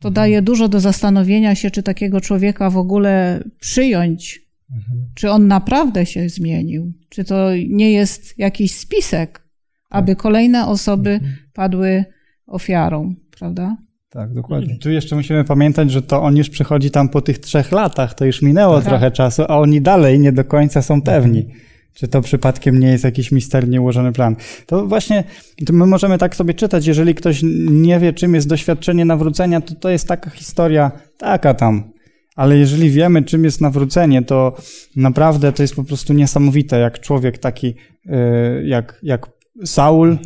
to 0.00 0.10
daje 0.10 0.42
dużo 0.42 0.68
do 0.68 0.80
zastanowienia 0.80 1.54
się, 1.54 1.70
czy 1.70 1.82
takiego 1.82 2.20
człowieka 2.20 2.70
w 2.70 2.76
ogóle 2.76 3.44
przyjąć, 3.60 4.40
mhm. 4.70 5.06
czy 5.14 5.30
on 5.30 5.48
naprawdę 5.48 6.06
się 6.06 6.28
zmienił, 6.28 6.92
czy 7.08 7.24
to 7.24 7.50
nie 7.68 7.92
jest 7.92 8.38
jakiś 8.38 8.74
spisek, 8.74 9.48
aby 9.90 10.14
tak. 10.14 10.22
kolejne 10.22 10.66
osoby 10.66 11.10
mhm. 11.10 11.36
padły 11.52 12.04
ofiarą, 12.46 13.14
prawda? 13.38 13.76
Tak, 14.12 14.32
dokładnie. 14.32 14.78
Tu 14.78 14.90
jeszcze 14.90 15.16
musimy 15.16 15.44
pamiętać, 15.44 15.90
że 15.90 16.02
to 16.02 16.22
on 16.22 16.36
już 16.36 16.50
przychodzi 16.50 16.90
tam 16.90 17.08
po 17.08 17.20
tych 17.20 17.38
trzech 17.38 17.72
latach, 17.72 18.14
to 18.14 18.24
już 18.24 18.42
minęło 18.42 18.76
tak. 18.76 18.84
trochę 18.84 19.10
czasu, 19.10 19.42
a 19.48 19.58
oni 19.58 19.80
dalej 19.80 20.20
nie 20.20 20.32
do 20.32 20.44
końca 20.44 20.82
są 20.82 21.02
pewni. 21.02 21.38
Mhm. 21.38 21.60
Czy 21.94 22.08
to 22.08 22.20
przypadkiem 22.20 22.78
nie 22.78 22.88
jest 22.88 23.04
jakiś 23.04 23.32
misternie 23.32 23.80
ułożony 23.80 24.12
plan? 24.12 24.36
To 24.66 24.86
właśnie 24.86 25.24
to 25.66 25.72
my 25.72 25.86
możemy 25.86 26.18
tak 26.18 26.36
sobie 26.36 26.54
czytać, 26.54 26.86
jeżeli 26.86 27.14
ktoś 27.14 27.40
nie 27.70 28.00
wie, 28.00 28.12
czym 28.12 28.34
jest 28.34 28.48
doświadczenie 28.48 29.04
nawrócenia, 29.04 29.60
to 29.60 29.74
to 29.74 29.90
jest 29.90 30.08
taka 30.08 30.30
historia, 30.30 30.90
taka 31.18 31.54
tam. 31.54 31.92
Ale 32.36 32.56
jeżeli 32.56 32.90
wiemy, 32.90 33.22
czym 33.22 33.44
jest 33.44 33.60
nawrócenie, 33.60 34.22
to 34.22 34.56
naprawdę 34.96 35.52
to 35.52 35.62
jest 35.62 35.74
po 35.74 35.84
prostu 35.84 36.12
niesamowite, 36.12 36.78
jak 36.78 37.00
człowiek 37.00 37.38
taki, 37.38 37.66
y, 38.06 38.64
jak, 38.64 39.00
jak 39.02 39.26
Saul 39.64 40.18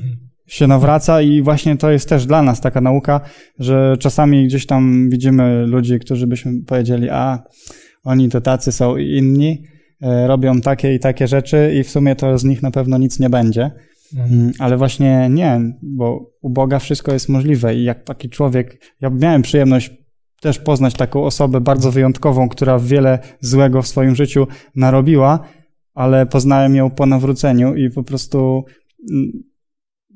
się 0.47 0.67
nawraca 0.67 1.23
i 1.23 1.43
właśnie 1.43 1.77
to 1.77 1.91
jest 1.91 2.09
też 2.09 2.27
dla 2.27 2.43
nas 2.43 2.61
taka 2.61 2.81
nauka, 2.81 3.21
że 3.59 3.97
czasami 4.01 4.47
gdzieś 4.47 4.67
tam 4.67 5.11
widzimy 5.11 5.67
ludzi, 5.67 5.99
którzy 5.99 6.27
byśmy 6.27 6.53
powiedzieli, 6.67 7.11
a 7.11 7.43
oni 8.05 8.29
to 8.29 8.41
tacy 8.41 8.73
są 8.73 8.97
inni, 8.97 9.63
E, 10.03 10.27
robią 10.27 10.61
takie 10.61 10.95
i 10.95 10.99
takie 10.99 11.29
rzeczy 11.29 11.75
i 11.81 11.85
w 11.85 11.91
sumie 11.91 12.17
to 12.17 12.39
z 12.39 12.45
nich 12.45 12.63
na 12.63 12.71
pewno 12.71 12.99
nic 12.99 13.21
nie 13.21 13.31
będzie. 13.31 13.71
Mhm. 14.15 14.41
Mm, 14.41 14.53
ale 14.59 14.77
właśnie 14.77 15.29
nie, 15.31 15.61
bo 15.83 16.31
u 16.43 16.51
Boga 16.51 16.79
wszystko 16.79 17.13
jest 17.13 17.29
możliwe 17.29 17.77
i 17.77 17.85
jak 17.85 18.05
taki 18.05 18.29
człowiek, 18.29 18.95
ja 19.01 19.11
miałem 19.11 19.43
przyjemność 19.43 19.91
też 20.41 20.59
poznać 20.59 20.95
taką 20.95 21.25
osobę 21.25 21.61
bardzo 21.61 21.93
wyjątkową, 21.93 22.49
która 22.49 22.79
wiele 22.79 23.19
złego 23.41 23.83
w 23.83 23.87
swoim 23.87 24.15
życiu 24.15 24.47
narobiła, 24.75 25.41
ale 25.95 26.27
poznałem 26.27 26.77
ją 26.77 26.91
po 26.91 27.07
nawróceniu 27.07 27.75
i 27.75 27.91
po 27.91 28.03
prostu 28.03 28.65
mm, 29.13 29.33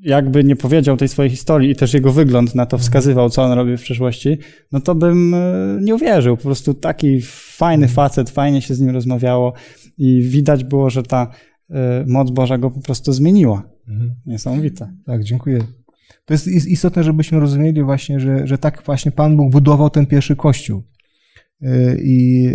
jakby 0.01 0.43
nie 0.43 0.55
powiedział 0.55 0.97
tej 0.97 1.07
swojej 1.07 1.29
historii 1.29 1.71
i 1.71 1.75
też 1.75 1.93
jego 1.93 2.11
wygląd 2.11 2.55
na 2.55 2.65
to 2.65 2.77
wskazywał, 2.77 3.29
co 3.29 3.43
on 3.43 3.51
robił 3.51 3.77
w 3.77 3.81
przeszłości, 3.81 4.37
no 4.71 4.79
to 4.79 4.95
bym 4.95 5.33
e, 5.33 5.77
nie 5.81 5.95
uwierzył. 5.95 6.37
Po 6.37 6.43
prostu 6.43 6.73
taki 6.73 7.21
fajny 7.57 7.87
facet, 7.87 8.29
fajnie 8.29 8.61
się 8.61 8.75
z 8.75 8.79
nim 8.79 8.89
rozmawiało 8.89 9.53
i 9.97 10.21
widać 10.21 10.63
było, 10.63 10.89
że 10.89 11.03
ta 11.03 11.31
e, 11.69 12.05
moc 12.07 12.31
Boża 12.31 12.57
go 12.57 12.71
po 12.71 12.81
prostu 12.81 13.13
zmieniła. 13.13 13.63
Mhm. 13.87 14.15
Niesamowite. 14.25 14.93
Tak, 15.05 15.23
dziękuję. 15.23 15.59
To 16.25 16.33
jest 16.33 16.47
is- 16.47 16.67
istotne, 16.67 17.03
żebyśmy 17.03 17.39
rozumieli 17.39 17.83
właśnie, 17.83 18.19
że, 18.19 18.47
że 18.47 18.57
tak 18.57 18.83
właśnie 18.85 19.11
Pan 19.11 19.37
Bóg 19.37 19.51
budował 19.51 19.89
ten 19.89 20.05
pierwszy 20.05 20.35
kościół. 20.35 20.83
Yy, 21.61 21.97
I 22.03 22.47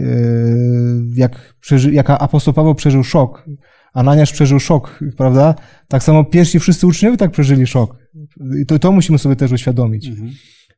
jak, 1.16 1.54
przeży, 1.60 1.92
jak 1.92 2.10
apostoł 2.10 2.54
Paweł 2.54 2.74
przeżył 2.74 3.04
szok, 3.04 3.46
Ananiasz 3.96 4.32
przeżył 4.32 4.60
szok, 4.60 5.00
prawda? 5.16 5.54
Tak 5.88 6.02
samo 6.02 6.24
pierwsi 6.24 6.58
wszyscy 6.58 6.86
uczniowie 6.86 7.16
tak 7.16 7.30
przeżyli 7.30 7.66
szok. 7.66 7.96
I 8.62 8.66
to, 8.66 8.78
to 8.78 8.92
musimy 8.92 9.18
sobie 9.18 9.36
też 9.36 9.52
uświadomić. 9.52 10.08
Mhm. 10.08 10.30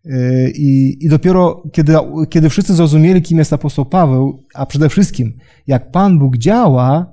Yy, 0.05 0.53
I, 0.55 0.97
I 1.05 1.09
dopiero 1.09 1.63
kiedy, 1.73 1.95
kiedy 2.31 2.49
wszyscy 2.49 2.75
zrozumieli, 2.75 3.23
kim 3.23 3.39
jest 3.39 3.53
apostoł 3.53 3.87
Paweł, 3.87 4.45
a 4.55 4.67
przede 4.67 4.89
wszystkim 4.89 5.39
jak 5.67 5.91
Pan 5.91 6.19
Bóg 6.19 6.37
działa, 6.37 7.13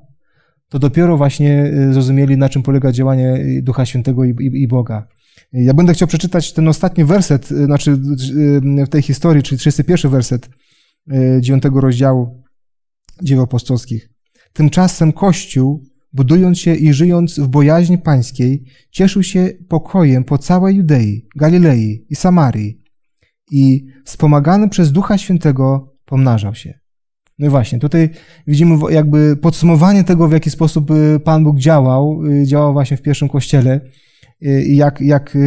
to 0.69 0.79
dopiero 0.79 1.17
właśnie 1.17 1.65
y, 1.65 1.93
zrozumieli, 1.93 2.37
na 2.37 2.49
czym 2.49 2.63
polega 2.63 2.91
działanie 2.91 3.35
y, 3.35 3.61
Ducha 3.61 3.85
Świętego 3.85 4.23
i, 4.23 4.29
i, 4.29 4.61
i 4.61 4.67
Boga. 4.67 5.07
Ja 5.53 5.73
będę 5.73 5.93
chciał 5.93 6.07
przeczytać 6.07 6.53
ten 6.53 6.67
ostatni 6.67 7.05
werset, 7.05 7.51
y, 7.51 7.65
znaczy 7.65 7.91
y, 7.91 8.85
w 8.85 8.89
tej 8.89 9.01
historii, 9.01 9.43
czyli 9.43 9.59
31 9.59 10.11
werset 10.11 10.49
y, 11.11 11.41
9 11.41 11.63
rozdziału 11.73 12.43
dzieł 13.23 13.41
apostolskich. 13.41 14.09
Tymczasem 14.53 15.13
Kościół, 15.13 15.83
budując 16.15 16.59
się 16.59 16.75
i 16.75 16.93
żyjąc 16.93 17.39
w 17.39 17.47
bojaźni 17.47 17.97
pańskiej, 17.97 18.63
cieszył 18.91 19.23
się 19.23 19.49
pokojem 19.67 20.23
po 20.23 20.37
całej 20.37 20.75
Judei, 20.75 21.27
Galilei 21.35 22.05
i 22.09 22.15
Samarii 22.15 22.81
i 23.51 23.85
wspomagany 24.05 24.69
przez 24.69 24.91
Ducha 24.91 25.17
Świętego 25.17 25.93
pomnażał 26.05 26.55
się. 26.55 26.79
No 27.39 27.47
i 27.47 27.49
właśnie, 27.49 27.79
tutaj 27.79 28.09
widzimy 28.47 28.93
jakby 28.93 29.37
podsumowanie 29.37 30.03
tego, 30.03 30.27
w 30.27 30.31
jaki 30.31 30.49
sposób 30.49 30.91
y, 30.91 31.19
Pan 31.19 31.43
Bóg 31.43 31.59
działał, 31.59 32.25
y, 32.25 32.45
działał 32.45 32.73
właśnie 32.73 32.97
w 32.97 33.01
pierwszym 33.01 33.29
kościele 33.29 33.81
y, 34.45 34.63
i 34.63 34.75
jak, 34.75 35.01
jak 35.01 35.37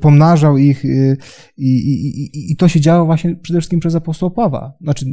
pomnażał 0.00 0.58
ich 0.58 0.84
i, 0.84 1.66
i, 1.66 2.26
i, 2.36 2.52
i 2.52 2.56
to 2.56 2.68
się 2.68 2.80
działo 2.80 3.06
właśnie 3.06 3.36
przede 3.36 3.58
wszystkim 3.60 3.80
przez 3.80 3.94
apostoła 3.94 4.30
Pawła. 4.30 4.72
Znaczy, 4.80 5.06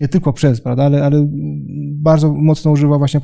nie 0.00 0.08
tylko 0.08 0.32
przez, 0.32 0.60
prawda, 0.60 0.84
ale, 0.84 1.04
ale 1.04 1.28
bardzo 1.94 2.32
mocno 2.32 2.70
używa 2.70 2.98
właśnie 2.98 3.20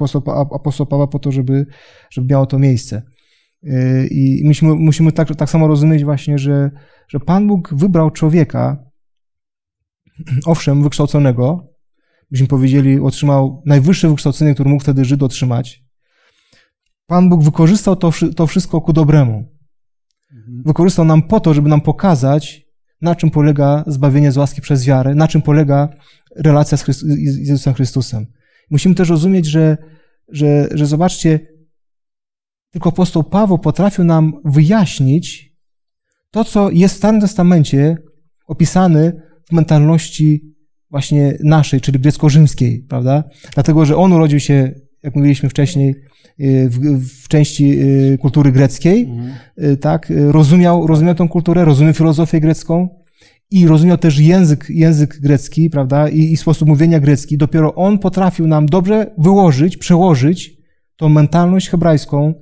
apostoł, 0.50 0.86
Pawła 0.86 1.06
po 1.06 1.18
to, 1.18 1.32
żeby, 1.32 1.66
żeby 2.10 2.26
miało 2.26 2.46
to 2.46 2.58
miejsce. 2.58 3.02
Y, 3.64 4.08
I 4.10 4.42
musimy, 4.44 4.74
musimy 4.74 5.12
tak, 5.12 5.36
tak 5.36 5.50
samo 5.50 5.66
rozumieć 5.66 6.04
właśnie, 6.04 6.38
że, 6.38 6.70
że 7.08 7.20
Pan 7.20 7.46
Bóg 7.46 7.74
wybrał 7.74 8.10
człowieka, 8.10 8.84
owszem, 10.46 10.82
wykształconego, 10.82 11.74
byśmy 12.30 12.46
powiedzieli, 12.46 13.00
otrzymał 13.00 13.62
najwyższe 13.66 14.08
wykształcenie, 14.08 14.54
które 14.54 14.70
mógł 14.70 14.82
wtedy 14.82 15.04
Żyd 15.04 15.22
otrzymać. 15.22 15.84
Pan 17.06 17.28
Bóg 17.28 17.44
wykorzystał 17.44 17.96
to, 17.96 18.10
to 18.36 18.46
wszystko 18.46 18.80
ku 18.80 18.92
dobremu. 18.92 19.54
Wykorzystał 20.64 21.04
nam 21.04 21.22
po 21.22 21.40
to, 21.40 21.54
żeby 21.54 21.68
nam 21.68 21.80
pokazać, 21.80 22.64
na 23.00 23.14
czym 23.14 23.30
polega 23.30 23.84
zbawienie 23.86 24.32
z 24.32 24.36
łaski 24.36 24.60
przez 24.60 24.86
wiarę, 24.86 25.14
na 25.14 25.28
czym 25.28 25.42
polega 25.42 25.88
relacja 26.36 26.78
z, 26.78 26.84
Chryst- 26.84 27.04
z 27.26 27.38
Jezusem 27.38 27.74
Chrystusem. 27.74 28.26
Musimy 28.70 28.94
też 28.94 29.08
rozumieć, 29.08 29.46
że, 29.46 29.76
że, 30.28 30.68
że 30.74 30.86
zobaczcie, 30.86 31.40
tylko 32.70 32.88
apostoł 32.88 33.24
Paweł 33.24 33.58
potrafił 33.58 34.04
nam 34.04 34.32
wyjaśnić 34.44 35.54
to, 36.30 36.44
co 36.44 36.70
jest 36.70 36.94
w 36.94 36.98
Starym 36.98 37.20
Testamencie 37.20 37.96
opisane 38.46 39.12
w 39.48 39.52
mentalności 39.52 40.54
właśnie 40.90 41.38
naszej, 41.44 41.80
czyli 41.80 41.98
grecko-rzymskiej, 41.98 42.86
prawda? 42.88 43.24
Dlatego, 43.54 43.84
że 43.84 43.96
on 43.96 44.12
urodził 44.12 44.40
się, 44.40 44.74
jak 45.02 45.16
mówiliśmy 45.16 45.48
wcześniej, 45.48 45.94
y, 46.40 46.68
w, 46.68 46.78
w 47.22 47.28
części 47.28 47.80
y, 47.80 48.18
kultury 48.18 48.52
greckiej, 48.52 49.08
y, 49.62 49.76
tak? 49.76 50.12
Rozumiał, 50.16 50.86
rozumiał 50.86 51.14
tą 51.14 51.28
kulturę, 51.28 51.64
rozumiał 51.64 51.94
filozofię 51.94 52.40
grecką 52.40 53.03
i 53.50 53.66
rozumiał 53.66 53.98
też 53.98 54.18
język, 54.18 54.66
język 54.68 55.20
grecki, 55.20 55.70
prawda? 55.70 56.08
I, 56.08 56.18
I 56.18 56.36
sposób 56.36 56.68
mówienia 56.68 57.00
grecki. 57.00 57.38
Dopiero 57.38 57.74
on 57.74 57.98
potrafił 57.98 58.46
nam 58.46 58.66
dobrze 58.66 59.10
wyłożyć, 59.18 59.76
przełożyć 59.76 60.56
tą 60.96 61.08
mentalność 61.08 61.68
hebrajską 61.68 62.34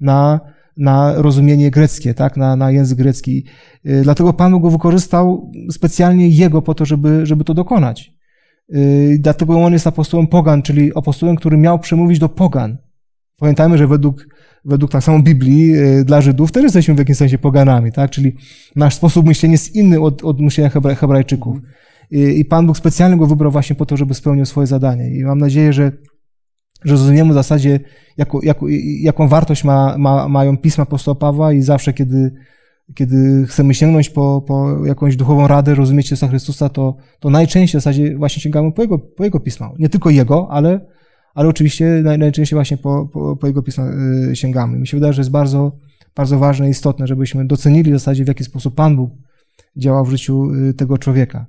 na, 0.00 0.40
na 0.76 1.14
rozumienie 1.16 1.70
greckie, 1.70 2.14
tak? 2.14 2.36
Na, 2.36 2.56
na 2.56 2.70
język 2.70 2.98
grecki. 2.98 3.44
Y, 3.86 4.00
Dlatego 4.02 4.32
Pan 4.32 4.60
go 4.60 4.70
wykorzystał 4.70 5.52
specjalnie 5.70 6.28
jego 6.28 6.62
po 6.62 6.74
to, 6.74 6.84
żeby, 6.84 7.26
żeby 7.26 7.44
to 7.44 7.54
dokonać. 7.54 8.12
Y, 8.74 9.18
Dlatego 9.20 9.64
on 9.64 9.72
jest 9.72 9.86
apostołem 9.86 10.26
pogan, 10.26 10.62
czyli 10.62 10.90
apostołem, 10.94 11.36
który 11.36 11.56
miał 11.56 11.78
przemówić 11.78 12.18
do 12.18 12.28
pogan. 12.28 12.78
Pamiętajmy, 13.38 13.78
że 13.78 13.86
według, 13.86 14.26
według 14.64 14.92
tak 14.92 15.04
samo 15.04 15.22
Biblii 15.22 15.76
y, 15.76 16.04
dla 16.04 16.20
Żydów 16.20 16.52
też 16.52 16.62
jesteśmy 16.62 16.94
w 16.94 16.98
jakimś 16.98 17.18
sensie 17.18 17.38
poganami, 17.38 17.92
tak? 17.92 18.10
Czyli 18.10 18.36
nasz 18.76 18.94
sposób 18.94 19.26
myślenia 19.26 19.52
jest 19.52 19.74
inny 19.74 20.00
od, 20.00 20.24
od 20.24 20.40
myślenia 20.40 20.70
Hebra, 20.70 20.94
Hebrajczyków. 20.94 21.56
I, 22.10 22.40
I 22.40 22.44
Pan 22.44 22.66
Bóg 22.66 22.76
specjalnie 22.78 23.16
go 23.16 23.26
wybrał 23.26 23.52
właśnie 23.52 23.76
po 23.76 23.86
to, 23.86 23.96
żeby 23.96 24.14
spełnił 24.14 24.46
swoje 24.46 24.66
zadanie. 24.66 25.10
I 25.10 25.24
mam 25.24 25.38
nadzieję, 25.38 25.72
że, 25.72 25.92
że 26.84 26.96
zrozumiemy 26.96 27.30
w 27.30 27.34
zasadzie, 27.34 27.80
jaką, 28.16 28.40
jaką, 28.40 28.66
jaką 29.00 29.28
wartość 29.28 29.64
ma, 29.64 29.98
ma, 29.98 30.28
mają 30.28 30.56
pisma 30.56 30.82
apostoła 30.82 31.14
Pawła 31.14 31.52
i 31.52 31.62
zawsze, 31.62 31.92
kiedy, 31.92 32.32
kiedy 32.94 33.46
chcemy 33.46 33.74
sięgnąć 33.74 34.10
po, 34.10 34.44
po 34.46 34.86
jakąś 34.86 35.16
duchową 35.16 35.46
radę, 35.46 35.74
rozumieć 35.74 36.10
Jezusa 36.10 36.28
Chrystusa, 36.28 36.68
to, 36.68 36.96
to 37.20 37.30
najczęściej 37.30 37.80
w 37.80 37.82
zasadzie 37.82 38.16
właśnie 38.16 38.42
sięgamy 38.42 38.72
po 38.72 38.82
jego, 38.82 38.98
po 38.98 39.24
jego 39.24 39.40
pisma. 39.40 39.72
Nie 39.78 39.88
tylko 39.88 40.10
jego, 40.10 40.48
ale, 40.50 40.80
ale 41.38 41.48
oczywiście 41.48 41.84
naj, 41.86 42.18
najczęściej 42.18 42.56
właśnie 42.56 42.76
po, 42.76 43.08
po, 43.12 43.36
po 43.36 43.46
jego 43.46 43.62
pisma 43.62 43.84
y, 44.30 44.36
sięgamy. 44.36 44.78
Mi 44.78 44.86
się 44.86 44.96
wydaje, 44.96 45.12
że 45.12 45.20
jest 45.20 45.30
bardzo, 45.30 45.72
bardzo 46.14 46.38
ważne 46.38 46.66
i 46.66 46.70
istotne, 46.70 47.06
żebyśmy 47.06 47.46
docenili 47.46 47.90
w 47.90 47.94
zasadzie, 47.94 48.24
w 48.24 48.28
jaki 48.28 48.44
sposób 48.44 48.74
Pan 48.74 48.96
Bóg 48.96 49.10
działał 49.76 50.04
w 50.04 50.10
życiu 50.10 50.54
y, 50.54 50.74
tego 50.74 50.98
człowieka. 50.98 51.46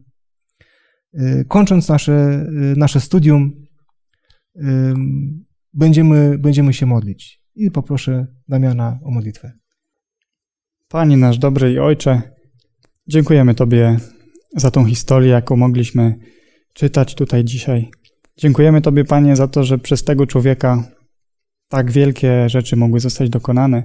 Y, 1.13 1.45
Kończąc 1.47 1.89
nasze, 1.89 2.45
nasze 2.77 2.99
studium, 2.99 3.51
będziemy, 5.73 6.37
będziemy 6.37 6.73
się 6.73 6.85
modlić. 6.85 7.41
I 7.55 7.71
poproszę 7.71 8.27
Damiana 8.47 8.99
o 9.03 9.11
modlitwę. 9.11 9.51
Panie 10.87 11.17
nasz 11.17 11.37
dobry 11.37 11.73
i 11.73 11.79
Ojcze, 11.79 12.21
dziękujemy 13.07 13.55
Tobie 13.55 13.97
za 14.55 14.71
tą 14.71 14.85
historię, 14.85 15.29
jaką 15.29 15.55
mogliśmy 15.55 16.15
czytać 16.73 17.15
tutaj 17.15 17.43
dzisiaj. 17.43 17.91
Dziękujemy 18.39 18.81
Tobie, 18.81 19.05
Panie, 19.05 19.35
za 19.35 19.47
to, 19.47 19.63
że 19.63 19.77
przez 19.77 20.03
tego 20.03 20.27
człowieka 20.27 20.83
tak 21.67 21.91
wielkie 21.91 22.49
rzeczy 22.49 22.75
mogły 22.75 22.99
zostać 22.99 23.29
dokonane 23.29 23.83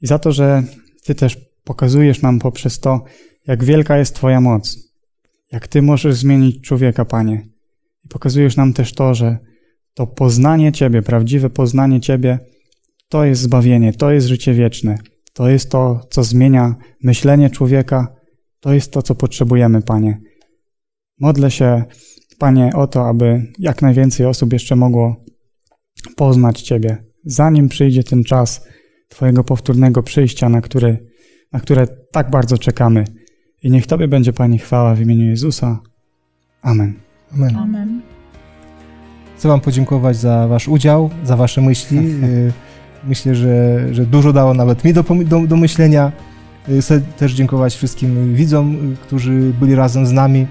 i 0.00 0.06
za 0.06 0.18
to, 0.18 0.32
że 0.32 0.62
Ty 1.04 1.14
też 1.14 1.38
pokazujesz 1.64 2.22
nam 2.22 2.38
poprzez 2.38 2.80
to, 2.80 3.04
jak 3.46 3.64
wielka 3.64 3.98
jest 3.98 4.14
Twoja 4.14 4.40
moc, 4.40 4.78
jak 5.52 5.68
Ty 5.68 5.82
możesz 5.82 6.14
zmienić 6.14 6.60
człowieka, 6.60 7.04
Panie. 7.04 7.46
I 8.04 8.08
pokazujesz 8.08 8.56
nam 8.56 8.72
też 8.72 8.92
to, 8.92 9.14
że 9.14 9.38
to 9.94 10.06
poznanie 10.06 10.72
Ciebie, 10.72 11.02
prawdziwe 11.02 11.50
poznanie 11.50 12.00
Ciebie, 12.00 12.38
to 13.08 13.24
jest 13.24 13.42
zbawienie, 13.42 13.92
to 13.92 14.10
jest 14.10 14.26
życie 14.26 14.54
wieczne. 14.54 14.98
To 15.32 15.48
jest 15.48 15.70
to, 15.70 16.06
co 16.10 16.24
zmienia 16.24 16.74
myślenie 17.02 17.50
człowieka. 17.50 18.16
To 18.60 18.72
jest 18.72 18.92
to, 18.92 19.02
co 19.02 19.14
potrzebujemy, 19.14 19.82
Panie. 19.82 20.20
Modlę 21.20 21.50
się, 21.50 21.84
Panie, 22.40 22.70
o 22.74 22.86
to, 22.86 23.08
aby 23.08 23.52
jak 23.58 23.82
najwięcej 23.82 24.26
osób 24.26 24.52
jeszcze 24.52 24.76
mogło 24.76 25.24
poznać 26.16 26.62
Ciebie, 26.62 27.04
zanim 27.24 27.68
przyjdzie 27.68 28.04
ten 28.04 28.24
czas 28.24 28.68
Twojego 29.08 29.44
powtórnego 29.44 30.02
przyjścia, 30.02 30.48
na, 30.48 30.60
który, 30.60 31.06
na 31.52 31.60
które 31.60 31.86
tak 31.86 32.30
bardzo 32.30 32.58
czekamy. 32.58 33.04
I 33.62 33.70
niech 33.70 33.86
Tobie 33.86 34.08
będzie, 34.08 34.32
Panie, 34.32 34.58
chwała 34.58 34.94
w 34.94 35.00
imieniu 35.00 35.26
Jezusa. 35.26 35.80
Amen. 36.62 36.94
Amen. 37.34 37.56
Amen. 37.56 38.02
Chcę 39.36 39.48
Wam 39.48 39.60
podziękować 39.60 40.16
za 40.16 40.48
Wasz 40.48 40.68
udział, 40.68 41.10
za 41.24 41.36
Wasze 41.36 41.60
myśli. 41.60 41.98
Y, 42.24 42.52
Myślę, 43.08 43.34
że, 43.34 43.86
że 43.94 44.06
dużo 44.06 44.32
dało 44.32 44.54
nawet 44.54 44.84
mi 44.84 44.92
do, 44.92 45.04
do, 45.24 45.46
do 45.46 45.56
myślenia. 45.56 46.12
Y, 46.68 46.82
Chcę 46.82 47.00
też 47.00 47.32
dziękować 47.32 47.74
wszystkim 47.74 48.34
widzom, 48.34 48.92
y, 48.92 48.96
którzy 48.96 49.52
byli 49.60 49.74
razem 49.74 50.06
z 50.06 50.12
nami 50.12 50.46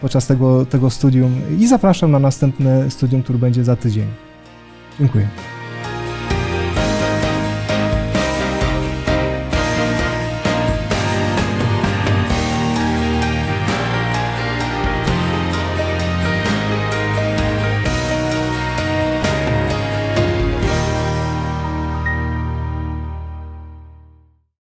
podczas 0.00 0.26
tego, 0.26 0.66
tego 0.66 0.90
studium 0.90 1.32
i 1.58 1.66
zapraszam 1.66 2.10
na 2.10 2.18
następne 2.18 2.90
studium, 2.90 3.22
które 3.22 3.38
będzie 3.38 3.64
za 3.64 3.76
tydzień. 3.76 4.06
Dziękuję. 5.00 5.28